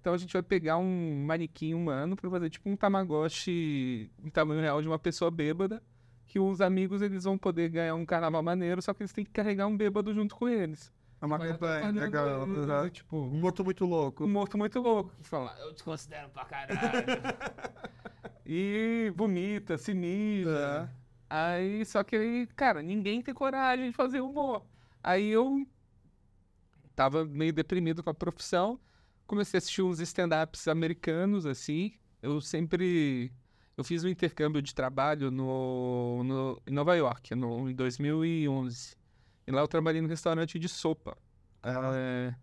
Então 0.00 0.14
a 0.14 0.16
gente 0.16 0.32
vai 0.32 0.42
pegar 0.42 0.78
um 0.78 1.24
manequim 1.26 1.74
humano 1.74 2.14
para 2.14 2.30
fazer 2.30 2.48
tipo 2.50 2.70
um 2.70 2.76
tamagotchi 2.76 4.10
em 4.22 4.30
tamanho 4.30 4.60
real 4.60 4.80
de 4.80 4.86
uma 4.86 4.98
pessoa 4.98 5.28
bêbada, 5.30 5.82
que 6.24 6.38
os 6.38 6.60
amigos 6.60 7.02
eles 7.02 7.24
vão 7.24 7.36
poder 7.36 7.68
ganhar 7.68 7.96
um 7.96 8.06
carnaval 8.06 8.42
maneiro, 8.44 8.80
só 8.80 8.94
que 8.94 9.02
eles 9.02 9.12
têm 9.12 9.24
que 9.24 9.32
carregar 9.32 9.66
um 9.66 9.76
bêbado 9.76 10.14
junto 10.14 10.36
com 10.36 10.48
eles. 10.48 10.92
É 11.20 11.26
uma 11.26 11.36
Vai 11.38 11.48
campanha. 11.52 11.90
Legal. 11.90 12.42
aham. 12.42 12.88
Tipo, 12.88 13.16
Um 13.16 13.40
morto 13.40 13.62
muito 13.64 13.84
louco. 13.84 14.24
um 14.24 14.28
morto 14.28 14.56
muito 14.56 14.80
louco. 14.80 15.12
Que 15.22 15.28
fala, 15.28 15.54
eu 15.60 15.74
te 15.74 15.82
considero 15.84 16.30
pra 16.30 16.44
caralho. 16.46 16.78
e 18.46 19.12
vomita, 19.14 19.76
se 19.76 19.92
mija. 19.94 20.88
É. 20.96 21.00
Aí, 21.28 21.84
só 21.84 22.02
que 22.02 22.16
aí, 22.16 22.46
cara, 22.56 22.82
ninguém 22.82 23.22
tem 23.22 23.32
coragem 23.34 23.90
de 23.90 23.96
fazer 23.96 24.20
humor. 24.20 24.64
Aí 25.02 25.28
eu 25.28 25.64
tava 26.96 27.24
meio 27.24 27.52
deprimido 27.52 28.02
com 28.02 28.10
a 28.10 28.14
profissão, 28.14 28.78
comecei 29.26 29.56
a 29.56 29.60
assistir 29.60 29.82
uns 29.82 30.00
stand-ups 30.00 30.66
americanos, 30.68 31.46
assim. 31.46 31.92
Eu 32.22 32.40
sempre. 32.40 33.32
Eu 33.76 33.84
fiz 33.84 34.04
um 34.04 34.08
intercâmbio 34.08 34.60
de 34.60 34.74
trabalho 34.74 35.30
no, 35.30 36.22
no, 36.24 36.62
em 36.66 36.72
Nova 36.72 36.94
York, 36.96 37.34
no, 37.34 37.70
em 37.70 37.74
2011. 37.74 38.96
E 39.50 39.52
lá 39.52 39.62
eu 39.62 39.66
trabalhei 39.68 40.00
no 40.00 40.06
restaurante 40.06 40.60
de 40.60 40.68
sopa. 40.68 41.16
É, 41.64 42.34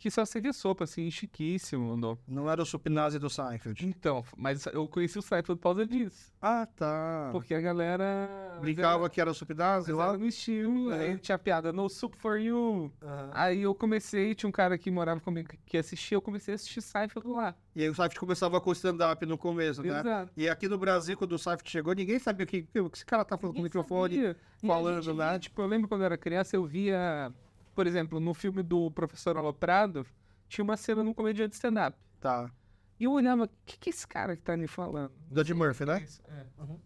que 0.00 0.10
só 0.10 0.24
servia 0.24 0.52
sopa, 0.54 0.84
assim, 0.84 1.10
chiquíssimo. 1.10 1.94
No... 1.94 2.18
Não 2.26 2.50
era 2.50 2.62
o 2.62 2.66
Supinase 2.66 3.18
do 3.18 3.28
Seinfeld. 3.28 3.86
Então, 3.86 4.24
mas 4.34 4.64
eu 4.66 4.88
conheci 4.88 5.18
o 5.18 5.22
Seinfeld 5.22 5.60
por 5.60 5.62
causa 5.62 5.86
disso. 5.86 6.32
Ah, 6.40 6.66
tá. 6.66 7.28
Porque 7.30 7.52
a 7.54 7.60
galera... 7.60 8.58
Brincava 8.62 9.08
que 9.10 9.20
era 9.20 9.30
o 9.30 9.34
Supinase 9.34 9.92
lá? 9.92 10.08
era 10.08 10.18
no 10.18 10.26
estilo, 10.26 10.90
É. 10.90 11.00
aí 11.10 11.18
tinha 11.18 11.38
piada, 11.38 11.70
no 11.70 11.86
soup 11.88 12.16
for 12.16 12.40
you. 12.40 12.90
Aham. 13.02 13.30
Aí 13.34 13.60
eu 13.62 13.74
comecei, 13.74 14.34
tinha 14.34 14.48
um 14.48 14.52
cara 14.52 14.78
que 14.78 14.90
morava 14.90 15.20
comigo 15.20 15.50
que 15.66 15.76
assistia, 15.76 16.16
eu 16.16 16.22
comecei 16.22 16.54
a 16.54 16.56
assistir 16.56 16.80
Seinfeld 16.80 17.28
lá. 17.28 17.54
E 17.76 17.82
aí 17.82 17.90
o 17.90 17.94
Seinfeld 17.94 18.18
começava 18.18 18.58
com 18.58 18.72
stand-up 18.72 19.24
no 19.26 19.36
começo, 19.36 19.82
né? 19.82 20.00
Exato. 20.00 20.32
E 20.34 20.48
aqui 20.48 20.66
no 20.66 20.78
Brasil, 20.78 21.14
quando 21.14 21.32
o 21.32 21.38
Seinfeld 21.38 21.70
chegou, 21.70 21.94
ninguém 21.94 22.18
sabia 22.18 22.44
o 22.44 22.46
que, 22.46 22.62
que 22.62 22.78
esse 22.94 23.04
cara 23.04 23.22
tá 23.22 23.36
falando 23.36 23.54
com 23.56 23.60
o 23.60 23.64
microfone. 23.64 24.14
sabia. 24.14 24.36
A 24.62 24.66
falando, 24.66 25.14
né? 25.14 25.38
Tipo, 25.38 25.60
eu 25.60 25.66
lembro 25.66 25.88
quando 25.88 26.00
eu 26.00 26.06
era 26.06 26.16
criança, 26.16 26.56
eu 26.56 26.64
via, 26.64 27.30
por 27.74 27.86
exemplo, 27.86 28.20
no 28.20 28.34
filme 28.34 28.62
do 28.62 28.90
Professor 28.90 29.36
Aloprado, 29.36 30.06
tinha 30.48 30.62
uma 30.64 30.76
cena 30.76 31.02
num 31.02 31.14
comediante 31.14 31.54
stand-up. 31.54 31.96
Tá. 32.20 32.50
E 32.98 33.04
eu 33.04 33.12
olhava, 33.12 33.44
o 33.44 33.50
que, 33.64 33.78
que 33.78 33.90
esse 33.90 34.06
cara 34.06 34.36
que 34.36 34.42
tá 34.42 34.52
ali 34.52 34.66
falando? 34.66 35.12
Do 35.30 35.40
Ed 35.40 35.54
Murphy, 35.54 35.84
né? 35.86 36.02
Isso, 36.02 36.20
é. 36.28 36.46
Uhum. 36.62 36.78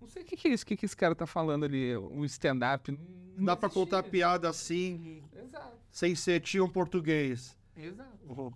Não 0.00 0.08
sei 0.08 0.22
o 0.22 0.26
que, 0.26 0.36
que 0.36 0.48
é 0.48 0.52
isso, 0.52 0.64
o 0.64 0.66
que, 0.66 0.76
que 0.76 0.84
esse 0.86 0.96
cara 0.96 1.14
tá 1.14 1.26
falando 1.26 1.64
ali, 1.64 1.96
um 1.96 2.24
stand-up. 2.24 2.90
Dá 3.36 3.54
pra 3.56 3.66
existia. 3.68 3.84
contar 3.84 4.02
piada 4.02 4.48
assim, 4.48 5.22
Exato, 5.32 5.76
sem 5.90 6.14
ser 6.14 6.40
tio 6.40 6.68
português. 6.68 7.56
exato. 7.76 8.54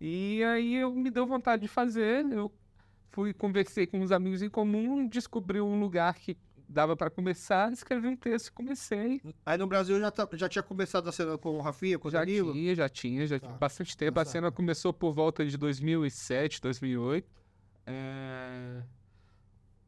E 0.00 0.44
aí 0.44 0.74
eu 0.76 0.94
me 0.94 1.10
deu 1.10 1.26
vontade 1.26 1.62
de 1.62 1.68
fazer, 1.68 2.24
eu 2.30 2.52
fui, 3.10 3.32
conversei 3.32 3.86
com 3.86 3.98
uns 4.00 4.12
amigos 4.12 4.42
em 4.42 4.48
comum, 4.50 5.08
descobri 5.08 5.60
um 5.60 5.80
lugar 5.80 6.14
que 6.14 6.36
dava 6.68 6.96
pra 6.96 7.08
começar, 7.10 7.72
escrevi 7.72 8.08
um 8.08 8.16
texto 8.16 8.48
e 8.48 8.52
comecei. 8.52 9.20
Aí 9.44 9.56
no 9.58 9.66
Brasil 9.66 9.98
já, 10.00 10.10
tá- 10.10 10.28
já 10.32 10.48
tinha 10.48 10.62
começado 10.62 11.08
a 11.08 11.12
cena 11.12 11.38
com 11.38 11.50
o 11.56 11.60
Rafinha, 11.60 11.98
com 11.98 12.08
o 12.08 12.10
Já 12.10 12.20
Danilo. 12.20 12.52
tinha, 12.52 12.74
já 12.74 12.88
tinha, 12.88 13.26
já 13.26 13.38
Tá. 13.38 13.46
tinha 13.46 13.58
bastante 13.58 13.96
tempo. 13.96 14.14
Tá 14.16 14.22
A 14.22 14.24
cena 14.24 14.50
começou 14.50 14.92
por 14.92 15.12
volta 15.14 15.44
de 15.46 15.56
2007, 15.56 16.60
2008. 16.60 17.28
É... 17.86 18.82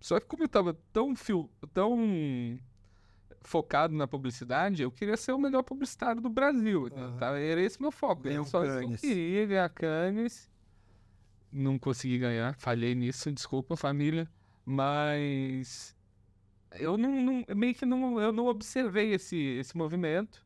Só 0.00 0.20
que 0.20 0.26
como 0.26 0.44
eu 0.44 0.48
tava 0.48 0.74
tão, 0.92 1.16
fio... 1.16 1.50
tão 1.74 2.58
focado 3.40 3.94
na 3.94 4.06
publicidade, 4.06 4.82
eu 4.82 4.90
queria 4.90 5.16
ser 5.16 5.32
o 5.32 5.38
melhor 5.38 5.62
publicitário 5.62 6.20
do 6.20 6.28
Brasil. 6.28 6.88
Aham. 6.94 7.16
Tá? 7.18 7.38
Era 7.38 7.60
esse 7.60 7.80
meu 7.80 7.90
foco. 7.90 8.28
Eu 8.28 8.44
só 8.44 8.62
Cannes. 8.62 9.00
queria 9.00 9.46
ganhar 9.46 9.68
Cannes. 9.70 10.48
Não 11.50 11.78
consegui 11.78 12.18
ganhar, 12.18 12.54
falhei 12.58 12.94
nisso, 12.94 13.32
desculpa, 13.32 13.74
família. 13.76 14.28
Mas 14.66 15.96
eu 16.72 16.96
não, 16.98 17.10
não- 17.22 17.44
meio 17.56 17.74
que 17.74 17.86
não, 17.86 18.20
eu 18.20 18.32
não 18.32 18.46
observei 18.46 19.12
esse, 19.14 19.36
esse 19.36 19.76
movimento. 19.76 20.44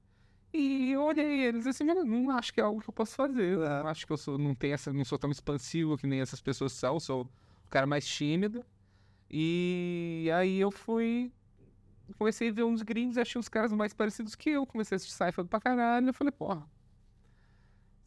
E 0.52 0.92
eu 0.92 1.02
olhei 1.04 1.42
eles 1.46 1.66
assim, 1.66 1.84
"Mano, 1.84 2.04
não 2.04 2.30
acho 2.30 2.52
que 2.54 2.60
é 2.60 2.64
algo 2.64 2.80
que 2.82 2.88
eu 2.90 2.94
posso 2.94 3.14
fazer. 3.16 3.58
Aham. 3.58 3.82
Não 3.84 3.88
acho 3.90 4.06
que 4.06 4.12
eu 4.12 4.16
sou, 4.18 4.38
não 4.38 4.54
tenho 4.54 4.74
essa, 4.74 4.92
não 4.92 5.04
sou 5.04 5.18
tão 5.18 5.30
expansivo 5.30 5.96
que 5.98 6.06
nem 6.06 6.20
essas 6.20 6.40
pessoas 6.42 6.72
são, 6.72 7.00
sou 7.00 7.24
o 7.66 7.70
cara 7.70 7.86
mais 7.86 8.06
tímido. 8.06 8.64
E 9.30 10.30
aí 10.34 10.58
eu 10.60 10.70
fui 10.70 11.32
comecei 12.18 12.48
a 12.50 12.52
ver 12.52 12.64
uns 12.64 12.82
gringos, 12.82 13.18
achei 13.18 13.38
uns 13.38 13.48
caras 13.48 13.72
mais 13.72 13.92
parecidos 13.94 14.34
que 14.34 14.50
eu, 14.50 14.66
comecei 14.66 14.94
a 14.94 14.96
assistir 14.96 15.14
Seinfeld 15.16 15.48
pra 15.48 15.60
caralho, 15.60 16.08
eu 16.08 16.14
falei, 16.14 16.32
porra, 16.32 16.66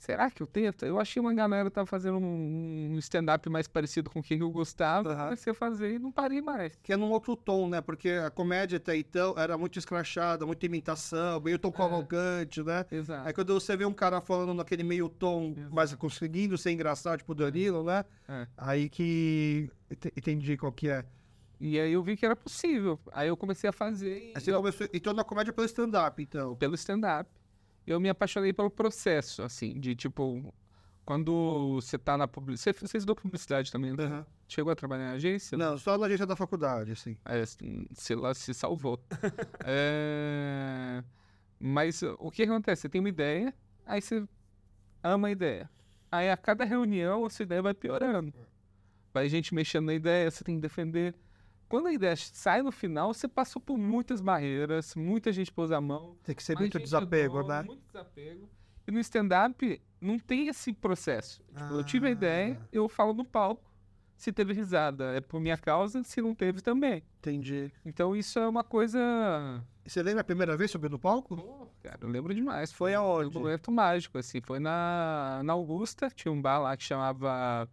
será 0.05 0.29
que 0.29 0.41
eu 0.41 0.47
tento? 0.47 0.85
Eu 0.85 0.99
achei 0.99 1.19
uma 1.19 1.33
galera 1.33 1.69
que 1.69 1.75
tava 1.75 1.87
fazendo 1.87 2.17
um, 2.17 2.91
um 2.93 2.97
stand-up 2.99 3.49
mais 3.49 3.67
parecido 3.67 4.09
com 4.09 4.19
o 4.19 4.23
que 4.23 4.35
eu 4.35 4.49
gostava, 4.49 5.11
Aham. 5.13 5.23
comecei 5.25 5.51
a 5.51 5.53
fazer 5.55 5.95
e 5.95 5.99
não 5.99 6.11
parei 6.11 6.41
mais. 6.41 6.75
Que 6.83 6.93
é 6.93 6.97
num 6.97 7.09
outro 7.11 7.35
tom, 7.35 7.67
né? 7.67 7.81
Porque 7.81 8.09
a 8.09 8.29
comédia 8.29 8.77
até 8.77 8.95
então 8.95 9.33
era 9.37 9.57
muito 9.57 9.79
escrachada, 9.79 10.45
muita 10.45 10.65
imitação, 10.65 11.39
meio 11.41 11.57
tom 11.59 11.71
cavalcante, 11.71 12.61
né? 12.63 12.85
Exato. 12.91 13.27
Aí 13.27 13.33
quando 13.33 13.53
você 13.53 13.75
vê 13.75 13.85
um 13.85 13.93
cara 13.93 14.21
falando 14.21 14.53
naquele 14.53 14.83
meio 14.83 15.09
tom, 15.09 15.53
Exato. 15.57 15.73
mas 15.75 15.93
conseguindo 15.95 16.57
ser 16.57 16.71
engraçado, 16.71 17.17
tipo 17.19 17.31
o 17.31 17.35
Danilo, 17.35 17.83
né? 17.83 18.05
É. 18.29 18.47
Aí 18.57 18.89
que 18.89 19.69
ent- 19.89 20.13
entendi 20.17 20.57
qual 20.57 20.71
que 20.71 20.89
é. 20.89 21.03
E 21.59 21.79
aí 21.79 21.93
eu 21.93 22.03
vi 22.03 22.17
que 22.17 22.25
era 22.25 22.35
possível. 22.35 22.99
Aí 23.13 23.29
eu 23.29 23.37
comecei 23.37 23.69
a 23.69 23.73
fazer 23.73 24.17
e 24.19 24.33
Aí 24.35 24.41
você 24.41 24.51
eu- 24.51 24.57
começou, 24.57 24.87
entrou 24.93 25.15
na 25.15 25.23
comédia 25.23 25.53
pelo 25.53 25.65
stand-up, 25.65 26.21
então. 26.21 26.55
pelo 26.57 26.75
stand-up. 26.75 27.29
Eu 27.85 27.99
me 27.99 28.09
apaixonei 28.09 28.51
pelo 28.51 28.69
processo, 28.69 29.43
assim, 29.43 29.79
de 29.79 29.95
tipo, 29.95 30.53
quando 31.05 31.75
você 31.75 31.97
tá 31.97 32.17
na 32.17 32.27
publicidade. 32.27 32.79
Você 32.79 32.87
fez 32.87 33.05
publicidade 33.05 33.71
também, 33.71 33.93
né? 33.93 34.03
Aham. 34.03 34.25
Chegou 34.47 34.71
a 34.71 34.75
trabalhar 34.75 35.11
em 35.11 35.15
agência? 35.15 35.57
Não, 35.57 35.77
só 35.77 35.97
na 35.97 36.05
agência 36.07 36.25
da 36.25 36.35
faculdade, 36.35 36.91
assim. 36.91 37.17
É, 37.25 37.43
se 37.45 38.15
lá 38.15 38.33
se 38.33 38.53
salvou. 38.53 38.99
É, 39.65 41.03
Mas 41.59 42.01
o 42.19 42.29
que 42.31 42.43
acontece? 42.43 42.83
Você 42.83 42.89
tem 42.89 42.99
uma 42.99 43.09
ideia, 43.09 43.53
aí 43.85 44.01
você 44.01 44.27
ama 45.03 45.27
a 45.27 45.31
ideia. 45.31 45.69
Aí 46.11 46.29
a 46.29 46.37
cada 46.37 46.63
reunião, 46.63 47.25
essa 47.25 47.43
ideia 47.43 47.61
vai 47.61 47.73
piorando. 47.73 48.33
Vai 49.13 49.29
gente 49.29 49.53
mexendo 49.53 49.85
na 49.85 49.93
ideia, 49.93 50.29
você 50.29 50.43
tem 50.43 50.55
que 50.55 50.61
defender. 50.61 51.15
Quando 51.67 51.87
a 51.87 51.93
ideia 51.93 52.15
sai 52.15 52.61
no 52.61 52.71
final, 52.71 53.13
você 53.13 53.27
passou 53.27 53.61
por 53.61 53.77
muitas 53.77 54.21
barreiras, 54.21 54.95
muita 54.95 55.31
gente 55.31 55.51
pôs 55.51 55.71
a 55.71 55.81
mão. 55.81 56.15
Tem 56.23 56.35
que 56.35 56.43
ser 56.43 56.57
muito 56.57 56.79
desapego, 56.79 57.39
adora, 57.39 57.61
né? 57.61 57.67
Muito 57.67 57.83
desapego. 57.87 58.47
E 58.87 58.91
no 58.91 58.99
stand-up 58.99 59.81
não 59.99 60.19
tem 60.19 60.47
esse 60.47 60.71
processo. 60.73 61.41
Tipo, 61.55 61.73
eu 61.73 61.83
tive 61.83 62.07
a 62.07 62.11
ideia, 62.11 62.59
Ah. 62.61 62.67
eu 62.71 62.87
falo 62.87 63.13
no 63.13 63.25
palco. 63.25 63.63
Se 64.15 64.31
teve 64.31 64.53
risada, 64.53 65.13
é 65.15 65.19
por 65.19 65.41
minha 65.41 65.57
causa. 65.57 66.01
Se 66.03 66.21
não 66.21 66.33
teve, 66.33 66.61
também. 66.61 67.03
Entendi. 67.19 67.69
Então 67.83 68.15
isso 68.15 68.39
é 68.39 68.47
uma 68.47 68.63
coisa. 68.63 68.97
E 69.83 69.89
você 69.89 70.01
lembra 70.01 70.21
a 70.21 70.23
primeira 70.23 70.55
vez 70.55 70.71
subindo 70.71 70.91
no 70.93 70.99
palco? 70.99 71.35
Pô, 71.35 71.67
cara, 71.83 71.97
eu 72.01 72.07
lembro 72.07 72.33
demais. 72.33 72.71
Foi 72.71 72.93
aonde? 72.93 73.35
um 73.37 73.41
momento 73.41 73.71
mágico, 73.71 74.17
assim. 74.17 74.39
Foi 74.39 74.57
na, 74.59 75.41
na 75.43 75.51
Augusta, 75.53 76.09
tinha 76.09 76.31
um 76.31 76.41
bar 76.41 76.59
lá 76.59 76.77
que 76.77 76.83
chamava 76.83 77.67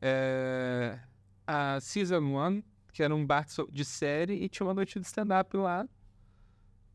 é, 0.00 0.98
a 1.46 1.78
Season 1.80 2.22
One, 2.32 2.64
que 2.98 3.02
era 3.04 3.14
um 3.14 3.24
bar 3.24 3.46
de 3.70 3.84
série, 3.84 4.42
e 4.42 4.48
tinha 4.48 4.66
uma 4.66 4.74
noite 4.74 4.98
de 4.98 5.06
stand-up 5.06 5.56
lá, 5.56 5.88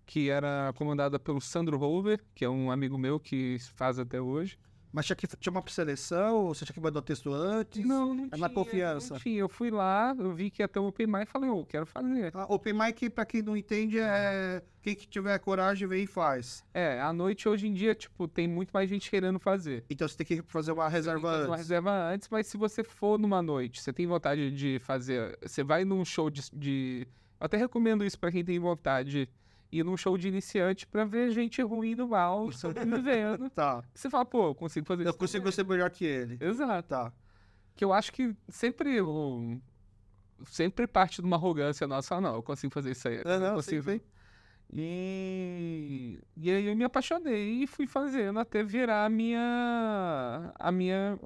que 0.06 0.30
era 0.30 0.74
comandada 0.76 1.18
pelo 1.18 1.39
Sandro 1.39 1.78
Rover, 1.78 2.22
que 2.36 2.43
é 2.43 2.49
um 2.49 2.70
amigo 2.70 2.97
meu 2.97 3.18
que 3.18 3.56
faz 3.74 3.97
até 3.97 4.20
hoje. 4.20 4.60
Mas 4.94 5.08
tinha, 5.08 5.16
que, 5.16 5.26
tinha 5.26 5.52
uma 5.52 5.64
seleção, 5.68 6.36
ou 6.36 6.54
você 6.54 6.64
tinha 6.66 6.74
que 6.76 6.80
mandar 6.80 7.00
o 7.00 7.02
texto 7.02 7.34
antes? 7.34 7.84
Não, 7.84 8.14
não 8.14 8.26
É 8.26 8.30
tinha. 8.30 8.38
na 8.38 8.48
confiança. 8.50 9.16
Não 9.16 9.20
tinha. 9.20 9.39
Eu 9.39 9.50
fui 9.50 9.72
lá, 9.72 10.16
eu 10.18 10.32
vi 10.34 10.52
que 10.52 10.62
ia 10.62 10.68
ter 10.68 10.78
um 10.80 10.86
open 10.86 11.08
mic 11.08 11.24
e 11.24 11.26
falei, 11.26 11.50
ô, 11.50 11.66
quero 11.66 11.86
fazer. 11.88 12.32
Ah, 12.36 12.46
open 12.48 12.74
mic, 12.74 13.10
pra 13.10 13.26
quem 13.26 13.41
não 13.41 13.58
entende, 13.58 13.98
é 14.00 14.62
quem 14.84 14.94
que 14.96 15.08
tiver 15.08 15.39
coragem 15.39 15.88
vem 15.88 16.04
e 16.04 16.08
faz. 16.08 16.64
É, 16.74 17.02
à 17.02 17.12
noite 17.12 17.50
hoje 17.50 17.68
em 17.68 17.74
dia, 17.74 17.96
tipo, 17.96 18.28
tem 18.28 18.48
muito 18.48 18.70
mais 18.72 18.88
gente 18.88 19.10
querendo 19.10 19.39
fazer. 19.39 19.84
Então 19.89 20.08
você 20.08 20.16
tem 20.16 20.28
que 20.28 20.44
fazer 20.44 20.72
uma 20.74 20.88
reserva 20.88 21.22
fazer 21.22 21.44
uma 21.46 21.54
antes. 21.56 21.58
reserva 21.58 21.91
antes, 22.14 22.30
mas 22.30 22.46
se 22.46 22.56
você 22.56 22.84
for 22.84 23.18
numa 23.18 23.41
noite, 23.41 23.82
você 23.82 23.91
tem 23.91 24.06
vontade 24.06 24.52
de 24.52 24.78
fazer. 24.80 25.36
Você 25.41 25.64
vai 25.64 25.84
num 25.84 26.06
show 26.06 26.30
de. 26.30 26.44
de- 26.54 27.08
eu 27.39 27.46
até 27.46 27.58
recomendo 27.58 28.06
isso 28.06 28.20
pra 28.20 28.32
quem 28.32 28.46
tem 28.46 28.60
vontade. 28.60 29.28
Ir 29.76 29.84
num 29.84 29.97
show 29.97 30.15
de 30.17 30.28
iniciante 30.28 30.86
pra 30.86 31.03
ver 31.03 31.32
gente 31.32 31.61
ruim 31.63 31.95
no 31.95 32.07
mal, 32.07 32.51
sobrevivendo. 32.51 33.49
Tá. 33.55 33.84
Você 33.93 34.09
fala, 34.09 34.24
pô, 34.26 34.49
eu 34.49 34.55
consigo 34.55 34.86
fazer 34.86 35.03
Eu 35.03 35.09
isso. 35.09 35.17
consigo 35.17 35.43
também. 35.43 35.51
ser 35.51 35.65
melhor 35.65 35.89
que 35.89 36.05
ele. 36.05 36.38
Exato. 36.39 36.88
Tá. 36.89 37.11
Que 37.76 37.84
eu 37.84 37.91
acho 37.91 38.11
que 38.13 38.36
sempre. 38.49 39.01
o- 39.01 39.59
sempre 40.45 40.86
parte 40.86 41.21
de 41.21 41.28
uma 41.28 41.38
arrogância 41.38 41.88
nossa. 41.88 42.15
Ah, 42.15 42.21
não, 42.21 42.36
eu 42.36 42.43
consigo 42.43 42.71
fazer 42.74 42.91
isso 42.91 43.07
aí. 43.07 43.21
Não, 43.26 43.39
não, 43.39 43.47
eu 43.47 43.53
consigo. 43.55 43.82
sim, 43.84 43.97
sim. 43.97 44.01
E, 44.76 46.19
e 46.38 46.51
aí 46.51 46.65
eu 46.67 46.76
me 46.76 46.84
apaixonei 46.84 47.63
e 47.63 47.67
fui 47.67 47.88
fazendo 47.88 48.39
até 48.39 48.63
virar 48.63 49.05
a 49.05 49.09
minha. 49.09 50.51
a 50.59 50.71
minha. 50.71 51.17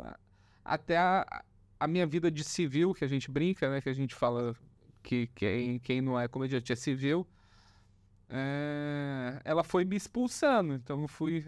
até 0.64 0.98
a, 0.98 1.44
a 1.80 1.88
minha 1.88 2.06
vida 2.06 2.30
de 2.32 2.44
civil, 2.44 2.94
que 2.94 3.04
a 3.04 3.08
gente 3.08 3.30
brinca, 3.32 3.70
né? 3.70 3.82
Que 3.82 3.90
a 3.90 3.94
gente 3.94 4.16
fala 4.16 4.56
que 5.04 5.28
quem, 5.36 5.80
quem 5.80 6.02
não 6.02 6.20
é 6.20 6.28
comediante 6.28 6.72
é 6.72 6.76
civil. 6.76 7.26
É, 8.30 9.40
ela 9.44 9.64
foi 9.64 9.86
me 9.86 9.96
expulsando, 9.96 10.74
então 10.74 11.02
eu 11.02 11.08
fui 11.08 11.46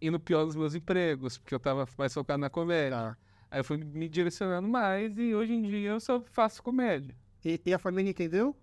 indo 0.00 0.18
pior 0.20 0.44
nos 0.44 0.56
meus 0.56 0.74
empregos, 0.74 1.38
porque 1.38 1.54
eu 1.54 1.60
tava 1.60 1.86
mais 1.96 2.12
focado 2.12 2.40
na 2.40 2.50
comédia. 2.50 2.90
Tá. 2.98 3.16
Aí 3.50 3.60
eu 3.60 3.64
fui 3.64 3.76
me 3.78 4.08
direcionando 4.08 4.68
mais 4.68 5.16
e 5.18 5.34
hoje 5.34 5.52
em 5.54 5.62
dia 5.62 5.90
eu 5.90 6.00
só 6.00 6.20
faço 6.20 6.62
comédia. 6.62 7.14
E, 7.44 7.60
e 7.64 7.72
a 7.74 7.78
família 7.78 8.10
entendeu? 8.10 8.56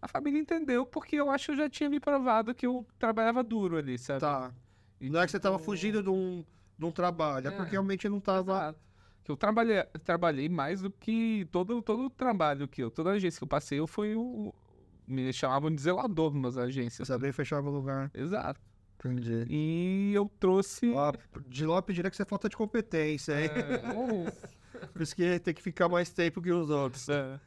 A 0.00 0.08
família 0.08 0.40
entendeu 0.40 0.84
porque 0.86 1.16
eu 1.16 1.30
acho 1.30 1.46
que 1.46 1.52
eu 1.52 1.56
já 1.56 1.68
tinha 1.68 1.88
me 1.88 2.00
provado 2.00 2.54
que 2.54 2.66
eu 2.66 2.84
trabalhava 2.98 3.42
duro 3.42 3.76
ali, 3.76 3.98
sabe? 3.98 4.20
Tá. 4.20 4.52
E, 5.00 5.08
Não 5.10 5.20
é 5.20 5.24
que 5.26 5.30
você 5.32 5.38
tava 5.38 5.56
tipo, 5.56 5.66
fugindo 5.66 6.02
de 6.02 6.08
um, 6.08 6.44
de 6.78 6.84
um 6.84 6.90
trabalho, 6.90 7.48
é, 7.48 7.52
É. 7.52 7.56
porque 7.56 7.72
realmente 7.72 8.08
não 8.08 8.18
tava. 8.20 8.52
Exato. 8.52 8.78
Que 9.22 9.30
eu 9.30 9.36
trabalhei, 9.36 9.84
trabalhei 10.02 10.48
mais 10.48 10.80
do 10.80 10.90
que 10.90 11.46
todo 11.52 11.80
todo 11.80 12.06
o 12.06 12.10
trabalho 12.10 12.66
que 12.66 12.82
eu, 12.82 12.90
toda 12.90 13.10
agência 13.10 13.38
que 13.38 13.44
eu 13.44 13.48
passei, 13.48 13.78
eu 13.78 13.86
fui 13.86 14.16
o 14.16 14.52
me 15.12 15.32
chamavam 15.32 15.70
de 15.74 15.80
zelador 15.80 16.32
numas 16.32 16.56
agências. 16.58 17.08
Saber 17.08 17.32
fechava 17.32 17.68
o 17.68 17.72
lugar. 17.72 18.10
Exato. 18.14 18.60
Entendi. 18.98 19.44
E 19.48 20.12
eu 20.14 20.30
trouxe. 20.38 20.92
Ó, 20.94 21.12
de 21.48 21.66
lá 21.66 21.76
eu 21.78 21.82
pediria 21.82 22.10
que 22.10 22.16
você 22.16 22.24
falta 22.24 22.48
de 22.48 22.56
competência, 22.56 23.32
hein? 23.40 23.50
É, 23.54 23.78
Por 24.92 25.02
isso 25.02 25.14
que 25.14 25.38
tem 25.40 25.52
que 25.54 25.62
ficar 25.62 25.88
mais 25.88 26.10
tempo 26.10 26.40
que 26.40 26.50
os 26.52 26.70
outros. 26.70 27.08
é. 27.08 27.38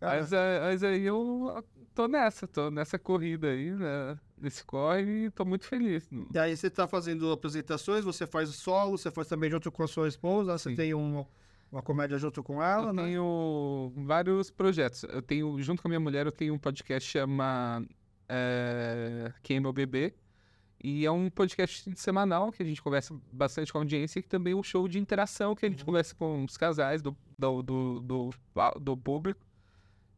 Mas, 0.00 0.32
é, 0.32 0.60
mas 0.60 0.82
aí 0.82 1.04
eu 1.04 1.62
tô 1.94 2.08
nessa, 2.08 2.46
tô 2.48 2.70
nessa 2.70 2.98
corrida 2.98 3.48
aí, 3.48 3.70
né? 3.72 4.18
Nesse 4.40 4.64
corre 4.64 5.26
e 5.26 5.30
tô 5.30 5.44
muito 5.44 5.66
feliz. 5.66 6.08
E 6.32 6.38
aí 6.38 6.56
você 6.56 6.70
tá 6.70 6.88
fazendo 6.88 7.30
apresentações, 7.30 8.02
você 8.02 8.26
faz 8.26 8.48
solo, 8.50 8.96
você 8.96 9.10
faz 9.10 9.28
também 9.28 9.50
junto 9.50 9.70
com 9.70 9.82
a 9.82 9.86
sua 9.86 10.08
esposa, 10.08 10.56
você 10.56 10.70
Sim. 10.70 10.76
tem 10.76 10.94
um- 10.94 11.26
uma 11.70 11.82
comédia 11.82 12.18
junto 12.18 12.42
com 12.42 12.62
ela, 12.62 12.88
Eu 12.88 12.92
né? 12.92 13.04
tenho 13.04 13.92
vários 13.96 14.50
projetos. 14.50 15.04
Eu 15.04 15.22
tenho, 15.22 15.60
junto 15.62 15.80
com 15.80 15.88
a 15.88 15.90
minha 15.90 16.00
mulher, 16.00 16.26
eu 16.26 16.32
tenho 16.32 16.54
um 16.54 16.58
podcast 16.58 17.06
que 17.06 17.18
chama 17.18 17.84
é, 18.28 19.32
Quem 19.42 19.58
é 19.58 19.60
Meu 19.60 19.72
Bebê. 19.72 20.14
E 20.82 21.04
é 21.04 21.10
um 21.10 21.28
podcast 21.28 21.92
semanal 21.94 22.50
que 22.50 22.62
a 22.62 22.66
gente 22.66 22.80
conversa 22.80 23.14
bastante 23.30 23.70
com 23.70 23.78
a 23.78 23.82
audiência 23.82 24.18
e 24.18 24.22
também 24.22 24.54
um 24.54 24.62
show 24.62 24.88
de 24.88 24.98
interação 24.98 25.54
que 25.54 25.66
a 25.66 25.68
gente 25.68 25.84
conversa 25.84 26.14
com 26.14 26.42
os 26.42 26.56
casais 26.56 27.02
do, 27.02 27.14
do, 27.38 27.62
do, 27.62 28.00
do, 28.00 28.30
do 28.80 28.96
público. 28.96 29.40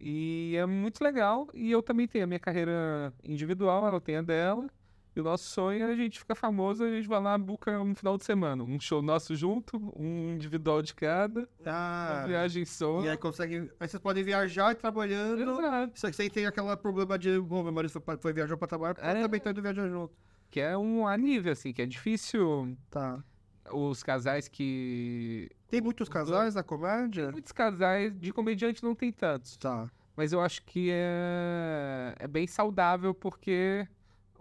E 0.01 0.55
é 0.57 0.65
muito 0.65 1.03
legal. 1.03 1.49
E 1.53 1.71
eu 1.71 1.83
também 1.83 2.07
tenho 2.07 2.25
a 2.25 2.27
minha 2.29 2.39
carreira 2.39 3.13
individual, 3.25 3.87
ela 3.87 4.01
tem 4.01 4.17
a 4.17 4.23
dela. 4.23 4.69
E 5.15 5.21
o 5.21 5.23
nosso 5.25 5.45
sonho 5.45 5.85
é 5.85 5.93
a 5.93 5.95
gente 5.95 6.19
ficar 6.19 6.35
famoso, 6.35 6.83
a 6.85 6.91
gente 6.91 7.07
vai 7.07 7.21
lá, 7.21 7.37
busca 7.37 7.79
um 7.81 7.95
final 7.95 8.17
de 8.17 8.25
semana. 8.25 8.65
Um 8.65 8.81
show 8.81 9.03
nosso 9.03 9.37
junto, 9.37 9.77
um 9.95 10.33
individual 10.33 10.81
de 10.81 10.95
cada, 10.95 11.41
uma 11.61 11.67
Ah, 11.67 12.25
viagem 12.27 12.65
só. 12.65 13.03
e 13.05 13.09
aí 13.11 13.17
consegue. 13.19 13.71
Aí 13.79 13.89
vocês 13.89 14.01
podem 14.03 14.25
viajar 14.25 14.75
trabalhando. 14.75 15.43
Exato. 15.43 16.01
Só 16.01 16.09
que 16.09 16.17
você 16.17 16.31
tem 16.31 16.47
aquele 16.47 16.75
problema 16.79 17.19
de. 17.19 17.39
Bom, 17.41 17.63
meu 17.63 17.73
marido 17.73 17.91
foi, 18.01 18.17
foi 18.17 18.33
viajar 18.33 18.57
pra 18.57 18.67
trabalhar, 18.67 18.97
É. 19.01 19.21
também 19.23 19.39
tô 19.41 19.51
indo 19.51 19.61
viajar 19.61 19.87
junto. 19.89 20.15
Que 20.51 20.61
é 20.61 20.77
um 20.79 21.07
alívio, 21.07 21.53
assim, 21.53 21.73
que 21.75 21.83
é 21.83 21.87
difícil 21.87 22.75
Tá. 22.91 23.23
os 23.71 24.03
casais 24.03 24.49
que. 24.49 25.51
Tem 25.69 25.81
muitos 25.83 26.09
casais 26.09 26.55
na 26.55 26.63
comédia? 26.63 27.31
Muitos 27.33 27.53
casais 27.53 28.19
de 28.19 28.33
comediante 28.33 28.83
não 28.83 28.95
tem 28.95 29.13
tantos. 29.13 29.59
Tá. 29.59 29.91
Mas 30.17 30.33
eu 30.33 30.41
acho 30.41 30.63
que 30.65 30.89
é, 30.91 32.15
é 32.19 32.27
bem 32.29 32.47
saudável 32.47 33.15
porque 33.15 33.87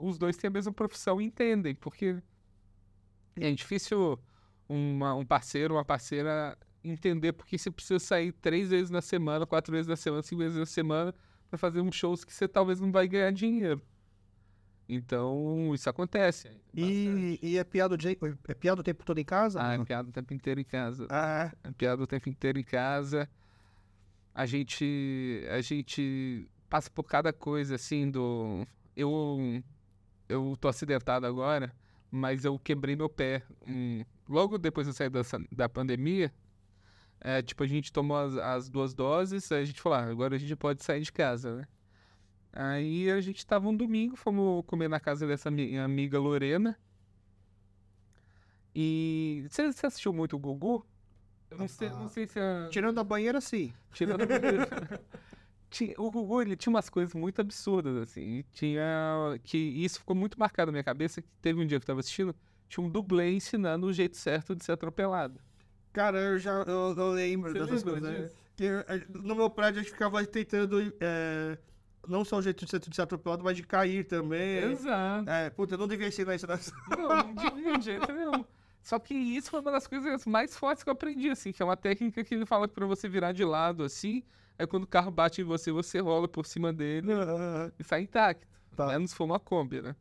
os 0.02 0.18
dois 0.18 0.36
têm 0.38 0.48
a 0.48 0.52
mesma 0.52 0.72
profissão 0.74 1.22
e 1.22 1.26
entendem. 1.26 1.76
Porque 1.76 2.18
é 3.36 3.52
difícil 3.52 4.20
uma- 4.68 5.16
um 5.16 5.26
parceiro, 5.26 5.76
uma 5.76 5.86
parceira 5.86 6.58
entender 6.84 7.34
porque 7.34 7.58
você 7.58 7.70
precisa 7.70 8.00
sair 8.00 8.32
três 8.32 8.70
vezes 8.70 8.90
na 8.90 9.02
semana, 9.02 9.46
quatro 9.46 9.72
vezes 9.72 9.88
na 9.88 9.96
semana, 9.96 10.24
cinco 10.24 10.40
vezes 10.42 10.58
na 10.58 10.66
semana 10.66 11.14
para 11.50 11.58
fazer 11.58 11.82
uns 11.82 11.96
shows 11.96 12.24
que 12.24 12.34
você 12.34 12.48
talvez 12.48 12.80
não 12.80 12.92
vai 12.92 13.08
ganhar 13.08 13.32
dinheiro. 13.32 13.82
Então, 14.90 15.74
isso 15.74 15.90
acontece. 15.90 16.50
E, 16.74 17.40
e 17.42 17.58
é 17.58 17.64
piada 17.64 17.96
o 17.96 17.98
é 18.50 18.54
piada 18.54 18.82
o 18.82 18.84
tempo 18.84 19.06
todo 19.06 19.18
em 19.20 19.24
casa? 19.24 19.60
Ah, 19.62 19.74
é 19.74 19.84
piada 19.86 20.10
o 20.10 20.12
tempo 20.12 20.34
inteiro 20.34 20.60
em 20.60 20.66
casa. 20.66 21.08
Ah, 21.10 21.52
É 21.64 21.72
piada 21.72 22.04
o 22.04 22.08
tempo 22.08 22.28
inteiro 22.28 22.60
em 22.60 22.64
casa. 22.64 23.30
A 24.34 24.46
gente, 24.46 25.46
a 25.50 25.62
gente 25.62 26.50
passa 26.70 26.90
por 26.90 27.04
cada 27.04 27.32
coisa, 27.32 27.76
assim, 27.76 28.10
do... 28.10 28.66
Eu, 28.96 29.62
eu 30.32 30.56
tô 30.60 30.68
acidentado 30.68 31.26
agora, 31.26 31.74
mas 32.10 32.46
eu 32.46 32.58
quebrei 32.60 32.96
meu 32.96 33.10
pé. 33.10 33.44
hum, 33.68 34.04
logo 34.28 34.58
depois 34.58 34.88
eu 34.88 34.94
saí 34.94 35.10
dessa, 35.10 35.40
da 35.52 35.68
pandemia, 35.70 36.32
é, 37.20 37.42
tipo, 37.42 37.64
a 37.64 37.68
gente 37.68 37.94
tomou 37.94 38.18
as, 38.18 38.36
as 38.38 38.70
duas 38.70 38.94
doses, 38.94 39.52
aí 39.52 39.62
a 39.62 39.66
gente 39.66 39.80
falou, 39.80 40.00
ah, 40.00 40.04
agora 40.04 40.36
a 40.36 40.40
gente 40.40 40.56
pode 40.56 40.84
sair 40.84 41.02
de 41.02 41.12
casa, 41.12 41.56
né? 41.58 41.68
Aí 42.54 43.10
a 43.10 43.22
gente 43.22 43.46
tava 43.46 43.70
um 43.70 43.76
domingo, 43.76 44.16
fomos 44.16 44.66
comer 44.66 44.90
na 44.90 45.00
casa 45.00 45.26
dessa 45.26 45.50
minha 45.50 45.86
amiga 45.86 46.20
Lorena. 46.20 46.78
E 48.74 49.46
você, 49.50 49.72
você 49.72 49.86
assistiu 49.86 50.12
muito 50.12 50.36
o 50.36 50.40
Gugu? 50.40 50.86
Eu 51.50 51.58
não 51.58 51.68
sei, 51.68 51.90
não 51.90 52.10
sei 52.10 52.26
se 52.26 52.40
a... 52.40 52.68
tirando 52.70 53.00
a 53.00 53.04
banheira, 53.04 53.40
sim. 53.40 53.74
Tirando 53.94 54.26
tinha, 55.72 55.96
o 55.98 56.12
Gugu, 56.12 56.42
ele 56.42 56.56
tinha 56.56 56.70
umas 56.72 56.90
coisas 56.90 57.14
muito 57.16 57.40
absurdas, 57.42 57.96
assim. 57.98 58.22
e 58.22 58.44
Tinha. 58.54 59.40
Que 59.44 59.58
isso 59.58 60.00
ficou 60.00 60.16
muito 60.16 60.40
marcado 60.40 60.68
na 60.68 60.74
minha 60.74 60.84
cabeça. 60.84 61.22
Que 61.22 61.28
teve 61.42 61.60
um 61.60 61.66
dia 61.66 61.80
que 61.80 61.84
eu 61.84 61.88
tava 61.88 62.02
assistindo, 62.02 62.36
tinha 62.70 62.86
um 62.86 62.90
dublê 62.90 63.32
ensinando 63.32 63.88
o 63.88 63.94
jeito 63.94 64.18
certo 64.18 64.54
de 64.56 64.64
ser 64.64 64.74
atropelado. 64.74 65.40
Cara, 65.94 66.20
eu 66.20 66.38
já 66.38 66.52
eu, 66.52 66.94
eu 66.96 67.12
lembro 67.12 67.52
Você 67.52 67.60
dessas 67.60 67.84
coisas. 67.84 68.02
né? 68.02 68.30
Que, 68.56 68.66
eh, 68.66 69.06
no 69.10 69.34
meu 69.34 69.50
prédio 69.50 69.80
a 69.80 69.84
gente 69.84 69.92
ficava 69.94 70.24
tentando. 70.26 70.80
eh, 71.00 71.58
não 72.08 72.26
só 72.26 72.38
o 72.38 72.42
jeito 72.42 72.66
de 72.66 72.70
ser, 72.72 72.80
de 72.80 72.96
ser 72.96 73.02
atropelado, 73.04 73.44
mas 73.44 73.56
de 73.56 73.64
cair 73.64 74.04
também. 74.06 74.72
Exato. 74.72 75.30
É, 75.30 75.50
puta, 75.50 75.76
eu 75.76 75.78
não 75.80 75.88
devia 75.88 76.08
ensinar 76.08 76.36
isso 76.36 76.48
nessa. 76.48 76.72
Não, 76.90 77.08
não 77.08 77.34
devia 77.34 77.78
de 77.78 77.86
jeito 77.86 78.12
nenhum. 78.12 78.44
Só 78.84 78.98
que 79.00 79.14
isso 79.14 79.50
foi 79.52 79.60
uma 79.62 79.72
das 79.72 79.86
coisas 79.88 80.26
mais 80.26 80.58
fortes 80.58 80.84
que 80.84 80.90
eu 80.90 80.94
aprendi, 80.94 81.30
assim, 81.30 81.52
que 81.52 81.62
é 81.62 81.66
uma 81.66 81.78
técnica 81.78 82.24
que 82.24 82.34
ele 82.34 82.46
fala 82.46 82.68
pra 82.68 82.86
você 82.86 83.08
virar 83.08 83.32
de 83.32 83.44
lado, 83.46 83.84
assim. 83.84 84.24
Aí 84.62 84.68
quando 84.68 84.84
o 84.84 84.88
carro 84.88 85.10
bate 85.10 85.42
em 85.42 85.44
você, 85.44 85.72
você 85.72 86.00
rola 86.00 86.28
por 86.28 86.46
cima 86.46 86.72
dele 86.72 87.12
e 87.80 87.84
sai 87.84 88.02
intacto. 88.02 88.48
Tá. 88.76 88.86
Menos 88.86 89.10
se 89.10 89.16
for 89.16 89.24
uma 89.24 89.40
Kombi, 89.40 89.82
né? 89.82 89.96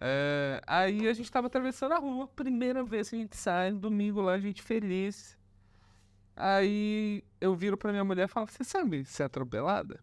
É, 0.00 0.58
aí 0.66 1.06
a 1.06 1.12
gente 1.12 1.30
tava 1.30 1.48
atravessando 1.48 1.92
a 1.92 1.98
rua, 1.98 2.26
primeira 2.26 2.82
vez 2.82 3.10
que 3.10 3.16
a 3.16 3.18
gente 3.18 3.36
sai, 3.36 3.72
domingo 3.72 4.22
lá, 4.22 4.32
a 4.32 4.40
gente 4.40 4.62
feliz. 4.62 5.36
Aí 6.34 7.22
eu 7.38 7.54
viro 7.54 7.76
pra 7.76 7.92
minha 7.92 8.04
mulher 8.04 8.24
e 8.24 8.28
falo, 8.28 8.46
você 8.46 8.64
sabe 8.64 9.04
ser 9.04 9.24
atropelada? 9.24 10.00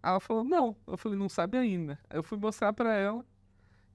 Aí 0.00 0.10
ela 0.10 0.20
falou, 0.20 0.44
não. 0.44 0.76
Eu 0.86 0.96
falei, 0.96 1.18
não 1.18 1.28
sabe 1.28 1.58
ainda. 1.58 1.98
Eu 2.08 2.22
fui 2.22 2.38
mostrar 2.38 2.72
pra 2.72 2.94
ela. 2.94 3.26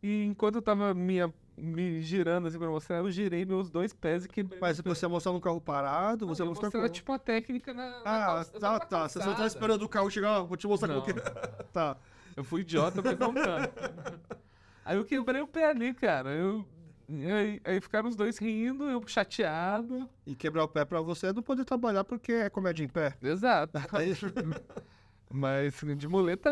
E 0.04 0.26
enquanto 0.26 0.56
eu 0.56 0.62
tava 0.62 0.94
minha, 0.94 1.34
me 1.58 2.02
girando 2.02 2.48
assim 2.48 2.58
pra 2.58 2.68
mostrar, 2.70 2.98
eu 2.98 3.12
girei 3.12 3.46
meus 3.46 3.70
dois 3.70 3.94
pés 3.94 4.26
e 4.26 4.30
quebrei. 4.30 4.60
Mas 4.60 4.80
você 4.80 5.08
mostrou 5.08 5.34
no 5.36 5.42
carro 5.42 5.60
parado, 5.62 6.26
Não, 6.26 6.34
você 6.36 6.42
eu 6.42 6.46
mostrou 6.48 6.72
como? 6.72 6.88
tipo 6.90 7.12
uma 7.12 7.20
técnica 7.20 7.74
na. 7.74 7.90
na 7.90 7.98
Ah, 8.00 8.26
calça- 8.26 8.60
tá, 8.60 8.80
tá. 8.80 9.08
Você 9.10 9.14
só 9.20 9.20
tá 9.20 9.26
calçada. 9.32 9.48
esperando 9.48 9.84
o 9.84 9.90
carro 9.90 10.10
chegar, 10.10 10.42
vou 10.42 10.58
te 10.58 10.68
mostrar 10.68 10.90
como 10.90 11.02
que. 11.04 11.14
Não. 11.14 11.22
Tá. 11.74 11.98
Eu 12.36 12.44
fui 12.44 12.62
idiota, 12.62 13.02
não 13.02 13.34
tanto. 13.34 13.72
Aí 14.86 14.98
eu 14.98 15.06
quebrei 15.06 15.42
o 15.42 15.48
pé 15.48 15.70
ali, 15.70 15.94
cara. 15.94 16.32
Eu, 16.32 16.66
aí, 17.10 17.62
aí 17.64 17.80
ficaram 17.82 18.10
os 18.10 18.16
dois 18.16 18.38
rindo, 18.40 18.90
eu 18.90 19.02
chateado. 19.08 20.10
E 20.26 20.34
quebrar 20.36 20.64
o 20.64 20.68
pé 20.68 20.84
pra 20.86 21.02
você 21.02 21.28
é 21.28 21.34
não 21.34 21.44
poder 21.44 21.64
trabalhar 21.66 22.04
porque 22.04 22.32
é 22.32 22.50
comédia 22.50 22.84
em 22.84 22.88
pé. 22.88 23.16
Exato. 23.22 23.78
Mas 25.30 25.74
de 25.98 26.08
muleta, 26.08 26.50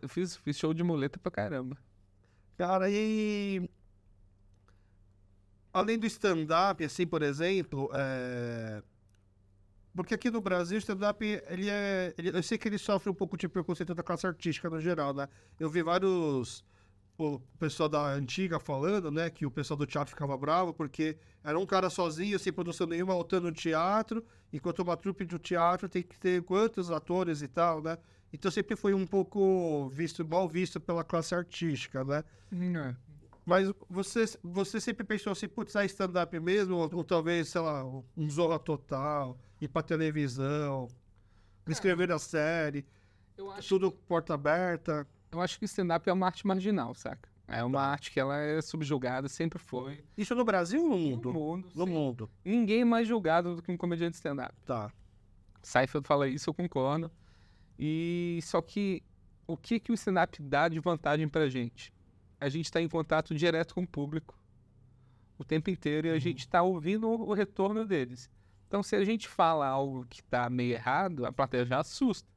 eu 0.00 0.08
fiz, 0.08 0.36
fiz 0.36 0.56
show 0.56 0.72
de 0.72 0.82
muleta 0.82 1.18
pra 1.18 1.30
caramba. 1.30 1.76
Cara, 2.56 2.88
e. 2.90 3.68
Além 5.76 5.98
do 5.98 6.06
stand-up, 6.06 6.82
assim, 6.84 7.06
por 7.06 7.22
exemplo, 7.22 7.90
é... 7.94 8.82
porque 9.94 10.14
aqui 10.14 10.30
no 10.30 10.40
Brasil 10.40 10.76
o 10.76 10.78
stand-up, 10.78 11.24
ele 11.48 11.68
é. 11.68 12.14
ele- 12.18 12.36
Eu 12.36 12.42
sei 12.42 12.58
que 12.58 12.68
ele 12.68 12.78
sofre 12.78 13.10
um 13.10 13.14
pouco 13.14 13.36
de 13.36 13.48
preconceito 13.48 13.94
da 13.94 14.02
classe 14.02 14.26
artística 14.26 14.68
no 14.70 14.80
geral, 14.80 15.12
né? 15.14 15.28
Eu 15.58 15.68
vi 15.70 15.82
vários. 15.82 16.64
O 17.18 17.40
pessoal 17.58 17.88
da 17.88 18.12
antiga 18.12 18.60
falando, 18.60 19.10
né? 19.10 19.30
Que 19.30 19.46
o 19.46 19.50
pessoal 19.50 19.78
do 19.78 19.86
teatro 19.86 20.10
ficava 20.10 20.36
bravo 20.36 20.74
porque 20.74 21.16
era 21.42 21.58
um 21.58 21.64
cara 21.64 21.88
sozinho, 21.88 22.38
sem 22.38 22.52
produção 22.52 22.86
nenhuma, 22.86 23.16
lutando 23.16 23.46
no 23.48 23.52
teatro, 23.54 24.22
enquanto 24.52 24.80
uma 24.80 24.98
trupe 24.98 25.24
do 25.24 25.38
teatro 25.38 25.88
tem 25.88 26.02
que 26.02 26.18
ter 26.18 26.42
quantos 26.42 26.90
atores 26.90 27.40
e 27.40 27.48
tal, 27.48 27.80
né? 27.82 27.96
Então 28.30 28.50
sempre 28.50 28.76
foi 28.76 28.92
um 28.92 29.06
pouco 29.06 29.88
visto, 29.88 30.28
mal 30.28 30.46
visto 30.46 30.78
pela 30.78 31.02
classe 31.02 31.34
artística, 31.34 32.04
né? 32.04 32.22
Mas 33.46 33.72
você, 33.88 34.24
você 34.42 34.80
sempre 34.80 35.04
pensou 35.04 35.32
assim, 35.32 35.46
putz, 35.48 35.74
é 35.76 35.84
stand-up 35.86 36.38
mesmo? 36.40 36.74
Ou, 36.76 36.90
ou 36.96 37.04
talvez, 37.04 37.48
sei 37.48 37.60
lá, 37.60 37.84
um 37.84 38.28
Zorra 38.28 38.58
Total, 38.58 39.38
ir 39.60 39.68
pra 39.68 39.82
televisão, 39.82 40.88
escrever 41.68 42.10
a 42.10 42.18
série, 42.18 42.84
tudo 43.68 43.92
porta 43.92 44.34
aberta. 44.34 45.06
eu 45.30 45.40
acho 45.40 45.58
que 45.60 45.64
stand-up 45.66 46.08
é 46.10 46.12
uma 46.12 46.26
arte 46.26 46.44
marginal, 46.44 46.92
saca? 46.94 47.28
É 47.46 47.62
uma 47.62 47.80
arte 47.80 48.10
que 48.10 48.18
ela 48.18 48.36
é 48.36 48.60
subjugada, 48.60 49.28
sempre 49.28 49.60
foi. 49.60 50.02
Isso 50.18 50.34
no 50.34 50.44
Brasil 50.44 50.82
ou 50.82 50.88
no 50.88 50.96
No 50.96 51.10
mundo? 51.10 51.32
mundo. 51.32 51.68
No 51.72 51.86
sim. 51.86 51.92
mundo. 51.92 52.30
Ninguém 52.44 52.80
é 52.80 52.84
mais 52.84 53.06
julgado 53.06 53.54
do 53.54 53.62
que 53.62 53.70
um 53.70 53.76
comediante 53.76 54.16
stand-up. 54.16 54.52
Tá. 54.64 54.90
Seinfeld 55.62 56.04
fala 56.08 56.26
isso, 56.26 56.50
eu 56.50 56.54
concordo. 56.54 57.08
E 57.78 58.40
só 58.42 58.60
que 58.60 59.00
o 59.46 59.56
que, 59.56 59.78
que 59.78 59.92
o 59.92 59.94
stand-up 59.94 60.42
dá 60.42 60.68
de 60.68 60.80
vantagem 60.80 61.28
pra 61.28 61.48
gente? 61.48 61.94
A 62.40 62.48
gente 62.48 62.66
está 62.66 62.80
em 62.80 62.88
contato 62.88 63.34
direto 63.34 63.74
com 63.74 63.82
o 63.82 63.86
público 63.86 64.38
o 65.38 65.44
tempo 65.44 65.68
inteiro 65.70 66.06
e 66.08 66.10
a 66.10 66.18
gente 66.18 66.40
está 66.40 66.62
ouvindo 66.62 67.08
o 67.08 67.32
retorno 67.34 67.84
deles. 67.84 68.30
Então, 68.66 68.82
se 68.82 68.96
a 68.96 69.04
gente 69.04 69.28
fala 69.28 69.66
algo 69.66 70.06
que 70.08 70.22
tá 70.24 70.48
meio 70.50 70.72
errado, 70.72 71.24
a 71.26 71.32
plateia 71.32 71.64
já 71.64 71.78
assusta. 71.80 72.28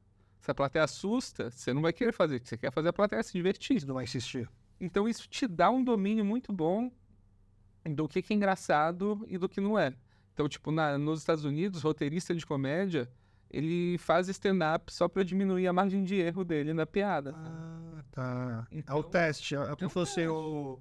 Se 0.42 0.52
a 0.52 0.54
plateia 0.56 0.84
assusta, 0.86 1.50
você 1.50 1.74
não 1.74 1.82
vai 1.82 1.92
querer 1.94 2.12
fazer, 2.14 2.40
você 2.44 2.58
quer 2.58 2.72
fazer 2.72 2.90
a 2.90 2.94
plateia 2.94 3.24
se 3.24 3.34
divertir. 3.34 3.78
Isso 3.78 3.88
não 3.88 3.96
vai 3.96 4.04
insistir. 4.04 4.50
Então 4.80 5.08
isso 5.08 5.28
te 5.28 5.48
dá 5.48 5.70
um 5.70 5.84
domínio 5.84 6.24
muito 6.24 6.54
bom 6.54 6.92
do 7.86 8.08
que, 8.08 8.22
que 8.22 8.34
é 8.34 8.36
engraçado 8.36 9.26
e 9.28 9.38
do 9.38 9.50
que 9.50 9.60
não 9.60 9.78
é. 9.78 9.94
Então, 10.34 10.48
tipo, 10.48 10.72
na- 10.72 10.98
nos 10.98 11.20
Estados 11.20 11.44
Unidos, 11.44 11.82
roteirista 11.82 12.34
de 12.36 12.46
comédia, 12.46 13.10
ele 13.50 13.98
faz 13.98 14.28
stand-up 14.30 14.92
só 14.94 15.08
pra 15.08 15.24
diminuir 15.24 15.68
a 15.68 15.74
margem 15.74 16.04
de 16.04 16.16
erro 16.16 16.44
dele 16.44 16.74
na 16.74 16.86
piada. 16.86 17.34
Ah, 17.36 18.04
tá. 18.12 18.68
É 18.72 18.76
o 18.76 18.78
Então- 18.80 19.04
teste. 19.04 19.56
É 19.56 19.66
como 19.76 19.90
se 19.90 19.94
fosse 19.94 20.28
o. 20.28 20.80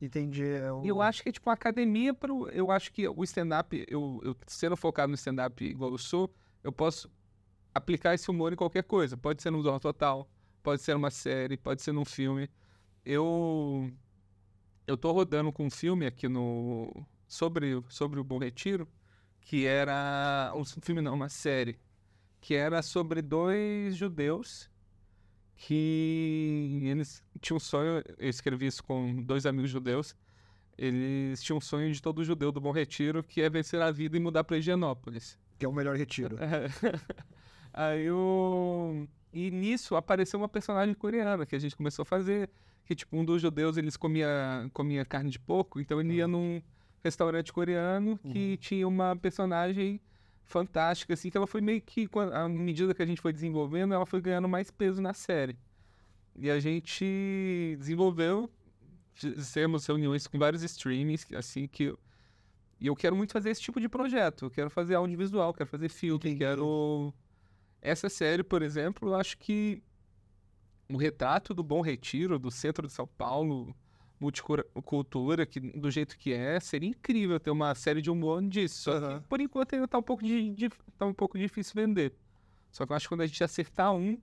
Entendi. 0.00 0.44
é 0.44 0.72
o- 0.72 0.84
Eu 0.84 1.02
acho 1.02 1.22
que 1.22 1.28
é 1.28 1.32
tipo 1.32 1.48
uma 1.50 1.54
academia 1.54 2.14
para 2.14 2.32
Eu 2.52 2.70
acho 2.70 2.92
que 2.92 3.08
o 3.08 3.24
stand-up, 3.24 3.84
eu, 3.88 4.20
eu 4.24 4.36
sendo 4.46 4.76
focado 4.76 5.08
no 5.08 5.14
stand-up 5.16 5.64
igual 5.64 5.90
eu 5.90 5.98
sou, 5.98 6.32
eu 6.62 6.70
posso 6.72 7.10
aplicar 7.74 8.14
esse 8.14 8.30
humor 8.30 8.52
em 8.52 8.56
qualquer 8.56 8.84
coisa. 8.84 9.16
Pode 9.16 9.42
ser 9.42 9.50
num 9.50 9.60
Zorro 9.60 9.80
Total, 9.80 10.28
pode 10.62 10.82
ser 10.82 10.94
numa 10.94 11.10
série, 11.10 11.56
pode 11.56 11.82
ser 11.82 11.92
num 11.92 12.04
filme. 12.04 12.48
Eu. 13.04 13.90
Eu 14.86 14.96
tô 14.96 15.12
rodando 15.12 15.52
com 15.52 15.66
um 15.66 15.70
filme 15.70 16.06
aqui 16.06 16.28
no. 16.28 16.90
Sobre, 17.26 17.82
sobre 17.90 18.18
o 18.18 18.24
Bom 18.24 18.38
Retiro, 18.38 18.88
que 19.40 19.66
era. 19.66 20.52
Um 20.54 20.64
filme 20.64 21.00
não, 21.02 21.14
uma 21.14 21.28
série. 21.28 21.78
Que 22.40 22.54
era 22.54 22.82
sobre 22.82 23.20
dois 23.20 23.96
judeus 23.96 24.70
que 25.58 26.80
eles 26.84 27.22
tinham 27.40 27.56
um 27.56 27.60
sonho. 27.60 28.02
Eu 28.16 28.28
escrevi 28.28 28.66
isso 28.66 28.82
com 28.82 29.20
dois 29.22 29.44
amigos 29.44 29.70
judeus. 29.70 30.14
Eles 30.76 31.42
tinham 31.42 31.58
um 31.58 31.60
sonho 31.60 31.92
de 31.92 32.00
todo 32.00 32.22
judeu 32.22 32.52
do 32.52 32.60
Bom 32.60 32.70
Retiro, 32.70 33.24
que 33.24 33.42
é 33.42 33.50
vencer 33.50 33.82
a 33.82 33.90
vida 33.90 34.16
e 34.16 34.20
mudar 34.20 34.44
para 34.44 34.56
Higienópolis. 34.56 35.36
Que 35.58 35.66
é 35.66 35.68
o 35.68 35.72
melhor 35.72 35.96
retiro. 35.96 36.36
É. 36.40 36.68
Aí 37.72 38.10
o. 38.10 39.06
E 39.32 39.50
nisso 39.50 39.94
apareceu 39.94 40.40
uma 40.40 40.48
personagem 40.48 40.94
coreana 40.94 41.44
que 41.44 41.54
a 41.54 41.58
gente 41.58 41.76
começou 41.76 42.02
a 42.02 42.06
fazer. 42.06 42.48
Que, 42.84 42.94
tipo, 42.94 43.16
um 43.16 43.24
dos 43.24 43.42
judeus 43.42 43.76
eles 43.76 43.96
comia, 43.96 44.70
comia 44.72 45.04
carne 45.04 45.30
de 45.30 45.38
porco, 45.38 45.78
então 45.78 46.00
ele 46.00 46.14
ia 46.14 46.26
num 46.26 46.62
restaurante 47.04 47.52
coreano 47.52 48.18
que 48.18 48.56
tinha 48.56 48.88
uma 48.88 49.14
personagem 49.14 50.00
fantástica, 50.48 51.14
assim, 51.14 51.30
que 51.30 51.36
ela 51.36 51.46
foi 51.46 51.60
meio 51.60 51.80
que, 51.80 52.08
à 52.32 52.48
medida 52.48 52.94
que 52.94 53.02
a 53.02 53.06
gente 53.06 53.20
foi 53.20 53.32
desenvolvendo, 53.32 53.94
ela 53.94 54.06
foi 54.06 54.20
ganhando 54.20 54.48
mais 54.48 54.70
peso 54.70 55.00
na 55.00 55.12
série. 55.14 55.56
E 56.34 56.50
a 56.50 56.58
gente 56.58 57.76
desenvolveu, 57.78 58.50
fizemos 59.14 59.86
reuniões 59.86 60.26
com 60.26 60.38
vários 60.38 60.62
streamings, 60.62 61.26
assim, 61.32 61.68
que 61.68 61.94
e 62.80 62.86
eu 62.86 62.94
quero 62.94 63.16
muito 63.16 63.32
fazer 63.32 63.50
esse 63.50 63.60
tipo 63.60 63.80
de 63.80 63.88
projeto. 63.88 64.46
Eu 64.46 64.50
quero 64.50 64.70
fazer 64.70 64.94
audiovisual, 64.94 65.52
quero 65.52 65.68
fazer 65.68 65.88
filme, 65.88 66.36
quero. 66.36 67.12
Essa 67.82 68.08
série, 68.08 68.42
por 68.42 68.62
exemplo, 68.62 69.10
eu 69.10 69.14
acho 69.16 69.36
que 69.38 69.82
o 70.88 70.96
retrato 70.96 71.52
do 71.52 71.62
Bom 71.62 71.80
Retiro, 71.80 72.38
do 72.38 72.50
centro 72.50 72.86
de 72.86 72.92
São 72.92 73.06
Paulo, 73.06 73.74
multicultura, 74.20 75.46
que, 75.46 75.60
do 75.60 75.90
jeito 75.90 76.18
que 76.18 76.32
é, 76.32 76.58
seria 76.60 76.88
incrível 76.88 77.38
ter 77.38 77.50
uma 77.50 77.74
série 77.74 78.00
de 78.02 78.10
humor 78.10 78.42
disso. 78.42 78.82
Só 78.82 78.92
Aham. 78.92 79.20
que, 79.20 79.28
por 79.28 79.40
enquanto, 79.40 79.74
ainda 79.74 79.86
tá 79.88 79.98
um, 79.98 80.02
pouco 80.02 80.24
de, 80.24 80.50
de- 80.54 80.70
tá 80.96 81.06
um 81.06 81.14
pouco 81.14 81.38
difícil 81.38 81.72
vender. 81.74 82.14
Só 82.70 82.84
que 82.84 82.92
eu 82.92 82.96
acho 82.96 83.06
que 83.06 83.14
quando 83.14 83.20
a 83.22 83.26
gente 83.26 83.42
acertar 83.42 83.92
um, 83.94 84.18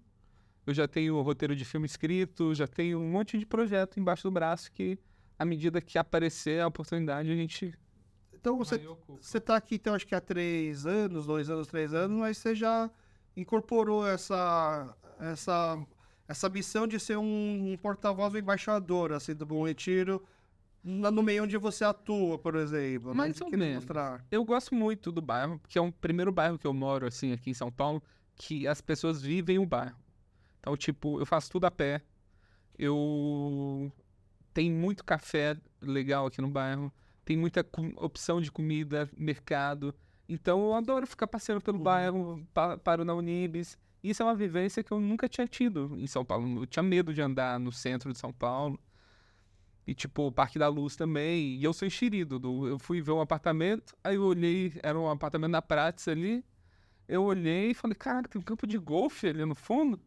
eu 0.68 0.74
já 0.74 0.88
tenho 0.88 1.16
o 1.16 1.22
roteiro 1.22 1.56
de 1.56 1.64
filme 1.64 1.86
escrito, 1.86 2.54
já 2.54 2.68
tenho 2.68 3.00
um 3.00 3.10
monte 3.10 3.38
de 3.38 3.46
projeto 3.46 4.00
embaixo 4.00 4.24
do 4.24 4.32
braço 4.32 4.72
que, 4.72 4.98
à 5.38 5.46
medida 5.46 5.80
que 5.82 5.98
aparecer 5.98 6.62
a 6.62 6.68
oportunidade, 6.68 7.32
a 7.32 7.36
gente 7.36 7.74
Então 8.34 8.58
você, 8.58 8.80
você 9.22 9.40
tá 9.40 9.56
aqui, 9.56 9.76
então, 9.76 9.94
acho 9.94 10.06
que 10.06 10.16
há 10.16 10.22
três 10.22 10.86
anos, 10.86 11.26
dois 11.26 11.50
anos, 11.50 11.68
três 11.68 11.94
anos, 11.94 12.18
mas 12.18 12.38
você 12.38 12.54
já 12.56 12.90
incorporou 13.36 14.08
essa, 14.08 14.96
essa, 15.20 15.78
essa 16.28 16.50
missão 16.50 16.88
de 16.88 17.00
ser 17.00 17.18
um, 17.18 17.74
um 17.74 17.78
porta-voz, 17.78 18.34
um 18.34 18.38
embaixador, 18.38 19.12
assim, 19.14 19.34
do 19.36 19.46
Bom 19.46 19.66
Retiro, 19.66 20.24
no 20.84 21.24
meio 21.24 21.44
onde 21.44 21.58
você 21.58 21.84
atua, 21.84 22.38
por 22.38 22.56
exemplo. 22.56 23.10
né? 23.10 23.16
Mais 23.16 23.38
Que 23.38 23.44
ou 23.44 23.50
menos. 23.52 23.76
mostrar? 23.76 24.24
Eu 24.32 24.44
gosto 24.46 24.74
muito 24.76 25.12
do 25.12 25.22
bairro, 25.22 25.58
porque 25.60 25.78
é 25.78 25.82
um 25.82 25.92
primeiro 25.92 26.32
bairro 26.32 26.60
que 26.60 26.68
eu 26.68 26.74
moro, 26.74 27.08
assim, 27.08 27.32
aqui 27.32 27.50
em 27.50 27.54
São 27.56 27.72
Paulo, 27.72 28.02
que 28.36 28.68
as 28.68 28.82
pessoas 28.82 29.22
vivem 29.22 29.58
o 29.60 29.66
bairro. 29.66 29.96
Então, 30.60 30.76
tipo, 30.78 31.20
eu 31.20 31.26
faço 31.26 31.50
tudo 31.52 31.66
a 31.66 31.72
pé. 31.72 32.02
Eu 32.78 33.92
tem 34.54 34.72
muito 34.72 35.04
café 35.04 35.58
legal 35.82 36.26
aqui 36.28 36.42
no 36.42 36.50
bairro, 36.50 36.92
tem 37.24 37.36
muita 37.38 37.66
opção 37.98 38.40
de 38.40 38.52
comida, 38.52 39.10
mercado. 39.18 39.94
Então, 40.30 40.60
eu 40.66 40.74
adoro 40.74 41.06
ficar 41.08 41.28
passeando 41.28 41.62
pelo 41.62 41.78
bairro, 41.80 42.46
pa- 42.54 42.78
paro 42.78 43.04
na 43.06 43.14
Unibis. 43.14 43.78
Isso 44.10 44.22
é 44.22 44.26
uma 44.26 44.36
vivência 44.36 44.84
que 44.84 44.92
eu 44.92 45.00
nunca 45.00 45.28
tinha 45.28 45.48
tido 45.48 45.96
em 45.98 46.08
São 46.08 46.24
Paulo. 46.26 46.62
Eu 46.64 46.66
tinha 46.66 46.84
medo 46.84 47.14
de 47.14 47.22
andar 47.22 47.60
no 47.60 47.72
centro 47.72 48.12
de 48.12 48.18
São 48.20 48.32
Paulo. 48.34 48.80
E, 49.88 49.94
tipo, 49.94 50.24
o 50.28 50.32
Parque 50.32 50.58
da 50.60 50.68
Luz 50.68 50.96
também. 50.96 51.56
E 51.58 51.64
eu 51.64 51.72
sou 51.74 51.88
enxerido. 51.88 52.40
do- 52.40 52.68
Eu 52.68 52.80
fui 52.80 53.02
ver 53.02 53.12
um 53.12 53.22
apartamento, 53.22 53.96
aí 54.04 54.16
eu 54.16 54.24
olhei, 54.24 54.74
era 54.84 55.00
um 55.00 55.10
apartamento 55.10 55.52
na 55.52 55.62
Prates 55.62 56.08
ali. 56.08 56.44
Eu 57.08 57.24
olhei 57.24 57.72
e 57.72 57.74
falei, 57.76 57.96
cara, 57.96 58.28
tem 58.28 58.40
um 58.42 58.44
campo 58.44 58.66
de 58.66 58.78
golfe 58.80 59.28
ali 59.28 59.46
no 59.46 59.54
fundo. 59.56 60.00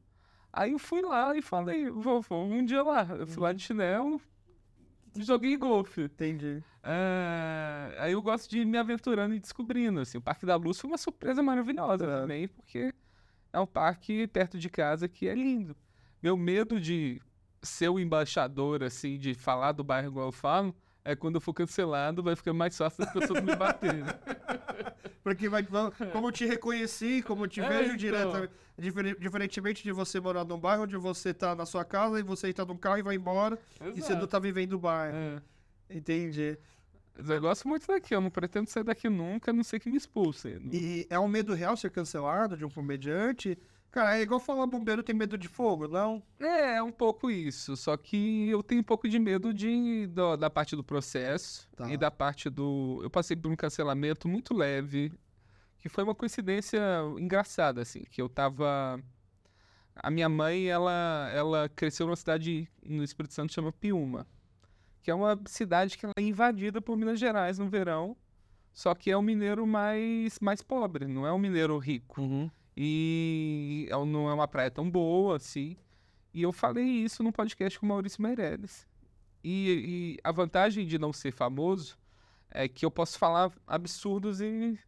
Aí 0.53 0.73
eu 0.73 0.79
fui 0.79 1.01
lá 1.03 1.37
e 1.37 1.43
falei, 1.43 1.89
vou, 1.91 2.21
vou 2.23 2.45
um 2.45 2.65
dia 2.65 2.83
lá. 2.83 3.07
Eu 3.19 3.27
fui 3.27 3.41
lá 3.43 3.53
de 3.53 3.63
chinelo, 3.63 4.21
joguei 5.17 5.57
golfe. 5.57 6.03
Entendi. 6.03 6.63
É, 6.83 7.97
aí 8.01 8.13
eu 8.13 8.23
gosto 8.23 8.51
de 8.51 8.61
ir 8.61 8.65
me 8.65 8.79
aventurando 8.79 9.35
e 9.35 9.39
descobrindo. 9.39 10.01
Assim, 10.01 10.19
o 10.19 10.23
Parque 10.23 10.45
da 10.47 10.57
Luz 10.57 10.81
foi 10.81 10.91
uma 10.91 10.99
surpresa 10.99 11.41
maravilhosa 11.43 12.05
É. 12.05 12.21
também, 12.21 12.49
porque 12.49 12.93
é 13.53 13.59
um 13.61 13.67
parque 13.67 14.27
perto 14.27 14.59
de 14.59 14.69
casa 14.69 15.09
que 15.09 15.29
é 15.29 15.35
lindo. 15.35 15.77
Meu 16.23 16.37
medo 16.37 16.81
de 16.81 17.21
ser 17.63 17.89
o 17.89 17.99
embaixador, 17.99 18.83
assim, 18.83 19.19
de 19.19 19.35
falar 19.35 19.73
do 19.73 19.83
bairro 19.85 20.09
igual 20.09 20.27
eu 20.27 20.33
falo, 20.33 20.75
é 21.05 21.15
quando 21.17 21.37
eu 21.37 21.41
for 21.41 21.55
cancelado, 21.55 22.23
vai 22.23 22.37
ficar 22.37 22.53
mais 22.53 22.77
fácil 22.77 23.05
das 23.05 23.13
pessoas 23.13 23.43
me 23.43 23.55
baterem. 23.57 24.05
Porque 25.23 25.49
vai, 25.49 25.63
como 26.13 26.29
eu 26.29 26.33
te 26.33 26.47
reconheci, 26.47 27.23
como 27.23 27.45
eu 27.45 27.49
te 27.49 27.61
É, 27.61 27.69
vejo 27.69 27.85
então. 27.95 27.97
direto, 27.97 28.51
difere- 28.79 29.17
diferentemente 29.19 29.83
de 29.83 29.93
você 29.93 30.21
morar 30.21 30.45
num 30.45 30.59
bairro 30.59 30.85
onde 30.85 30.97
você 30.97 31.35
tá 31.35 31.55
na 31.55 31.67
sua 31.67 31.85
casa 31.85 32.19
e 32.19 32.23
você 32.23 32.49
entra 32.49 32.65
num 32.65 32.77
carro 32.77 32.99
e 32.99 33.03
vai 33.03 33.15
embora 33.17 33.59
e 33.95 34.01
você 34.01 34.15
não 34.15 34.27
tá 34.27 34.39
vivendo 34.39 34.75
o 34.75 34.79
bairro. 34.79 35.17
É. 35.17 35.43
Entendi. 35.91 36.57
Eu 37.19 37.41
gosto 37.41 37.67
muito 37.67 37.87
daqui, 37.87 38.15
eu 38.15 38.21
não 38.21 38.31
pretendo 38.31 38.69
sair 38.69 38.85
daqui 38.85 39.09
nunca, 39.09 39.51
a 39.51 39.55
não 39.55 39.65
ser 39.65 39.81
que 39.81 39.91
me 39.91 39.97
expulsem. 39.97 40.59
E 40.73 41.07
é 41.11 41.19
um 41.19 41.27
medo 41.29 41.53
real 41.55 41.77
ser 41.77 41.91
cancelado 41.91 42.57
de 42.57 42.65
um 42.65 42.71
comediante? 42.71 43.59
Cara, 43.91 44.19
é 44.19 44.23
igual 44.23 44.39
falar 44.39 44.67
bombeiro 44.67 45.03
tem 45.03 45.15
medo 45.15 45.37
de 45.39 45.49
fogo, 45.49 45.89
não? 45.89 46.23
É, 46.39 46.77
é 46.77 46.83
um 46.83 46.93
pouco 46.93 47.31
isso. 47.31 47.75
Só 47.77 47.97
que 47.97 48.49
eu 48.49 48.63
tenho 48.63 48.83
um 48.83 48.85
pouco 48.85 49.09
de 49.09 49.19
medo 49.19 49.53
de, 49.53 50.07
da, 50.09 50.37
da 50.37 50.51
parte 50.51 50.77
do 50.77 50.85
processo 50.85 51.67
Tá. 51.75 51.91
e 51.91 51.97
da 51.97 52.11
parte 52.11 52.51
do. 52.51 53.01
Eu 53.03 53.09
passei 53.11 53.35
por 53.37 53.51
um 53.51 53.57
cancelamento 53.57 54.29
muito 54.29 54.53
leve, 54.55 55.11
que 55.79 55.89
foi 55.89 56.05
uma 56.05 56.15
coincidência 56.15 56.79
engraçada, 57.19 57.81
assim, 57.81 58.05
que 58.11 58.21
eu 58.21 58.29
tava. 58.29 59.03
A 59.97 60.11
minha 60.11 60.29
mãe, 60.29 60.67
ela, 60.67 61.31
ela 61.35 61.69
cresceu 61.71 62.07
numa 62.07 62.15
cidade 62.15 62.69
no 62.85 63.03
Espírito 63.03 63.35
Santo 63.35 63.49
que 63.49 63.55
chama 63.55 63.73
Piúma, 63.73 64.27
que 65.09 65.11
é 65.11 65.15
uma 65.15 65.41
cidade 65.47 65.97
que 65.97 66.05
é 66.05 66.11
invadida 66.21 66.83
por 66.83 66.95
Minas 66.95 67.19
Gerais 67.19 67.59
no 67.59 67.67
verão, 67.67 68.15
só 68.75 68.95
que 68.95 69.11
é 69.11 69.17
um 69.17 69.23
mineiro 69.23 69.67
mais, 69.67 70.39
mais 70.39 70.61
pobre, 70.61 71.07
não 71.07 71.27
é 71.27 71.33
um 71.33 71.39
mineiro 71.39 71.79
rico 71.79 72.21
e 72.77 73.87
é- 73.91 74.05
não 74.05 74.29
é 74.29 74.35
uma 74.35 74.47
praia 74.47 74.71
tão 74.71 74.91
boa 74.91 75.37
assim. 75.37 75.79
E 76.35 76.43
eu 76.43 76.53
falei 76.53 76.85
isso 76.85 77.23
num 77.23 77.33
podcast 77.33 77.81
com 77.81 77.87
o 77.87 77.89
Maurício 77.89 78.21
Meirelles. 78.23 78.87
E, 79.43 80.17
e 80.17 80.19
a 80.23 80.31
vantagem 80.31 80.87
de 80.87 80.99
não 80.99 81.11
ser 81.11 81.33
famoso 81.33 81.97
é 82.51 82.69
que 82.69 82.85
eu 82.85 82.91
posso 82.91 83.19
falar 83.19 83.51
absurdos 83.67 84.43
e 84.43 84.79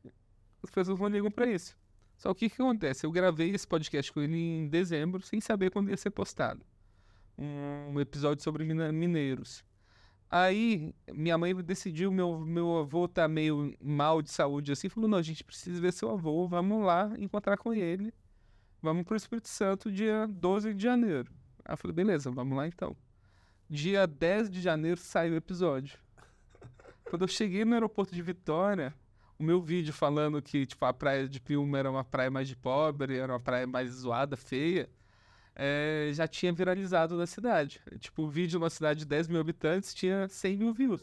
as 0.62 0.70
pessoas 0.70 1.00
não 1.00 1.08
ligam 1.08 1.30
pra 1.30 1.46
isso. 1.46 1.74
Só 2.18 2.34
que 2.34 2.44
o 2.44 2.50
que 2.50 2.60
acontece? 2.60 3.06
Eu 3.06 3.10
gravei 3.10 3.48
esse 3.54 3.66
podcast 3.66 4.12
com 4.12 4.20
ele 4.20 4.36
em 4.36 4.68
dezembro, 4.68 5.22
sem 5.22 5.40
saber 5.40 5.70
quando 5.70 5.88
ia 5.88 5.96
ser 5.96 6.10
postado. 6.10 6.60
Um 7.38 7.98
episódio 7.98 8.44
sobre 8.44 8.64
mineiros. 8.64 9.64
Aí, 10.30 10.94
minha 11.12 11.36
mãe 11.36 11.52
decidiu, 11.56 12.12
meu, 12.12 12.38
meu 12.38 12.78
avô 12.78 13.08
tá 13.08 13.26
meio 13.26 13.74
mal 13.82 14.22
de 14.22 14.30
saúde 14.30 14.70
assim, 14.70 14.88
falou, 14.88 15.10
não, 15.10 15.18
a 15.18 15.22
gente 15.22 15.42
precisa 15.42 15.80
ver 15.80 15.92
seu 15.92 16.08
avô, 16.08 16.46
vamos 16.46 16.84
lá 16.84 17.12
encontrar 17.18 17.56
com 17.56 17.74
ele. 17.74 18.14
Vamos 18.80 19.02
pro 19.02 19.16
Espírito 19.16 19.48
Santo 19.48 19.90
dia 19.90 20.28
12 20.28 20.72
de 20.72 20.82
janeiro. 20.84 21.32
Aí 21.64 21.72
eu 21.72 21.76
falei, 21.76 21.94
beleza, 21.94 22.30
vamos 22.30 22.56
lá 22.56 22.68
então. 22.68 22.96
Dia 23.68 24.06
10 24.06 24.50
de 24.50 24.60
janeiro 24.60 25.00
saiu 25.00 25.34
o 25.34 25.36
episódio. 25.36 25.98
Quando 27.04 27.22
eu 27.22 27.28
cheguei 27.28 27.64
no 27.64 27.74
aeroporto 27.74 28.14
de 28.14 28.22
Vitória, 28.22 28.94
o 29.36 29.42
meu 29.42 29.60
vídeo 29.60 29.92
falando 29.92 30.40
que, 30.40 30.64
tipo, 30.64 30.84
a 30.84 30.92
praia 30.92 31.28
de 31.28 31.40
Piúma 31.40 31.76
era 31.76 31.90
uma 31.90 32.04
praia 32.04 32.30
mais 32.30 32.46
de 32.46 32.54
pobre, 32.54 33.16
era 33.16 33.32
uma 33.32 33.40
praia 33.40 33.66
mais 33.66 33.90
zoada, 33.90 34.36
feia, 34.36 34.88
eh, 35.54 36.10
já 36.12 36.26
tinha 36.26 36.52
viralizado 36.52 37.16
na 37.16 37.26
cidade. 37.26 37.80
Tipo, 37.98 38.22
o 38.22 38.28
vídeo 38.28 38.58
numa 38.58 38.70
cidade 38.70 39.00
de 39.00 39.04
10 39.06 39.28
mil 39.28 39.40
habitantes 39.40 39.94
tinha 39.94 40.28
100 40.28 40.56
mil 40.56 40.72
views. 40.72 41.02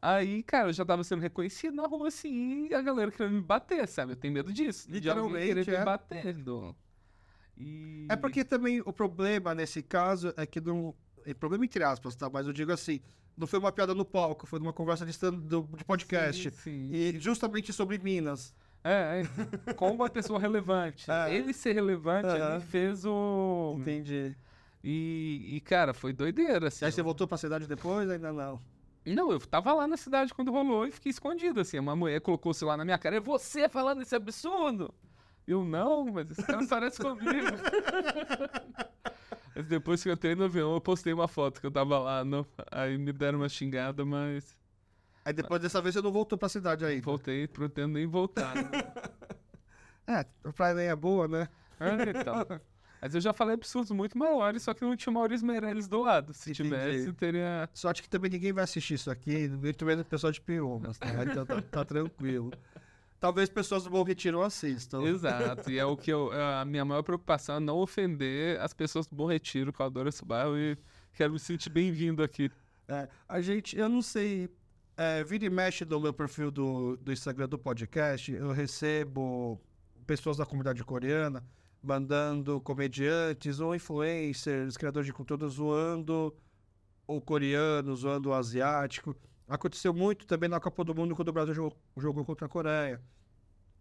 Aí, 0.00 0.42
cara, 0.42 0.68
eu 0.68 0.72
já 0.72 0.84
tava 0.84 1.02
sendo 1.02 1.22
reconhecido 1.22 1.74
na 1.74 1.86
rua, 1.86 2.08
assim, 2.08 2.68
e 2.68 2.74
a 2.74 2.82
galera 2.82 3.10
querendo 3.10 3.34
me 3.34 3.40
bater, 3.40 3.88
sabe? 3.88 4.12
Eu 4.12 4.16
tenho 4.16 4.34
medo 4.34 4.52
disso. 4.52 4.86
de 4.86 4.94
Literalmente, 4.94 5.46
querer 5.46 5.68
é. 5.74 5.78
me 5.78 5.84
batendo. 5.84 6.76
E... 7.56 8.06
É 8.08 8.16
porque 8.16 8.44
também 8.44 8.80
o 8.84 8.92
problema 8.92 9.54
nesse 9.54 9.82
caso 9.82 10.32
é 10.36 10.46
que 10.46 10.60
não. 10.60 10.94
É 11.24 11.34
problema 11.34 11.64
entre 11.64 11.82
aspas, 11.82 12.14
tá? 12.14 12.30
Mas 12.30 12.46
eu 12.46 12.52
digo 12.52 12.70
assim, 12.70 13.00
não 13.36 13.46
foi 13.46 13.58
uma 13.58 13.72
piada 13.72 13.94
no 13.94 14.04
palco, 14.04 14.46
foi 14.46 14.60
numa 14.60 14.72
conversa 14.72 15.04
de, 15.04 15.10
stand, 15.10 15.34
do- 15.40 15.68
de 15.76 15.84
podcast. 15.84 16.50
Sim, 16.50 16.56
sim. 16.56 16.90
E 16.92 17.18
justamente 17.18 17.72
sobre 17.72 17.98
Minas. 17.98 18.54
É, 18.88 19.22
é, 19.66 19.74
com 19.74 19.90
uma 19.90 20.08
pessoa 20.08 20.38
relevante. 20.38 21.10
É. 21.16 21.34
Ele 21.34 21.52
ser 21.52 21.72
relevante, 21.72 22.28
Aham. 22.28 22.54
ele 22.54 22.64
fez 22.64 23.04
o. 23.04 23.76
Entendi. 23.80 24.36
E, 24.84 25.56
e, 25.56 25.60
cara, 25.60 25.92
foi 25.92 26.12
doideira, 26.12 26.68
assim. 26.68 26.84
E 26.84 26.86
aí 26.86 26.92
você 26.92 27.02
voltou 27.02 27.26
pra 27.26 27.36
cidade 27.36 27.66
depois? 27.66 28.08
Ainda 28.08 28.32
não. 28.32 28.60
Não, 29.04 29.32
eu 29.32 29.40
tava 29.40 29.72
lá 29.72 29.86
na 29.86 29.96
cidade 29.96 30.32
quando 30.32 30.52
rolou 30.52 30.86
e 30.86 30.92
fiquei 30.92 31.10
escondido, 31.10 31.60
assim. 31.60 31.78
Uma 31.78 31.96
mulher 31.96 32.20
colocou 32.20 32.50
o 32.50 32.54
celular 32.54 32.76
na 32.76 32.84
minha 32.84 32.98
cara. 32.98 33.16
É 33.16 33.20
você 33.20 33.68
falando 33.68 34.02
esse 34.02 34.14
absurdo? 34.14 34.94
Eu, 35.46 35.64
não, 35.64 36.06
mas 36.06 36.30
esse 36.30 36.44
cara 36.44 36.66
parece 36.68 37.00
comigo. 37.00 37.24
mas 39.54 39.66
depois 39.66 40.02
que 40.02 40.08
eu 40.08 40.12
entrei 40.12 40.34
no 40.34 40.44
avião, 40.44 40.74
eu 40.74 40.80
postei 40.80 41.12
uma 41.12 41.28
foto 41.28 41.60
que 41.60 41.66
eu 41.66 41.70
tava 41.70 41.98
lá. 41.98 42.24
No... 42.24 42.46
Aí 42.70 42.98
me 42.98 43.12
deram 43.12 43.40
uma 43.40 43.48
xingada, 43.48 44.04
mas... 44.04 44.56
Aí 45.26 45.32
depois 45.32 45.60
dessa 45.60 45.82
vez 45.82 45.92
você 45.92 46.00
não 46.00 46.12
voltou 46.12 46.38
pra 46.38 46.48
cidade 46.48 46.84
aí. 46.84 47.00
Voltei, 47.00 47.48
pretendo 47.48 47.94
nem 47.94 48.06
voltar. 48.06 48.54
Né? 48.54 48.70
é, 50.06 50.24
a 50.44 50.52
praia 50.52 50.74
nem 50.76 50.86
é 50.86 50.94
boa, 50.94 51.26
né? 51.26 51.48
É, 51.80 52.10
então. 52.10 52.46
Mas 53.02 53.12
eu 53.12 53.20
já 53.20 53.32
falei 53.32 53.54
absurdos 53.54 53.90
muito 53.90 54.16
maiores, 54.16 54.62
só 54.62 54.72
que 54.72 54.82
não 54.82 54.96
tinha 54.96 55.10
o 55.10 55.14
Maurício 55.14 55.44
Meirelles 55.44 55.88
do 55.88 56.00
lado. 56.00 56.32
Se 56.32 56.52
Entendi. 56.52 56.70
tivesse, 56.70 57.12
teria. 57.14 57.68
Sorte 57.74 58.04
que 58.04 58.08
também 58.08 58.30
ninguém 58.30 58.52
vai 58.52 58.62
assistir 58.62 58.94
isso 58.94 59.10
aqui, 59.10 59.48
muito 59.48 59.84
menos 59.84 60.06
o 60.06 60.08
pessoal 60.08 60.32
de 60.32 60.40
Piumas, 60.40 60.96
tá? 60.96 61.08
Então 61.24 61.44
tá, 61.44 61.60
tá 61.60 61.84
tranquilo. 61.84 62.52
Talvez 63.18 63.48
pessoas 63.48 63.82
do 63.82 63.90
Bom 63.90 64.04
Retiro 64.04 64.40
assistam. 64.42 65.02
Exato, 65.02 65.72
e 65.72 65.76
é 65.76 65.84
o 65.84 65.96
que 65.96 66.12
eu. 66.12 66.30
A 66.32 66.64
minha 66.64 66.84
maior 66.84 67.02
preocupação 67.02 67.56
é 67.56 67.60
não 67.60 67.78
ofender 67.78 68.60
as 68.60 68.72
pessoas 68.72 69.08
do 69.08 69.16
Bom 69.16 69.26
Retiro, 69.26 69.72
que 69.72 69.80
eu 69.82 69.86
adoro 69.86 70.08
esse 70.08 70.24
bairro 70.24 70.56
e 70.56 70.78
quero 71.14 71.32
me 71.32 71.40
sentir 71.40 71.68
bem-vindo 71.68 72.22
aqui. 72.22 72.48
É, 72.86 73.08
a 73.28 73.40
gente, 73.40 73.76
eu 73.76 73.88
não 73.88 74.00
sei. 74.00 74.48
É, 74.96 75.22
vira 75.22 75.44
e 75.44 75.50
mexe 75.50 75.84
no 75.84 76.00
meu 76.00 76.12
perfil 76.12 76.50
do, 76.50 76.96
do 76.96 77.12
Instagram 77.12 77.48
do 77.48 77.58
podcast, 77.58 78.32
eu 78.32 78.50
recebo 78.52 79.60
pessoas 80.06 80.38
da 80.38 80.46
comunidade 80.46 80.82
coreana 80.84 81.44
mandando 81.86 82.60
comediantes 82.60 83.60
ou 83.60 83.74
influencers, 83.74 84.76
criadores 84.76 85.06
de 85.06 85.12
conteúdo 85.12 85.48
zoando 85.48 86.34
o 87.06 87.20
coreano, 87.20 87.94
zoando 87.94 88.30
o 88.30 88.34
asiático. 88.34 89.14
Aconteceu 89.48 89.94
muito 89.94 90.26
também 90.26 90.48
na 90.48 90.58
Copa 90.58 90.82
do 90.82 90.94
Mundo 90.94 91.14
quando 91.14 91.28
o 91.28 91.32
Brasil 91.32 91.54
jogou, 91.54 91.78
jogou 91.96 92.24
contra 92.24 92.46
a 92.46 92.48
Coreia. 92.48 93.00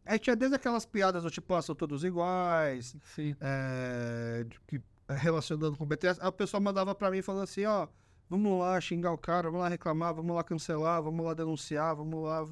Aí 0.05 0.20
tinha 0.20 0.36
desde 0.36 0.55
aquelas 0.55 0.86
piadas 0.86 1.24
do 1.24 1.32
tipo, 1.32 1.51
ah, 1.55 1.61
são 1.61 1.74
todos 1.74 2.03
iguais, 2.03 2.95
é, 3.41 4.45
que, 4.68 4.80
relacionando 5.09 5.76
com 5.76 5.84
o 5.84 5.88
BTS. 5.88 6.22
Aí 6.22 6.28
o 6.28 6.32
pessoal 6.32 6.61
mandava 6.61 6.93
pra 6.93 7.09
mim 7.09 7.24
falando 7.24 7.43
assim, 7.43 7.66
ó, 7.66 7.88
vamos 8.30 8.59
lá 8.59 8.80
xingar 8.82 9.11
o 9.11 9.17
cara, 9.17 9.49
vamos 9.49 9.61
lá 9.61 9.69
reclamar, 9.69 10.13
vamos 10.13 10.36
lá 10.36 10.43
cancelar, 10.43 11.01
vamos 11.01 11.26
lá 11.26 11.34
denunciar, 11.34 11.95
vamos 11.95 12.23
lá... 12.23 12.47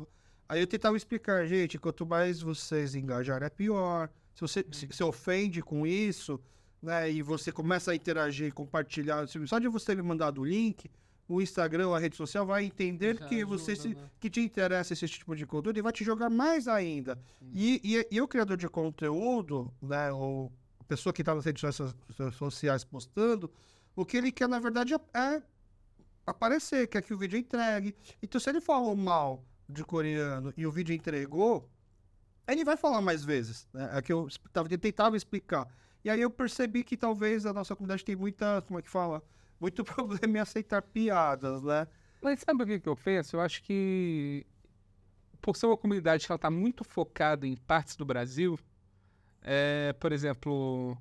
Aí 0.49 0.59
eu 0.61 0.67
tentava 0.67 0.95
explicar, 0.97 1.45
gente, 1.47 1.79
quanto 1.79 2.05
mais 2.05 2.41
vocês 2.41 2.93
engajarem 2.95 3.45
é 3.45 3.49
pior. 3.49 4.09
Se 4.35 4.41
você 4.41 4.65
se, 4.71 4.87
se 4.91 5.03
ofende 5.03 5.61
com 5.61 5.87
isso, 5.87 6.39
né, 6.81 7.09
e 7.11 7.21
você 7.21 7.51
começa 7.51 7.91
a 7.91 7.95
interagir, 7.95 8.53
compartilhar, 8.53 9.25
só 9.47 9.57
de 9.57 9.67
você 9.67 9.95
me 9.95 10.01
mandar 10.01 10.37
o 10.37 10.43
link, 10.43 10.89
o 11.27 11.41
Instagram, 11.41 11.95
a 11.95 11.99
rede 11.99 12.17
social 12.17 12.45
vai 12.45 12.65
entender 12.65 13.17
Já 13.17 13.25
que 13.25 13.45
você 13.45 13.71
ajuda, 13.71 13.89
se, 13.89 13.95
né? 13.95 14.09
que 14.19 14.29
te 14.29 14.41
interessa 14.41 14.93
esse 14.93 15.07
tipo 15.07 15.35
de 15.35 15.45
conteúdo 15.45 15.79
e 15.79 15.81
vai 15.81 15.93
te 15.93 16.03
jogar 16.03 16.29
mais 16.29 16.67
ainda. 16.67 17.17
E, 17.53 17.79
e, 17.83 18.15
e 18.15 18.21
o 18.21 18.27
criador 18.27 18.57
de 18.57 18.67
conteúdo, 18.67 19.73
né, 19.81 20.11
ou 20.11 20.51
a 20.79 20.83
pessoa 20.83 21.13
que 21.13 21.21
está 21.21 21.33
nas 21.33 21.45
redes 21.45 21.61
so- 21.75 21.93
so- 22.11 22.31
sociais 22.33 22.83
postando, 22.83 23.49
o 23.95 24.05
que 24.05 24.17
ele 24.17 24.31
quer, 24.31 24.49
na 24.49 24.59
verdade, 24.59 24.93
é, 24.93 24.99
é 25.17 25.41
aparecer, 26.25 26.87
quer 26.87 27.01
que 27.01 27.13
o 27.13 27.17
vídeo 27.17 27.37
entregue. 27.37 27.95
Então, 28.21 28.39
se 28.39 28.49
ele 28.49 28.61
falou 28.61 28.95
mal 28.95 29.43
de 29.67 29.83
coreano 29.83 30.53
e 30.55 30.65
o 30.65 30.71
vídeo 30.71 30.95
entregou, 30.95 31.69
ele 32.47 32.63
vai 32.63 32.77
falar 32.77 33.01
mais 33.01 33.23
vezes. 33.23 33.67
Né? 33.73 33.89
É 33.93 34.01
que 34.01 34.11
eu 34.11 34.27
tava, 34.51 34.67
eu 34.71 34.77
tentava 34.77 35.17
explicar. 35.17 35.67
E 36.03 36.09
aí 36.09 36.21
eu 36.21 36.29
percebi 36.29 36.83
que 36.83 36.97
talvez 36.97 37.45
a 37.45 37.53
nossa 37.53 37.75
comunidade 37.75 38.03
tem 38.03 38.15
muita, 38.15 38.61
como 38.63 38.79
é 38.79 38.81
que 38.81 38.89
fala? 38.89 39.23
Muito 39.59 39.83
problema 39.85 40.37
em 40.37 40.41
aceitar 40.41 40.81
piadas, 40.81 41.63
né? 41.63 41.87
Mas 42.21 42.39
sabe 42.39 42.63
o 42.63 42.65
que, 42.65 42.79
que 42.79 42.89
eu 42.89 42.95
penso? 42.95 43.35
Eu 43.35 43.41
acho 43.41 43.61
que 43.63 44.45
por 45.41 45.57
ser 45.57 45.65
uma 45.65 45.75
comunidade 45.77 46.25
que 46.25 46.31
ela 46.31 46.37
está 46.37 46.49
muito 46.49 46.85
focada 46.85 47.45
em 47.45 47.55
partes 47.55 47.97
do 47.97 48.05
Brasil, 48.05 48.57
é, 49.41 49.91
por 49.99 50.13
exemplo, 50.13 50.97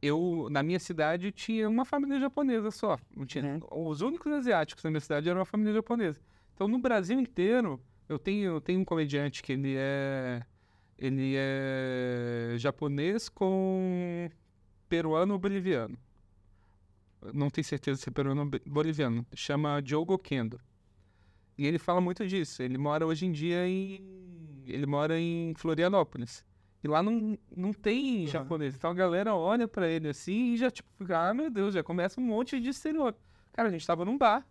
eu 0.00 0.48
na 0.50 0.62
minha 0.62 0.78
cidade 0.78 1.32
tinha 1.32 1.68
uma 1.68 1.84
família 1.84 2.20
japonesa 2.20 2.70
só. 2.70 2.98
Não 3.14 3.26
tinha, 3.26 3.60
Os 3.70 4.00
únicos 4.00 4.32
asiáticos 4.32 4.84
na 4.84 4.90
minha 4.90 5.00
cidade 5.00 5.28
eram 5.28 5.40
uma 5.40 5.46
família 5.46 5.72
japonesa. 5.72 6.20
Então 6.54 6.68
no 6.68 6.78
Brasil 6.78 7.18
inteiro 7.18 7.80
eu 8.08 8.18
tenho, 8.18 8.54
eu 8.54 8.60
tenho 8.60 8.80
um 8.80 8.84
comediante 8.84 9.42
que 9.42 9.52
ele 9.52 9.74
é 9.76 10.42
ele 10.98 11.34
é 11.36 12.54
japonês 12.58 13.28
com 13.28 14.28
peruano 14.88 15.34
ou 15.34 15.38
boliviano. 15.38 15.96
Não 17.32 17.50
tenho 17.50 17.64
certeza 17.64 18.00
se 18.00 18.08
é 18.08 18.12
peruano 18.12 18.42
ou 18.42 18.50
boliviano. 18.66 19.24
Chama 19.34 19.80
Diogo 19.80 20.18
Kendo. 20.18 20.60
E 21.56 21.66
ele 21.66 21.78
fala 21.78 22.00
muito 22.00 22.26
disso. 22.26 22.62
Ele 22.62 22.78
mora 22.78 23.06
hoje 23.06 23.26
em 23.26 23.32
dia 23.32 23.66
em. 23.66 24.00
Ele 24.66 24.86
mora 24.86 25.18
em 25.18 25.54
Florianópolis. 25.56 26.44
E 26.82 26.88
lá 26.88 27.02
não, 27.02 27.36
não 27.56 27.72
tem 27.72 28.22
Aham. 28.22 28.26
japonês. 28.26 28.74
Então 28.74 28.90
a 28.90 28.94
galera 28.94 29.34
olha 29.34 29.66
pra 29.66 29.88
ele 29.88 30.08
assim 30.08 30.52
e 30.52 30.56
já, 30.56 30.70
tipo, 30.70 30.88
fica, 30.96 31.28
ah, 31.28 31.34
meu 31.34 31.50
Deus, 31.50 31.74
já 31.74 31.82
começa 31.82 32.20
um 32.20 32.24
monte 32.24 32.60
de 32.60 32.68
estereótipo. 32.68 33.24
Cara, 33.52 33.68
a 33.68 33.72
gente 33.72 33.86
tava 33.86 34.04
num 34.04 34.16
bar. 34.16 34.46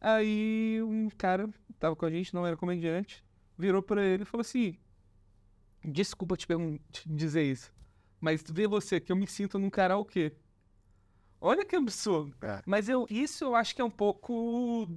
Aí 0.00 0.80
um 0.82 1.08
cara 1.10 1.48
tava 1.78 1.96
com 1.96 2.06
a 2.06 2.10
gente, 2.10 2.34
não 2.34 2.46
era 2.46 2.56
comediante, 2.56 3.24
virou 3.58 3.82
pra 3.82 4.04
ele 4.04 4.22
e 4.22 4.26
falou 4.26 4.42
assim: 4.42 4.78
Desculpa 5.84 6.36
te, 6.36 6.46
te 6.92 7.08
dizer 7.08 7.42
isso, 7.42 7.72
mas 8.20 8.44
vê 8.48 8.66
você 8.68 9.00
que 9.00 9.10
eu 9.10 9.16
me 9.16 9.26
sinto 9.26 9.58
num 9.58 9.70
karaokê. 9.70 10.32
Olha 11.40 11.64
que 11.64 11.76
absurdo. 11.76 12.34
É. 12.42 12.62
Mas 12.66 12.88
eu, 12.88 13.06
isso 13.10 13.44
eu 13.44 13.54
acho 13.54 13.74
que 13.74 13.80
é 13.80 13.84
um 13.84 13.90
pouco 13.90 14.88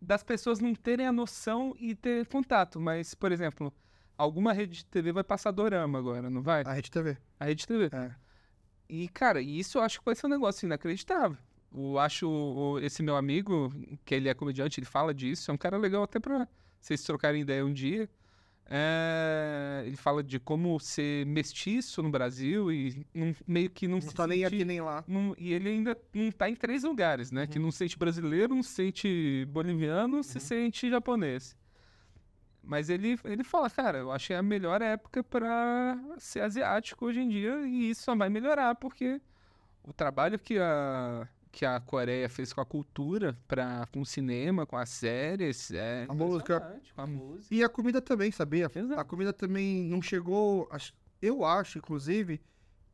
das 0.00 0.22
pessoas 0.22 0.60
não 0.60 0.74
terem 0.74 1.06
a 1.06 1.12
noção 1.12 1.74
e 1.78 1.94
ter 1.94 2.26
contato. 2.26 2.80
Mas, 2.80 3.14
por 3.14 3.32
exemplo, 3.32 3.72
alguma 4.16 4.52
rede 4.52 4.78
de 4.78 4.86
TV 4.86 5.12
vai 5.12 5.24
passar 5.24 5.50
dorama 5.50 5.98
agora, 5.98 6.28
não 6.30 6.42
vai? 6.42 6.62
A 6.66 6.72
Rede 6.72 6.90
TV. 6.90 7.16
A 7.38 7.44
rede 7.44 7.66
TV. 7.66 7.90
É. 7.92 8.10
E, 8.88 9.08
cara, 9.08 9.40
isso 9.40 9.78
eu 9.78 9.82
acho 9.82 9.98
que 9.98 10.04
vai 10.04 10.14
ser 10.14 10.26
um 10.26 10.30
negócio 10.30 10.66
inacreditável. 10.66 11.38
Eu 11.76 11.98
acho 11.98 12.78
esse 12.82 13.02
meu 13.02 13.16
amigo, 13.16 13.72
que 14.04 14.14
ele 14.14 14.28
é 14.28 14.34
comediante, 14.34 14.78
ele 14.78 14.86
fala 14.86 15.12
disso, 15.12 15.50
é 15.50 15.54
um 15.54 15.56
cara 15.56 15.76
legal 15.76 16.02
até 16.04 16.20
pra 16.20 16.46
vocês 16.80 17.02
trocarem 17.02 17.40
ideia 17.42 17.64
um 17.66 17.72
dia. 17.72 18.08
É, 18.66 19.82
ele 19.86 19.96
fala 19.96 20.22
de 20.22 20.38
como 20.40 20.78
ser 20.80 21.26
mestiço 21.26 22.02
no 22.02 22.10
Brasil 22.10 22.72
e 22.72 23.06
não- 23.14 23.34
meio 23.46 23.68
que 23.70 23.86
não, 23.86 23.94
Não 23.96 24.00
se 24.00 24.14
tá 24.14 24.26
nem 24.26 24.44
aqui 24.44 24.64
nem 24.64 24.80
lá. 24.80 25.04
não- 25.06 25.34
e 25.38 25.52
ele 25.52 25.68
ainda 25.68 25.96
não 26.14 26.30
tá 26.30 26.48
em 26.48 26.56
três 26.56 26.82
lugares, 26.82 27.30
né? 27.30 27.46
Que 27.46 27.58
não 27.58 27.70
se 27.70 27.78
sente 27.78 27.98
brasileiro, 27.98 28.54
não 28.54 28.62
se 28.62 28.70
sente 28.70 29.46
boliviano, 29.50 30.22
se 30.24 30.40
sente 30.40 30.88
japonês. 30.88 31.56
Mas 32.66 32.88
ele, 32.88 33.18
ele 33.24 33.44
fala, 33.44 33.68
cara, 33.68 33.98
eu 33.98 34.10
achei 34.10 34.34
a 34.34 34.42
melhor 34.42 34.80
época 34.80 35.22
pra 35.22 35.98
ser 36.18 36.40
asiático 36.40 37.06
hoje 37.06 37.20
em 37.20 37.28
dia 37.28 37.66
e 37.66 37.90
isso 37.90 38.02
só 38.02 38.16
vai 38.16 38.28
melhorar 38.30 38.74
porque 38.74 39.20
o 39.82 39.92
trabalho 39.92 40.38
que 40.38 40.58
a, 40.58 41.28
que 41.52 41.64
a 41.66 41.78
Coreia 41.78 42.28
fez 42.28 42.52
com 42.52 42.60
a 42.60 42.64
cultura, 42.66 43.36
pra, 43.46 43.86
com 43.92 44.00
o 44.00 44.06
cinema, 44.06 44.64
com 44.66 44.76
as 44.76 44.88
séries, 44.88 45.70
é 45.70 46.06
A 46.08 46.14
música. 46.14 46.80
com 46.94 47.02
a 47.02 47.06
música. 47.06 47.54
E 47.54 47.62
a 47.62 47.68
comida 47.68 48.00
também, 48.00 48.30
sabia? 48.32 48.70
Exato. 48.74 48.98
A 49.00 49.04
comida 49.04 49.32
também 49.32 49.84
não 49.84 50.00
chegou. 50.00 50.68
Eu 51.20 51.44
acho, 51.44 51.78
inclusive, 51.78 52.40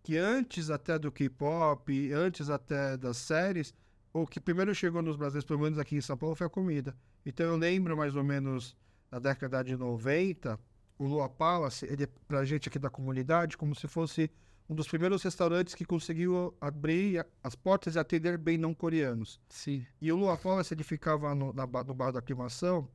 que 0.03 0.17
antes 0.17 0.69
até 0.69 0.99
do 0.99 1.13
K-pop, 1.13 2.13
antes 2.13 2.51
até 2.51 2.97
das 2.97 3.17
séries, 3.19 3.73
o 4.13 4.27
que 4.27 4.41
primeiro 4.41 4.75
chegou 4.75 5.01
nos 5.01 5.17
brasileiros, 5.17 5.47
pelo 5.47 5.61
menos 5.61 5.79
aqui 5.79 5.97
em 5.97 6.01
São 6.01 6.17
Paulo, 6.17 6.35
foi 6.35 6.47
a 6.47 6.51
comida. 6.51 6.97
Então 7.25 7.47
eu 7.47 7.57
lembro 7.57 7.97
mais 7.97 8.17
ou 8.17 8.25
menos 8.25 8.77
na 9.11 9.19
década 9.19 9.63
de 9.63 9.77
90, 9.77 10.59
o 10.99 11.05
Lua 11.07 11.29
Palace, 11.29 11.87
ele, 11.87 12.07
pra 12.29 12.45
gente 12.45 12.69
aqui 12.69 12.79
da 12.79 12.91
comunidade, 12.91 13.57
como 13.57 13.75
se 13.75 13.89
fosse 13.89 14.31
um 14.69 14.75
dos 14.75 14.87
primeiros 14.87 15.23
restaurantes 15.23 15.75
que 15.75 15.85
conseguiu 15.85 16.55
abrir 16.61 17.27
as 17.43 17.57
portas 17.57 17.97
e 17.97 17.99
atender 17.99 18.39
bem 18.39 18.57
não 18.57 18.73
coreanos. 18.73 19.41
Sim. 19.49 19.85
E 20.01 20.13
o 20.13 20.17
Lua 20.17 20.37
Palace, 20.37 20.73
ele 20.73 20.85
ficava 20.85 21.35
no, 21.35 21.53
na 21.53 21.67
no 21.67 21.95
bar 21.95 22.13
da 22.13 22.21
aclimação, 22.21 22.89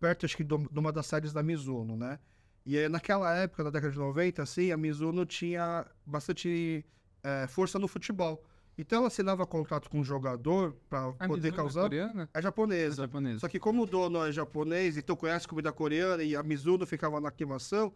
perto, 0.00 0.26
acho 0.26 0.36
que, 0.36 0.42
de 0.42 0.54
uma 0.54 0.90
das 0.90 1.06
sedes 1.06 1.32
da 1.32 1.42
Mizuno, 1.42 1.96
né? 1.96 2.18
E 2.66 2.76
aí, 2.76 2.88
naquela 2.88 3.34
época, 3.36 3.64
na 3.64 3.70
década 3.70 3.92
de 3.92 3.98
90, 3.98 4.42
assim, 4.42 4.72
a 4.72 4.76
Mizuno 4.76 5.24
tinha 5.24 5.86
bastante 6.04 6.84
eh, 7.22 7.46
força 7.46 7.78
no 7.78 7.86
futebol. 7.86 8.42
Então, 8.80 9.00
ela 9.00 9.08
assinava 9.08 9.46
contrato 9.46 9.90
com 9.90 10.00
o 10.00 10.04
jogador 10.04 10.74
para 10.88 11.12
poder 11.12 11.48
é 11.48 11.52
causar... 11.52 11.82
coreana? 11.82 12.30
É 12.32 12.38
É 12.38 12.40
japonesa. 12.40 13.02
japonesa. 13.02 13.40
Só 13.40 13.48
que 13.48 13.58
como 13.58 13.82
o 13.82 13.86
dono 13.86 14.24
é 14.24 14.32
japonês, 14.32 14.96
então 14.96 15.14
conhece 15.14 15.46
comida 15.46 15.70
coreana 15.70 16.22
e 16.22 16.34
a 16.34 16.42
Mizuno 16.42 16.86
ficava 16.86 17.20
na 17.20 17.28
aclimação, 17.28 17.92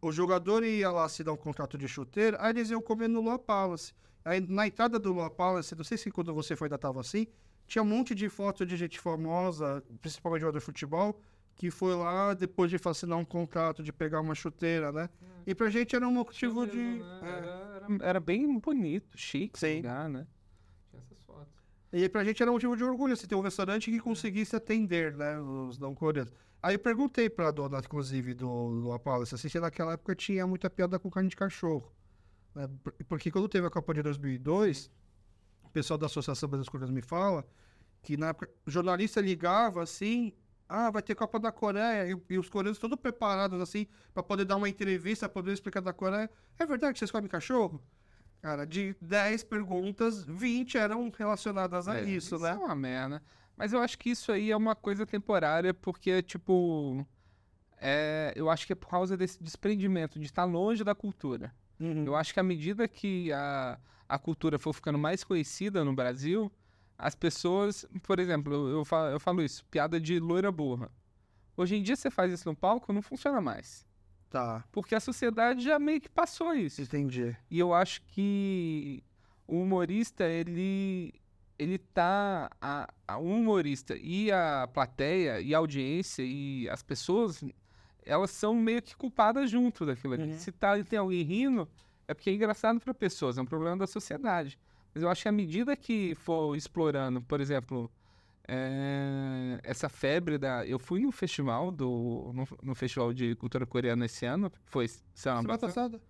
o 0.00 0.12
jogador 0.12 0.62
ia 0.62 0.92
lá 0.92 1.06
assinar 1.06 1.34
um 1.34 1.36
contrato 1.36 1.76
de 1.76 1.88
chuteiro, 1.88 2.36
aí 2.38 2.50
eles 2.50 2.70
iam 2.70 2.80
comer 2.80 3.08
no 3.08 3.20
Lua 3.20 3.36
Palace. 3.36 3.92
Aí 4.24 4.38
na 4.40 4.68
entrada 4.68 4.96
do 4.96 5.12
Lua 5.12 5.28
Palace, 5.28 5.74
não 5.74 5.82
sei 5.82 5.98
se 5.98 6.08
quando 6.08 6.32
você 6.32 6.54
foi 6.54 6.66
ainda 6.66 6.78
tava 6.78 7.00
assim, 7.00 7.26
tinha 7.66 7.82
um 7.82 7.86
monte 7.86 8.14
de 8.14 8.28
foto 8.28 8.64
de 8.64 8.76
gente 8.76 9.00
famosa, 9.00 9.82
principalmente 10.00 10.42
jogador 10.42 10.60
de 10.60 10.64
futebol, 10.64 11.20
que 11.58 11.70
foi 11.70 11.94
lá 11.94 12.32
depois 12.34 12.70
de 12.70 12.76
assinar 12.82 13.18
um 13.18 13.24
contrato, 13.24 13.82
de 13.82 13.92
pegar 13.92 14.20
uma 14.20 14.34
chuteira, 14.34 14.90
né? 14.92 15.10
E 15.46 15.54
pra 15.54 15.68
gente 15.68 15.94
era 15.96 16.06
um 16.08 16.12
motivo 16.12 16.66
de... 16.66 16.76
Né? 16.78 17.20
é, 17.22 17.26
Era, 17.26 17.46
era- 17.46 17.86
era 18.00 18.20
bem 18.20 18.58
bonito, 18.58 19.18
chique, 19.18 19.58
Sim. 19.58 19.76
lugar, 19.78 20.08
né? 20.08 20.26
Tinha 20.88 21.02
essas 21.02 21.20
fotos. 21.24 21.52
E 21.92 22.08
pra 22.08 22.22
gente 22.22 22.40
era 22.40 22.50
um 22.50 22.54
motivo 22.54 22.76
de 22.76 22.84
orgulho, 22.84 23.12
assim, 23.12 23.26
ter 23.26 23.34
um 23.34 23.40
restaurante 23.40 23.90
que 23.90 23.98
conseguisse 23.98 24.54
atender, 24.54 25.14
né, 25.16 25.38
os 25.40 25.78
não 25.78 25.94
coreanos. 25.94 26.32
Aí 26.62 26.74
eu 26.76 26.78
perguntei 26.78 27.28
pra 27.28 27.50
dona, 27.50 27.78
inclusive, 27.78 28.34
do, 28.34 28.80
do 28.82 28.92
Apollo, 28.92 29.22
assim, 29.24 29.36
se 29.36 29.58
naquela 29.60 29.94
época 29.94 30.14
tinha 30.14 30.46
muita 30.46 30.70
piada 30.70 30.98
com 30.98 31.10
carne 31.10 31.28
de 31.28 31.36
cachorro. 31.36 31.92
Né? 32.54 32.68
Por- 32.84 32.92
Porque 33.08 33.30
quando 33.30 33.48
teve 33.48 33.66
a 33.66 33.70
Copa 33.70 33.92
de 33.94 34.02
2002, 34.02 34.90
o 35.64 35.70
pessoal 35.70 35.98
da 35.98 36.06
Associação 36.06 36.48
Brasileira 36.48 36.70
Coreanos 36.70 36.94
me 36.94 37.02
fala 37.02 37.44
que 38.02 38.16
na 38.16 38.28
época 38.28 38.48
o 38.66 38.70
jornalista 38.70 39.20
ligava 39.20 39.82
assim, 39.82 40.32
ah, 40.68 40.90
vai 40.90 41.02
ter 41.02 41.14
Copa 41.14 41.38
da 41.40 41.50
Coreia, 41.50 42.10
e, 42.10 42.34
e 42.34 42.38
os 42.38 42.48
coreanos 42.48 42.78
todos 42.78 42.98
preparados 42.98 43.60
assim, 43.60 43.86
pra 44.12 44.22
poder 44.22 44.44
dar 44.44 44.56
uma 44.56 44.68
entrevista, 44.68 45.28
pra 45.28 45.42
poder 45.42 45.52
explicar 45.52 45.80
da 45.80 45.92
Coreia. 45.92 46.30
É 46.58 46.66
verdade 46.66 46.92
que 46.92 46.98
vocês 46.98 47.10
comem 47.10 47.28
cachorro? 47.28 47.82
Cara, 48.40 48.64
de 48.66 48.94
10 49.00 49.44
perguntas, 49.44 50.24
20 50.24 50.78
eram 50.78 51.10
relacionadas 51.16 51.88
a 51.88 51.98
É, 51.98 52.04
isso, 52.04 52.36
É 52.36 52.38
né? 52.38 52.54
uma 52.54 52.74
merda. 52.74 53.22
Mas 53.56 53.72
eu 53.72 53.80
acho 53.80 53.98
que 53.98 54.10
isso 54.10 54.30
aí 54.30 54.50
é 54.52 54.56
uma 54.56 54.76
coisa 54.76 55.04
temporária, 55.04 55.74
porque, 55.74 56.22
tipo. 56.22 57.04
É, 57.80 58.32
eu 58.36 58.50
acho 58.50 58.66
que 58.66 58.72
é 58.72 58.76
por 58.76 58.88
causa 58.88 59.16
desse 59.16 59.42
desprendimento, 59.42 60.18
de 60.18 60.26
estar 60.26 60.44
longe 60.44 60.82
da 60.84 60.94
cultura. 60.94 61.52
Uhum. 61.80 62.04
Eu 62.04 62.16
acho 62.16 62.32
que 62.34 62.40
à 62.40 62.42
medida 62.42 62.88
que 62.88 63.32
a, 63.32 63.78
a 64.08 64.18
cultura 64.18 64.58
for 64.58 64.72
ficando 64.72 64.98
mais 64.98 65.22
conhecida 65.22 65.84
no 65.84 65.94
Brasil, 65.94 66.50
as 66.98 67.14
pessoas. 67.14 67.86
Por 68.02 68.18
exemplo, 68.18 68.68
eu, 68.68 68.84
falo, 68.84 69.10
eu 69.12 69.20
falo 69.20 69.42
isso, 69.42 69.64
piada 69.66 70.00
de 70.00 70.18
loira 70.18 70.50
burra. 70.52 70.90
Hoje 71.56 71.76
em 71.76 71.82
dia 71.82 71.96
você 71.96 72.10
faz 72.10 72.32
isso 72.32 72.48
no 72.48 72.54
palco, 72.56 72.92
não 72.92 73.00
funciona 73.02 73.40
mais. 73.40 73.86
Tá, 74.30 74.62
Porque 74.70 74.94
a 74.94 75.00
sociedade 75.00 75.62
já 75.64 75.78
meio 75.78 76.00
que 76.00 76.08
passou 76.10 76.52
isso. 76.54 76.82
entendi. 76.82 77.34
E 77.50 77.58
eu 77.58 77.72
acho 77.72 78.02
que 78.02 79.02
o 79.46 79.62
humorista, 79.62 80.24
ele 80.24 81.14
ele 81.58 81.76
tá 81.78 82.48
a, 82.60 82.88
a- 83.08 83.18
o 83.18 83.24
humorista 83.24 83.96
e 83.96 84.30
a 84.30 84.68
plateia 84.72 85.40
e 85.40 85.52
a 85.54 85.58
audiência 85.58 86.22
e 86.22 86.68
as 86.68 86.84
pessoas, 86.84 87.42
elas 88.04 88.30
são 88.30 88.54
meio 88.54 88.80
que 88.80 88.94
culpadas 88.94 89.50
junto 89.50 89.84
daquilo 89.84 90.14
ali. 90.14 90.30
Uhum. 90.30 90.38
Se 90.38 90.52
tá, 90.52 90.80
tem 90.84 90.98
alguém 91.00 91.22
rindo, 91.24 91.68
é 92.06 92.14
porque 92.14 92.30
é 92.30 92.32
engraçado 92.34 92.78
para 92.78 92.94
pessoas, 92.94 93.38
é 93.38 93.42
um 93.42 93.46
problema 93.46 93.76
da 93.78 93.86
sociedade. 93.88 94.56
Mas 94.98 95.02
eu 95.04 95.08
acho 95.08 95.22
que 95.22 95.28
à 95.28 95.32
medida 95.32 95.76
que 95.76 96.12
for 96.16 96.56
explorando, 96.56 97.22
por 97.22 97.40
exemplo, 97.40 97.88
é, 98.48 99.60
essa 99.62 99.88
febre 99.88 100.36
da. 100.38 100.66
Eu 100.66 100.78
fui 100.78 101.00
no 101.00 101.12
festival 101.12 101.70
do. 101.70 102.32
No, 102.34 102.48
no 102.62 102.74
festival 102.74 103.12
de 103.12 103.36
cultura 103.36 103.64
coreana 103.64 104.06
esse 104.06 104.26
ano. 104.26 104.50
Foi 104.64 104.88
semana 105.14 105.42
Semana 105.42 105.58
passada 105.58 106.00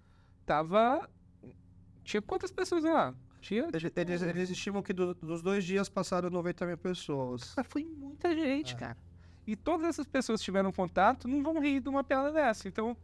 tava. 0.47 1.07
Tinha 2.03 2.23
quantas 2.23 2.51
pessoas 2.51 2.83
lá? 2.85 3.15
Tinha. 3.43 3.69
Eles, 3.71 3.93
eles, 3.95 4.23
eles 4.23 4.51
estimam 4.51 4.83
que 4.83 4.95
do- 4.95 5.13
dos 5.15 5.43
dois 5.43 5.63
dias 5.65 5.87
passaram 5.91 6.31
90 6.31 6.65
mil 6.67 6.79
pessoas. 6.79 7.53
Cara, 7.53 7.69
foi 7.69 7.85
muita 7.85 8.35
gente, 8.35 8.73
É. 8.73 8.79
cara. 8.79 8.97
E 9.47 9.55
todas 9.55 9.87
essas 9.87 10.07
pessoas 10.07 10.41
que 10.41 10.47
tiveram 10.47 10.73
contato 10.73 11.29
não 11.29 11.43
vão 11.43 11.61
rir 11.61 11.81
de 11.81 11.89
uma 11.91 12.03
piada 12.03 12.33
dessa. 12.33 12.67
Então, 12.67 12.97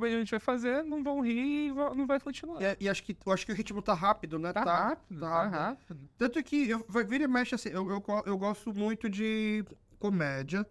gente 0.00 0.30
vai 0.30 0.40
fazer, 0.40 0.82
não 0.84 1.02
vão 1.02 1.20
rir 1.20 1.68
e 1.68 1.72
não 1.72 2.06
vai 2.06 2.20
continuar. 2.20 2.60
E, 2.60 2.84
e 2.84 2.88
acho, 2.88 3.02
que, 3.02 3.16
eu 3.24 3.32
acho 3.32 3.46
que 3.46 3.52
o 3.52 3.54
ritmo 3.54 3.82
tá 3.82 3.94
rápido, 3.94 4.38
né? 4.38 4.52
Tá, 4.52 4.62
rápido, 4.62 5.20
tá 5.20 5.28
tá 5.28 5.42
rápido. 5.42 5.58
rápido. 5.58 6.10
Tanto 6.18 6.42
que 6.42 6.68
eu, 6.68 6.86
vira 7.06 7.24
e 7.24 7.28
mexe 7.28 7.54
assim, 7.54 7.70
eu, 7.70 7.88
eu, 7.88 8.04
eu 8.26 8.38
gosto 8.38 8.72
muito 8.72 9.08
de 9.08 9.64
comédia. 9.98 10.66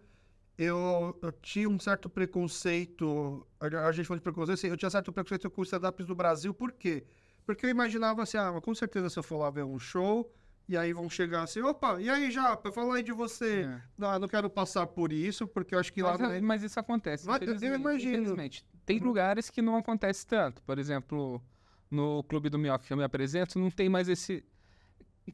Eu, 0.56 1.18
eu 1.20 1.32
tinha 1.32 1.68
um 1.68 1.78
certo 1.80 2.08
preconceito. 2.08 3.44
A, 3.58 3.90
gente 3.90 4.06
falou 4.06 4.18
de 4.18 4.22
preconceito, 4.22 4.58
assim, 4.58 4.68
eu 4.68 4.76
tinha 4.76 4.90
certo 4.90 5.12
preconceito 5.12 5.50
com 5.50 5.62
os 5.62 5.68
stand-ups 5.68 6.06
do 6.06 6.14
Brasil, 6.14 6.54
por 6.54 6.70
quê? 6.70 7.04
Porque 7.44 7.66
eu 7.66 7.70
imaginava 7.70 8.22
assim, 8.22 8.36
ah, 8.36 8.52
mas 8.52 8.62
com 8.62 8.74
certeza 8.74 9.10
se 9.10 9.18
eu 9.18 9.22
for 9.22 9.38
lá 9.38 9.50
ver 9.50 9.64
um 9.64 9.78
show, 9.78 10.32
e 10.68 10.76
aí 10.76 10.92
vão 10.92 11.10
chegar 11.10 11.42
assim, 11.42 11.60
opa, 11.60 12.00
e 12.00 12.08
aí, 12.08 12.30
Japa, 12.30 12.72
fala 12.72 12.96
aí 12.96 13.02
de 13.02 13.12
você. 13.12 13.62
É. 13.62 13.82
Não, 13.98 14.12
eu 14.14 14.18
não 14.18 14.28
quero 14.28 14.48
passar 14.48 14.86
por 14.86 15.12
isso, 15.12 15.46
porque 15.46 15.74
eu 15.74 15.78
acho 15.78 15.92
que 15.92 16.02
lá. 16.02 16.16
Mas, 16.16 16.40
mas 16.40 16.62
isso 16.62 16.80
acontece. 16.80 17.26
Vai- 17.26 17.40
eu 17.42 17.74
imagino. 17.74 18.14
infelizmente. 18.14 18.64
Tem 18.84 18.98
lugares 18.98 19.50
que 19.50 19.62
não 19.62 19.76
acontece 19.76 20.26
tanto. 20.26 20.62
Por 20.62 20.78
exemplo, 20.78 21.42
no 21.90 22.22
Clube 22.24 22.50
do 22.50 22.58
Minhoca 22.58 22.84
que 22.84 22.92
eu 22.92 22.96
me 22.96 23.04
apresento, 23.04 23.58
não 23.58 23.70
tem 23.70 23.88
mais 23.88 24.08
esse. 24.08 24.44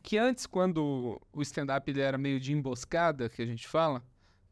Que 0.02 0.16
antes, 0.16 0.46
quando 0.46 1.20
o 1.32 1.42
stand-up 1.42 2.00
era 2.00 2.16
meio 2.16 2.38
de 2.38 2.52
emboscada, 2.52 3.28
que 3.28 3.42
a 3.42 3.46
gente 3.46 3.66
fala, 3.66 4.04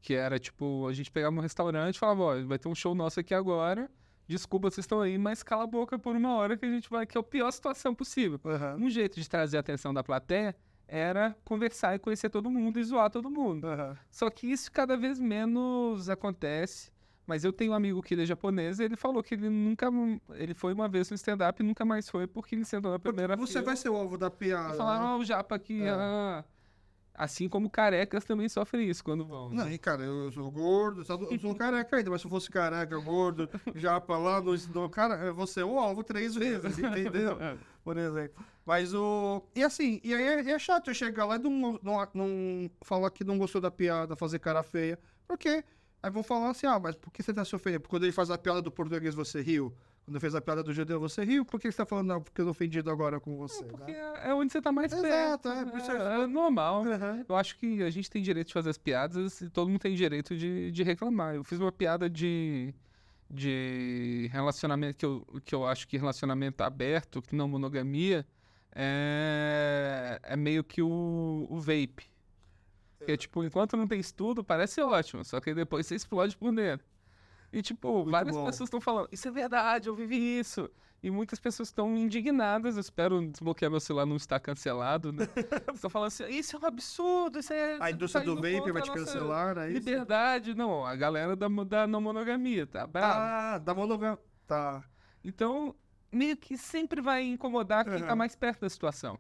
que 0.03 0.13
era 0.15 0.39
tipo, 0.39 0.87
a 0.89 0.93
gente 0.93 1.11
pegava 1.11 1.37
um 1.37 1.41
restaurante 1.41 1.95
e 1.97 1.99
falava, 1.99 2.23
ó, 2.23 2.45
vai 2.45 2.59
ter 2.59 2.69
um 2.69 2.75
show 2.75 2.95
nosso 2.95 3.21
aqui 3.21 3.33
agora. 3.35 3.89
Desculpa, 4.27 4.71
vocês 4.71 4.85
estão 4.85 5.01
aí, 5.01 5.17
mas 5.17 5.43
cala 5.43 5.65
a 5.65 5.67
boca 5.67 5.99
por 5.99 6.15
uma 6.17 6.35
hora 6.35 6.57
que 6.57 6.67
a 6.67 6.69
gente 6.71 6.91
vai, 6.91 7.07
que 7.07 7.17
é 7.17 7.21
a 7.21 7.25
pior 7.25 7.51
situação 7.51 7.95
possível. 7.95 8.39
Aham, 8.45 8.77
Um 8.77 8.91
jeito 8.91 9.21
de 9.21 9.29
trazer 9.29 9.57
a 9.57 9.61
atenção 9.61 9.95
da 9.95 10.03
plateia 10.05 10.55
era 10.87 11.37
conversar 11.45 11.95
e 11.95 11.99
conhecer 11.99 12.29
todo 12.31 12.51
mundo 12.51 12.79
e 12.79 12.85
zoar 12.85 13.11
todo 13.11 13.31
mundo. 13.31 13.67
aham. 13.67 13.97
Só 14.11 14.29
que 14.29 14.47
isso 14.51 14.71
cada 14.73 14.97
vez 14.97 15.19
menos 15.19 16.09
acontece. 16.09 16.91
Mas 17.29 17.45
eu 17.45 17.53
tenho 17.53 17.73
um 17.73 17.75
amigo 17.75 18.03
que 18.03 18.15
ele 18.15 18.23
é 18.23 18.27
japonês 18.27 18.79
e 18.81 18.85
ele 18.85 18.97
falou 18.97 19.23
que 19.23 19.35
ele 19.35 19.51
nunca. 19.51 19.87
Ele 20.31 20.55
foi 20.55 20.73
uma 20.73 20.89
vez 20.89 21.11
no 21.11 21.15
stand-up 21.15 21.63
e 21.63 21.67
nunca 21.67 21.85
mais 21.85 22.09
foi 22.09 22.27
porque 22.27 22.55
ele 22.55 22.65
sentou 22.65 22.91
na 22.91 22.99
primeira 22.99 23.37
Você 23.37 23.53
fila. 23.53 23.65
vai 23.67 23.77
ser 23.77 23.91
o 23.91 23.97
alvo 23.97 24.17
da 24.17 24.31
piada. 24.31 24.73
E 24.73 24.77
falaram, 24.79 25.05
né? 25.05 25.11
ó, 25.11 25.19
o 25.19 25.25
japa 25.27 25.55
aqui. 25.55 25.83
É. 25.83 25.91
ah." 25.91 26.43
Assim 27.13 27.49
como 27.49 27.69
carecas 27.69 28.25
também 28.25 28.49
sofrem 28.49 28.89
isso 28.89 29.03
quando 29.03 29.27
vão. 29.27 29.51
Não, 29.51 29.69
e 29.69 29.77
cara, 29.77 30.05
eu 30.05 30.31
sou 30.31 30.49
gordo, 30.53 31.01
eu 31.01 31.39
sou 31.41 31.55
careca 31.57 31.97
ainda, 31.97 32.11
mas 32.11 32.21
se 32.21 32.27
eu 32.29 32.31
fosse 32.31 32.49
careca, 32.49 32.97
gordo, 32.97 33.51
já 33.75 34.01
pra 34.01 34.17
lá, 34.17 34.41
no, 34.41 34.55
no 34.55 34.89
cara, 34.89 35.33
vou 35.33 35.45
ser 35.45 35.65
o 35.65 35.81
alvo 35.81 36.05
três 36.05 36.37
vezes, 36.37 36.79
entendeu? 36.79 37.37
Por 37.83 37.97
exemplo. 37.97 38.43
Mas 38.65 38.95
o. 38.95 39.43
E 39.55 39.65
assim, 39.65 40.01
e 40.05 40.15
aí 40.15 40.23
é, 40.23 40.51
é 40.51 40.59
chato 40.61 40.89
eu 40.91 40.95
chegar 40.95 41.25
lá 41.27 41.35
e 41.35 41.41
não, 41.41 41.79
não, 41.83 42.09
não 42.15 42.71
falar 42.83 43.11
que 43.11 43.25
não 43.25 43.37
gostou 43.37 43.61
da 43.61 43.71
piada, 43.71 44.15
fazer 44.15 44.39
cara 44.39 44.63
feia. 44.63 44.97
Porque 45.27 45.65
aí 46.03 46.11
vão 46.11 46.23
falar 46.23 46.51
assim, 46.51 46.67
ah, 46.67 46.79
mas 46.79 46.95
por 46.95 47.13
que 47.13 47.23
você 47.23 47.33
tá 47.33 47.45
se 47.45 47.55
ofendendo? 47.55 47.81
Porque 47.81 47.91
quando 47.91 48.05
ele 48.05 48.13
faz 48.13 48.31
a 48.31 48.39
piada 48.39 48.63
do 48.63 48.71
português, 48.71 49.15
você 49.15 49.41
riu. 49.41 49.75
Quando 50.09 50.21
fez 50.21 50.35
a 50.35 50.41
piada 50.41 50.63
do 50.63 50.73
judeu, 50.73 50.99
você 50.99 51.23
riu. 51.23 51.45
Por 51.45 51.61
que 51.61 51.71
você 51.71 51.77
tá 51.77 51.85
falando, 51.85 52.07
não, 52.07 52.23
porque 52.23 52.41
eu 52.41 52.47
tô 52.47 52.51
ofendido 52.51 52.91
agora 52.91 53.21
com 53.21 53.37
você? 53.37 53.63
Porque 53.63 53.93
né? 53.93 54.15
é 54.25 54.33
onde 54.33 54.51
você 54.51 54.63
tá 54.63 54.73
mais 54.73 54.91
Exato, 54.91 55.07
perto. 55.07 55.49
é, 55.49 55.71
por 55.71 55.79
isso 55.79 55.91
é, 55.93 56.23
é 56.23 56.27
normal. 56.27 56.87
Aham. 56.87 57.27
Eu 57.29 57.37
acho 57.37 57.59
que 57.59 57.83
a 57.83 57.91
gente 57.91 58.09
tem 58.09 58.23
direito 58.23 58.47
de 58.47 58.55
fazer 58.55 58.71
as 58.71 58.79
piadas 58.79 59.43
e 59.43 59.51
todo 59.51 59.69
mundo 59.69 59.81
tem 59.81 59.95
direito 59.95 60.35
de, 60.35 60.71
de 60.71 60.83
reclamar. 60.83 61.35
Eu 61.35 61.45
fiz 61.45 61.61
uma 61.61 61.71
piada 61.71 62.09
de, 62.09 62.73
de 63.29 64.31
relacionamento, 64.33 64.97
que 64.97 65.05
eu, 65.05 65.27
que 65.45 65.55
eu 65.55 65.67
acho 65.67 65.87
que 65.87 65.99
relacionamento 65.99 66.63
aberto, 66.63 67.21
que 67.21 67.37
não 67.37 67.47
monogamia, 67.47 68.27
é, 68.75 70.19
é 70.23 70.37
meio 70.37 70.65
que 70.65 70.81
o, 70.81 71.47
o 71.51 71.61
vape. 71.61 72.11
Porque, 72.99 73.17
tipo, 73.17 73.45
enquanto 73.45 73.77
não 73.77 73.87
tem 73.87 74.01
estudo, 74.01 74.43
parece 74.43 74.81
ótimo, 74.81 75.25
só 75.25 75.41
que 75.41 75.55
depois 75.55 75.87
você 75.87 75.95
explode 75.95 76.37
por 76.37 76.53
dentro. 76.53 76.87
E, 77.53 77.63
tipo, 77.63 77.93
Muito 77.99 78.11
várias 78.11 78.37
bom. 78.37 78.45
pessoas 78.45 78.67
estão 78.67 78.81
falando, 78.81 79.09
isso 79.11 79.27
é 79.27 79.31
verdade, 79.31 79.89
eu 79.89 79.95
vivi 79.95 80.39
isso. 80.39 80.69
E 81.01 81.11
muitas 81.11 81.39
pessoas 81.39 81.69
estão 81.69 81.97
indignadas. 81.97 82.75
Eu 82.75 82.81
espero 82.81 83.25
desbloquear 83.25 83.71
meu 83.71 83.79
celular, 83.79 84.05
não 84.05 84.17
estar 84.17 84.41
cancelado, 84.41 85.13
né? 85.13 85.29
Estão 85.73 85.89
falando 85.89 86.09
assim, 86.09 86.27
isso 86.27 86.57
é 86.57 86.59
um 86.59 86.67
absurdo, 86.67 87.39
isso 87.39 87.53
é. 87.53 87.79
A 87.81 87.91
indústria 87.93 88.25
tá 88.25 88.27
do 88.29 88.35
vape 88.35 88.73
vai 88.73 88.83
te 88.83 88.91
cancelar, 88.91 89.59
aí. 89.59 89.73
Liberdade, 89.75 90.57
não. 90.57 90.85
A 90.85 90.97
galera 90.97 91.37
da, 91.37 91.47
da 91.47 91.87
não 91.87 92.01
monogamia, 92.01 92.67
tá? 92.67 92.85
Bravo. 92.85 93.15
Ah, 93.17 93.59
da 93.59 93.73
monogama. 93.75 94.19
Tá. 94.45 94.83
Então, 95.23 95.73
meio 96.11 96.37
que 96.37 96.59
sempre 96.59 97.01
vai 97.01 97.23
incomodar 97.23 97.85
quem 97.85 97.99
tá 98.01 98.07
Aham. 98.07 98.17
mais 98.17 98.35
perto 98.35 98.63
da 98.63 98.69
situação. 98.69 99.17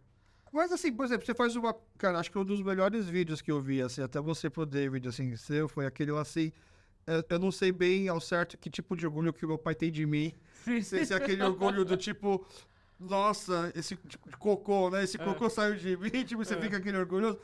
Mas 0.53 0.73
assim, 0.73 0.93
por 0.93 1.05
exemplo, 1.05 1.27
você 1.27 1.35
faz 1.35 1.55
uma. 1.57 1.75
Cara, 1.99 2.19
acho 2.19 2.31
que 2.31 2.39
um 2.39 2.45
dos 2.45 2.63
melhores 2.63 3.07
vídeos 3.09 3.41
que 3.43 3.51
eu 3.51 3.61
vi, 3.61 3.83
assim, 3.83 4.03
até 4.03 4.21
você 4.21 4.49
pro 4.49 4.65
David, 4.67 5.07
assim, 5.09 5.37
seu, 5.37 5.69
foi 5.69 5.87
aquele 5.87 6.17
assim. 6.17 6.53
Eu, 7.31 7.39
não 7.39 7.51
sei 7.51 7.73
bem 7.73 8.09
ao 8.09 8.21
certo 8.21 8.59
que 8.59 8.69
tipo 8.69 8.95
de 8.95 9.07
orgulho 9.07 9.33
que 9.33 9.45
o 9.45 9.49
meu 9.49 9.57
pai 9.59 9.75
tem 9.75 9.91
de 9.91 10.05
mim. 10.05 10.33
Se, 10.83 10.83
se 11.07 11.13
é 11.13 11.17
aquele 11.17 11.43
orgulho 11.43 11.85
do 11.85 11.97
tipo. 11.97 12.47
Nossa, 13.01 13.73
esse 13.77 13.95
tipo 13.97 14.37
cocô, 14.39 14.91
né? 14.91 15.05
Esse 15.05 15.17
cocô 15.17 15.49
saiu 15.49 15.77
de 15.77 15.97
mim, 15.97 16.11
tipo, 16.25 16.45
você 16.45 16.55
É. 16.55 16.61
fica 16.61 16.77
aquele 16.79 16.99
orgulhoso. 16.99 17.39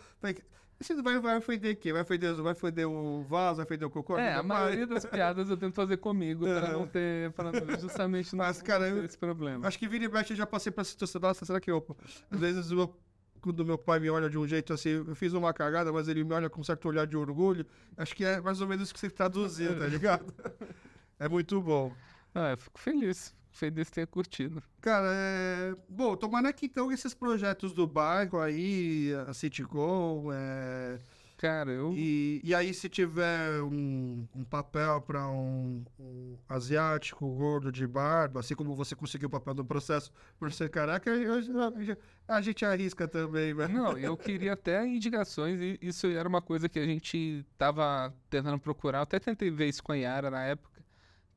Você 0.84 1.00
vai, 1.00 1.18
vai 1.18 1.36
ofender 1.38 1.76
quem? 1.76 1.92
Vai 1.94 2.02
ofender, 2.02 2.34
vai 2.34 2.52
ofender 2.52 2.86
o 2.86 3.22
vaso, 3.22 3.56
vai 3.56 3.64
ofender 3.64 3.88
o 3.88 3.90
cocô? 3.90 4.18
É, 4.18 4.34
a 4.34 4.42
maioria 4.42 4.86
das 4.86 5.04
piadas 5.06 5.48
eu 5.48 5.56
tento 5.56 5.74
fazer 5.74 5.96
comigo 5.96 6.44
para 6.44 6.58
Aham. 6.68 6.72
não 6.72 6.86
ter. 6.86 7.32
Pra 7.32 7.50
não- 7.50 7.80
justamente 7.80 8.36
não 8.36 8.44
Mas, 8.44 8.60
cara, 8.60 8.84
ter 8.84 8.90
eu- 8.98 9.04
esse 9.04 9.16
problema. 9.16 9.66
Acho 9.66 9.78
que 9.78 9.88
vira 9.88 10.04
e 10.04 10.08
mexe 10.08 10.34
eu 10.34 10.36
já 10.36 10.46
passei 10.46 10.70
pra 10.70 10.84
situação. 10.84 11.20
Nossa, 11.20 11.44
será 11.46 11.58
que 11.58 11.70
eu. 11.70 11.84
Às 12.30 12.38
vezes 12.38 12.70
o 12.70 12.76
meu- 12.76 12.94
quando 13.40 13.64
meu 13.64 13.78
pai 13.78 13.98
me 13.98 14.10
olha 14.10 14.28
de 14.28 14.36
um 14.38 14.46
jeito 14.46 14.72
assim, 14.74 14.90
eu 14.90 15.14
fiz 15.14 15.32
uma 15.32 15.52
cagada, 15.54 15.90
mas 15.92 16.06
ele 16.06 16.22
me 16.22 16.34
olha 16.34 16.50
com 16.50 16.60
um 16.60 16.64
certo 16.64 16.86
olhar 16.88 17.06
de 17.06 17.16
orgulho. 17.16 17.66
Acho 17.96 18.14
que 18.14 18.24
é 18.24 18.40
mais 18.40 18.60
ou 18.60 18.66
menos 18.66 18.84
isso 18.84 18.94
que 18.94 19.00
você 19.00 19.08
traduziu, 19.10 19.78
tá 19.78 19.86
ligado? 19.86 20.32
É 21.18 21.28
muito 21.28 21.60
bom. 21.62 21.92
Ah, 22.34 22.50
eu 22.50 22.58
fico 22.58 22.78
feliz. 22.78 23.32
Feliz 23.54 23.88
ter 23.88 24.06
curtido. 24.08 24.60
Cara, 24.80 25.06
é... 25.12 25.74
Bom, 25.88 26.16
tomara 26.16 26.52
que 26.52 26.66
então 26.66 26.90
esses 26.90 27.14
projetos 27.14 27.72
do 27.72 27.86
bairro 27.86 28.40
aí, 28.40 29.12
a 29.28 29.32
Citycom, 29.32 30.30
é... 30.32 30.98
Cara, 31.36 31.70
eu. 31.70 31.92
E, 31.94 32.40
e 32.42 32.54
aí, 32.54 32.72
se 32.72 32.88
tiver 32.88 33.60
um, 33.60 34.26
um 34.34 34.44
papel 34.44 35.00
para 35.02 35.28
um, 35.28 35.84
um 35.98 36.36
asiático 36.48 37.28
gordo 37.34 37.70
de 37.70 37.86
barba, 37.86 38.40
assim 38.40 38.54
como 38.54 38.74
você 38.74 38.94
conseguiu 38.94 39.26
o 39.28 39.30
papel 39.30 39.52
no 39.54 39.64
processo 39.64 40.10
por 40.38 40.50
ser 40.52 40.70
careca, 40.70 41.10
eu- 41.10 41.40
eu- 41.40 41.96
a 42.26 42.40
gente 42.40 42.64
arrisca 42.64 43.06
também, 43.06 43.52
né? 43.52 43.68
Não, 43.68 43.98
eu 43.98 44.16
queria 44.16 44.54
até 44.54 44.86
indicações, 44.86 45.60
e 45.60 45.78
isso 45.82 46.06
era 46.06 46.26
uma 46.28 46.40
coisa 46.40 46.68
que 46.68 46.78
a 46.78 46.86
gente 46.86 47.44
tava 47.58 48.14
tentando 48.30 48.58
procurar. 48.58 48.98
Eu 48.98 49.02
até 49.02 49.18
tentei 49.18 49.50
ver 49.50 49.68
isso 49.68 49.82
com 49.82 49.92
a 49.92 49.96
Yara 49.96 50.30
na 50.30 50.42
época, 50.44 50.73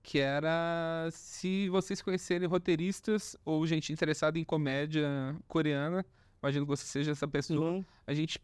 que 0.10 0.20
era 0.20 1.10
se 1.12 1.68
vocês 1.68 2.02
conhecerem 2.02 2.48
roteiristas 2.48 3.36
ou 3.44 3.68
gente 3.68 3.92
interessada 3.92 4.40
em 4.40 4.44
comédia 4.46 5.36
coreana, 5.50 6.06
imagino 6.42 6.66
que 6.66 6.70
você 6.70 6.86
seja 6.86 7.12
essa 7.12 7.28
pessoa, 7.28 7.72
Uhum. 7.72 7.86
a 8.08 8.14
gente 8.14 8.40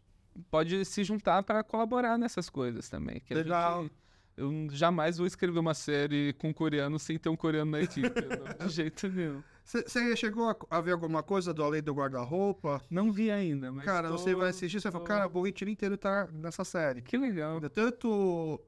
pode 0.50 0.84
se 0.84 1.02
juntar 1.02 1.42
para 1.42 1.64
colaborar 1.64 2.18
nessas 2.18 2.50
coisas 2.50 2.90
também. 2.90 3.22
Legal. 3.30 3.84
gente- 3.84 3.94
eu 4.36 4.68
jamais 4.72 5.16
vou 5.16 5.26
escrever 5.26 5.58
uma 5.58 5.72
série 5.72 6.34
com 6.34 6.52
coreano 6.52 6.98
sem 6.98 7.16
ter 7.16 7.30
um 7.30 7.36
coreano 7.36 7.70
na 7.70 7.80
equipe, 7.80 8.10
não, 8.58 8.66
de 8.66 8.72
jeito 8.74 9.08
nenhum. 9.08 9.42
Você 9.64 10.14
chegou 10.16 10.50
a, 10.50 10.56
a 10.76 10.80
ver 10.82 10.92
alguma 10.92 11.22
coisa 11.22 11.54
do 11.54 11.62
Além 11.64 11.82
do 11.82 11.94
Guarda-Roupa? 11.94 12.82
Não 12.90 13.10
vi 13.10 13.30
ainda, 13.30 13.72
mas 13.72 13.86
Cara, 13.86 14.08
tô- 14.08 14.18
você 14.18 14.34
vai 14.34 14.50
assistir, 14.50 14.80
você 14.80 14.90
vai 14.90 14.92
falar, 14.92 15.04
cara, 15.06 15.26
o 15.26 15.30
Borritiru 15.30 15.70
inteiro 15.70 15.96
tá 15.96 16.28
nessa 16.30 16.62
série. 16.64 17.00
Que 17.00 17.16
legal. 17.16 17.58
Tanto 17.70 18.60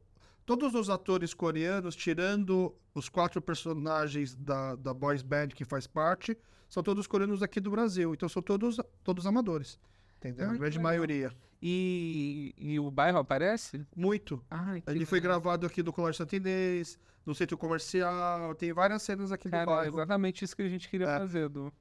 todos 0.47 0.75
os 0.75 0.89
atores 0.89 1.35
coreanos, 1.35 1.95
tirando 1.97 2.75
os 2.95 3.09
quatro 3.09 3.43
personagens 3.43 4.35
da, 4.35 4.77
da 4.77 4.95
boys 4.95 5.21
band 5.23 5.49
que 5.49 5.65
faz 5.65 5.87
parte, 5.87 6.39
são 6.69 6.83
todos 6.83 7.07
coreanos 7.07 7.43
aqui 7.43 7.61
do 7.61 7.71
Brasil. 7.71 8.15
Então 8.15 8.29
são 8.29 8.41
todos, 8.41 8.79
todos 9.05 9.27
amadores. 9.27 9.79
Entendeu? 10.19 10.47
Ah, 10.49 10.53
A 10.53 10.57
grande 10.57 10.79
legal. 10.79 10.83
maioria. 10.83 11.33
E, 11.61 12.55
e 12.57 12.79
o 12.79 12.91
bairro 12.91 13.19
aparece? 13.19 13.85
Muito. 13.95 14.43
Ai, 14.51 14.81
que 14.81 14.91
Ele 14.91 15.05
foi 15.05 15.19
legal. 15.19 15.41
gravado 15.41 15.67
aqui 15.67 15.83
no 15.83 15.93
Colégio 15.93 16.19
Santinês, 16.19 16.99
no 17.25 17.35
centro 17.35 17.59
comercial, 17.59 18.55
tem 18.55 18.73
várias 18.73 19.03
cenas 19.03 19.33
aqui 19.33 19.49
Cara, 19.51 19.65
do 19.65 19.71
é 19.73 19.75
bairro. 19.77 19.97
exatamente 19.97 20.45
isso 20.45 20.55
que 20.55 20.63
a 20.63 20.69
gente 20.69 20.89
queria 20.89 21.07
É. 21.09 21.19
fazer, 21.19 21.49
do 21.49 21.73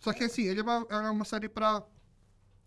Só 0.00 0.12
que 0.12 0.24
assim, 0.24 0.42
ele 0.44 0.60
é 0.60 0.62
uma, 0.62 0.86
é 0.90 1.10
uma 1.10 1.24
série 1.24 1.48
pra 1.48 1.82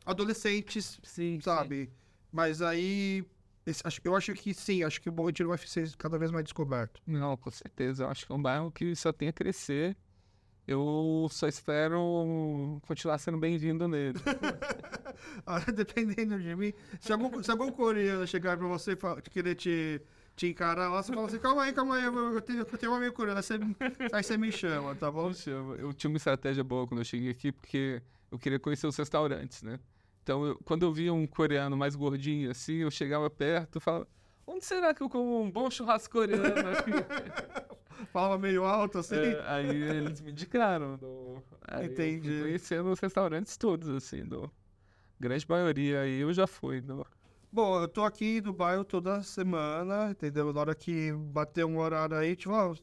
adolescentes, 0.06 1.00
Sim, 1.04 1.40
sabe? 1.42 1.92
Mas 2.32 2.62
aí. 2.62 3.26
Eu 4.04 4.16
acho 4.16 4.34
que 4.34 4.54
sim, 4.54 4.84
acho 4.84 5.02
que 5.02 5.10
o 5.10 5.12
Bom 5.12 5.26
Retiro 5.26 5.50
vai 5.50 5.58
ser 5.58 5.94
cada 5.98 6.18
vez 6.18 6.32
mais 6.32 6.44
descoberto. 6.44 7.02
Não, 7.06 7.36
com 7.36 7.52
certeza. 7.52 8.04
Eu 8.04 8.10
acho 8.10 8.26
que 8.26 8.32
é 8.32 8.36
um 8.36 8.42
bairro 8.42 8.72
que 8.72 8.96
só 8.96 9.12
tem 9.12 9.28
a 9.28 9.34
crescer. 9.34 9.96
Eu 10.68 11.28
só 11.32 11.48
espero 11.48 12.80
continuar 12.86 13.18
sendo 13.18 13.38
bem-vindo 13.38 13.88
nele. 13.88 14.20
Dependendo 15.74 16.40
de 16.40 16.56
mim, 16.56 16.74
se 17.00 17.12
algum, 17.14 17.42
se 17.42 17.50
algum 17.50 17.72
coreano 17.72 18.28
chegar 18.28 18.58
pra 18.58 18.68
você 18.68 18.92
e 18.92 19.30
querer 19.30 19.56
te, 19.56 20.02
te 20.36 20.48
encarar 20.48 20.90
lá, 20.90 21.02
você 21.02 21.14
fala 21.14 21.28
assim: 21.28 21.40
calma 21.40 21.64
aí, 21.64 21.72
calma 21.72 21.96
aí, 21.96 22.04
eu, 22.04 22.42
tenho, 22.42 22.60
eu 22.60 22.66
tenho 22.66 22.92
um 22.92 22.96
amigo 22.96 23.16
coreano, 23.16 23.40
aí 23.40 23.44
você, 23.44 23.54
aí 24.12 24.24
você 24.24 24.38
me 24.38 24.52
chama, 24.52 24.94
tá 24.96 25.10
bom? 25.10 25.32
Eu 25.46 25.76
eu 25.76 25.94
tinha 25.94 26.10
uma 26.10 26.18
estratégia 26.18 26.66
boa 26.66 26.86
quando 26.86 27.00
eu 27.00 27.06
cheguei 27.06 27.30
aqui, 27.30 27.54
porque 27.54 28.02
eu 28.30 28.38
queria 28.38 28.60
conhecer 28.60 28.88
os 28.88 28.98
restaurantes, 28.98 29.64
né? 29.64 29.80
Então, 30.28 30.46
eu- 30.46 30.60
quando 30.66 30.84
eu 30.84 30.92
via 30.92 31.14
um 31.14 31.26
coreano 31.26 31.78
mais 31.78 31.96
gordinho 31.96 32.52
assim, 32.52 32.80
eu 32.80 32.92
chegava 32.92 33.30
perto 33.30 33.78
e 33.78 33.80
falava: 33.80 34.06
onde 34.46 34.66
será 34.66 34.94
que 34.94 35.02
eu 35.02 35.08
como 35.10 35.42
um 35.42 35.50
bom 35.50 35.72
churrasco 35.72 36.12
coreano? 36.12 36.44
Falava 38.12 38.38
meio 38.38 38.66
alto 38.66 38.98
assim. 38.98 39.16
É, 39.16 39.42
aí 39.48 39.70
eles 39.70 40.20
me 40.20 40.32
indicaram. 40.32 40.98
Do, 40.98 41.42
Entendi. 41.82 42.42
Conhecendo 42.42 42.92
os 42.92 43.00
restaurantes 43.00 43.56
todos, 43.56 43.88
assim, 43.88 44.26
do. 44.26 44.52
Grande 45.18 45.46
maioria 45.48 46.02
aí 46.02 46.20
eu 46.20 46.34
já 46.34 46.46
fui. 46.46 46.82
Do, 46.82 47.08
Bom, 47.50 47.80
eu 47.80 47.88
tô 47.88 48.04
aqui 48.04 48.42
no 48.42 48.52
bairro 48.52 48.84
toda 48.84 49.24
semana, 49.24 50.12
entendeu? 50.12 50.52
Na 50.52 50.60
hora 50.60 50.76
que 50.76 51.14
bater 51.14 51.66
um 51.66 51.80
horário 51.80 52.18
aí, 52.18 52.36
tipo, 52.36 52.54
ó, 52.54 52.76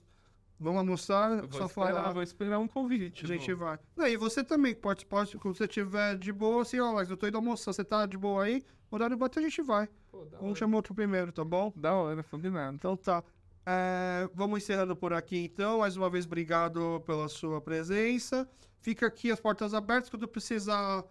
vamos 0.59 0.79
almoçar, 0.79 1.41
vou, 1.43 1.53
só 1.53 1.67
esperar, 1.67 1.95
falar. 1.95 2.13
vou 2.13 2.23
esperar 2.23 2.59
um 2.59 2.69
convite. 2.69 3.25
A 3.25 3.29
gente 3.29 3.51
do- 3.51 3.57
vai. 3.59 3.79
Não, 3.97 4.07
e 4.07 4.17
você 4.17 4.43
também 4.45 4.75
pode, 4.75 5.05
pode, 5.07 5.37
quando 5.39 5.57
você 5.57 5.67
tiver 5.69 6.17
de 6.17 6.33
boa, 6.33 6.63
assim, 6.63 6.79
ó, 6.81 6.87
Alex, 6.89 7.11
eu 7.11 7.17
tô 7.17 7.27
indo 7.27 7.37
almoçar, 7.37 7.73
você 7.73 7.85
tá 7.85 8.07
de 8.07 8.17
boa 8.17 8.45
aí? 8.45 8.63
O 8.91 8.95
horário 8.97 9.17
bater, 9.17 9.41
a 9.41 9.43
gente 9.43 9.61
vai. 9.63 9.89
Pô, 10.11 10.27
Um 10.41 10.55
chama 10.55 10.77
outro 10.77 10.95
primeiro, 10.95 11.33
tá 11.33 11.45
bom? 11.45 11.73
Da 11.75 11.93
hora, 11.95 12.23
combinado. 12.23 12.77
Então 12.77 12.97
tá. 12.97 13.23
É, 13.67 14.29
vamos 14.35 14.59
encerrando 14.63 14.95
por 14.95 15.13
aqui 15.13 15.39
então. 15.39 15.79
Mais 15.79 15.97
uma 15.97 16.09
vez, 16.11 16.27
obrigado 16.27 17.03
pela 17.07 17.29
sua 17.29 17.61
presença. 17.61 18.49
Fica 18.81 19.07
aqui 19.07 19.31
as 19.33 19.41
portas 19.41 19.73
abertas. 19.75 20.11
Quando 20.11 20.29
precisar 20.29 21.03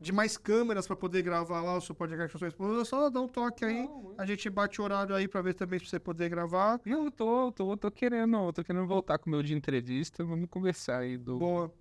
de 0.00 0.12
mais 0.12 0.36
câmeras 0.36 0.86
para 0.86 0.94
poder 0.94 1.22
gravar 1.22 1.60
lá 1.60 1.76
o 1.76 1.80
seu 1.80 1.94
podcast 1.94 2.32
com 2.32 2.38
sua 2.38 2.48
esposa, 2.48 2.84
só 2.84 3.10
dá 3.10 3.20
um 3.20 3.26
toque 3.28 3.64
aí. 3.64 3.82
Não, 3.82 4.14
A 4.16 4.24
gente 4.24 4.48
bate 4.48 4.80
o 4.80 4.84
horário 4.84 5.14
aí 5.14 5.26
para 5.26 5.42
ver 5.42 5.54
também 5.54 5.78
se 5.80 5.86
você 5.86 5.98
poder 5.98 6.28
gravar. 6.28 6.80
Não, 6.86 7.06
eu 7.06 7.10
tô, 7.10 7.50
tô, 7.52 7.76
tô 7.76 7.90
querendo, 7.90 8.52
tô 8.52 8.62
querendo 8.62 8.86
voltar 8.86 9.18
com 9.18 9.28
o 9.28 9.30
meu 9.32 9.42
de 9.42 9.54
entrevista. 9.54 10.24
Vamos 10.24 10.48
conversar 10.48 10.98
aí 11.00 11.16
do. 11.18 11.38
Boa. 11.38 11.72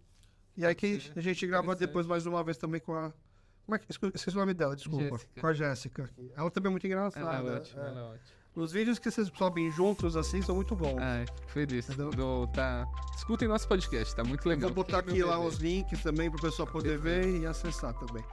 E 0.56 0.66
aí 0.66 0.74
que 0.74 1.00
a 1.16 1.22
gente 1.22 1.46
grava 1.46 1.76
depois 1.76 2.08
mais 2.08 2.26
uma 2.26 2.44
vez 2.44 2.58
também 2.58 2.82
com 2.82 2.94
a. 2.96 3.14
Como 3.66 3.76
é 3.76 3.80
que. 3.80 3.86
esque- 3.92 4.12
Esqueci 4.16 4.36
o 4.36 4.40
nome 4.40 4.54
dela, 4.56 4.76
desculpa. 4.76 5.04
Jéssica. 5.10 5.42
Com 5.42 5.48
a 5.48 5.54
Jéssica. 5.54 6.10
Ela 6.36 6.50
também 6.50 6.70
é 6.70 6.72
muito 6.72 6.88
engraçada. 6.88 7.24
Ela 7.38 7.50
é 7.52 7.56
ótima, 7.58 7.84
é. 7.84 7.88
ela 7.88 8.00
é 8.00 8.04
ótima. 8.04 8.37
Os 8.58 8.72
vídeos 8.72 8.98
que 8.98 9.12
vocês 9.12 9.32
sobem 9.38 9.70
juntos 9.70 10.18
assim 10.18 10.42
são 10.42 10.56
muito 10.56 10.76
bons. 10.76 10.98
Ai, 10.98 11.28
fico 11.28 11.52
feliz. 11.52 11.86
Do, 11.86 12.48
tá... 12.48 12.88
Escutem 13.16 13.48
nosso 13.48 13.68
podcast, 13.68 14.16
tá 14.16 14.24
muito 14.24 14.50
legal. 14.50 14.68
Eu 14.68 14.74
vou 14.74 14.84
botar 14.84 14.98
aqui 14.98 15.22
lá 15.22 15.40
os 15.40 15.58
links 15.58 16.02
também 16.02 16.28
para 16.32 16.40
o 16.40 16.42
pessoal 16.42 16.68
poder 16.68 16.98
ver 16.98 17.40
e 17.40 17.46
acessar 17.46 17.94
também. 17.94 18.24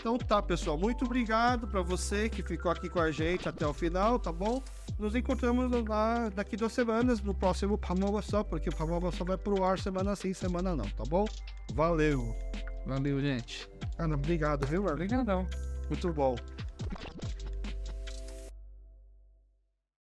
Então 0.00 0.16
tá, 0.16 0.40
pessoal. 0.40 0.78
Muito 0.78 1.04
obrigado 1.04 1.68
para 1.68 1.82
você 1.82 2.30
que 2.30 2.42
ficou 2.42 2.70
aqui 2.70 2.88
com 2.88 2.98
a 2.98 3.10
gente 3.10 3.46
até 3.46 3.66
o 3.66 3.74
final, 3.74 4.18
tá 4.18 4.32
bom? 4.32 4.62
Nos 4.98 5.14
encontramos 5.14 5.70
lá 5.86 6.30
daqui 6.30 6.56
duas 6.56 6.72
semanas 6.72 7.20
no 7.20 7.34
próximo 7.34 7.76
Pamoba 7.76 8.22
Só, 8.22 8.42
porque 8.42 8.70
o 8.70 8.74
Pamoba 8.74 9.12
Só 9.12 9.22
vai 9.22 9.36
pro 9.36 9.62
ar 9.62 9.78
semana 9.78 10.16
sim, 10.16 10.32
semana 10.32 10.74
não, 10.74 10.86
tá 10.86 11.04
bom? 11.06 11.26
Valeu. 11.74 12.34
Valeu, 12.86 13.20
gente. 13.20 13.68
Cara, 13.98 14.14
obrigado, 14.14 14.66
viu, 14.66 14.82
Marlon? 14.82 14.94
Obrigadão. 14.94 15.46
Muito 15.90 16.10
bom. 16.10 16.36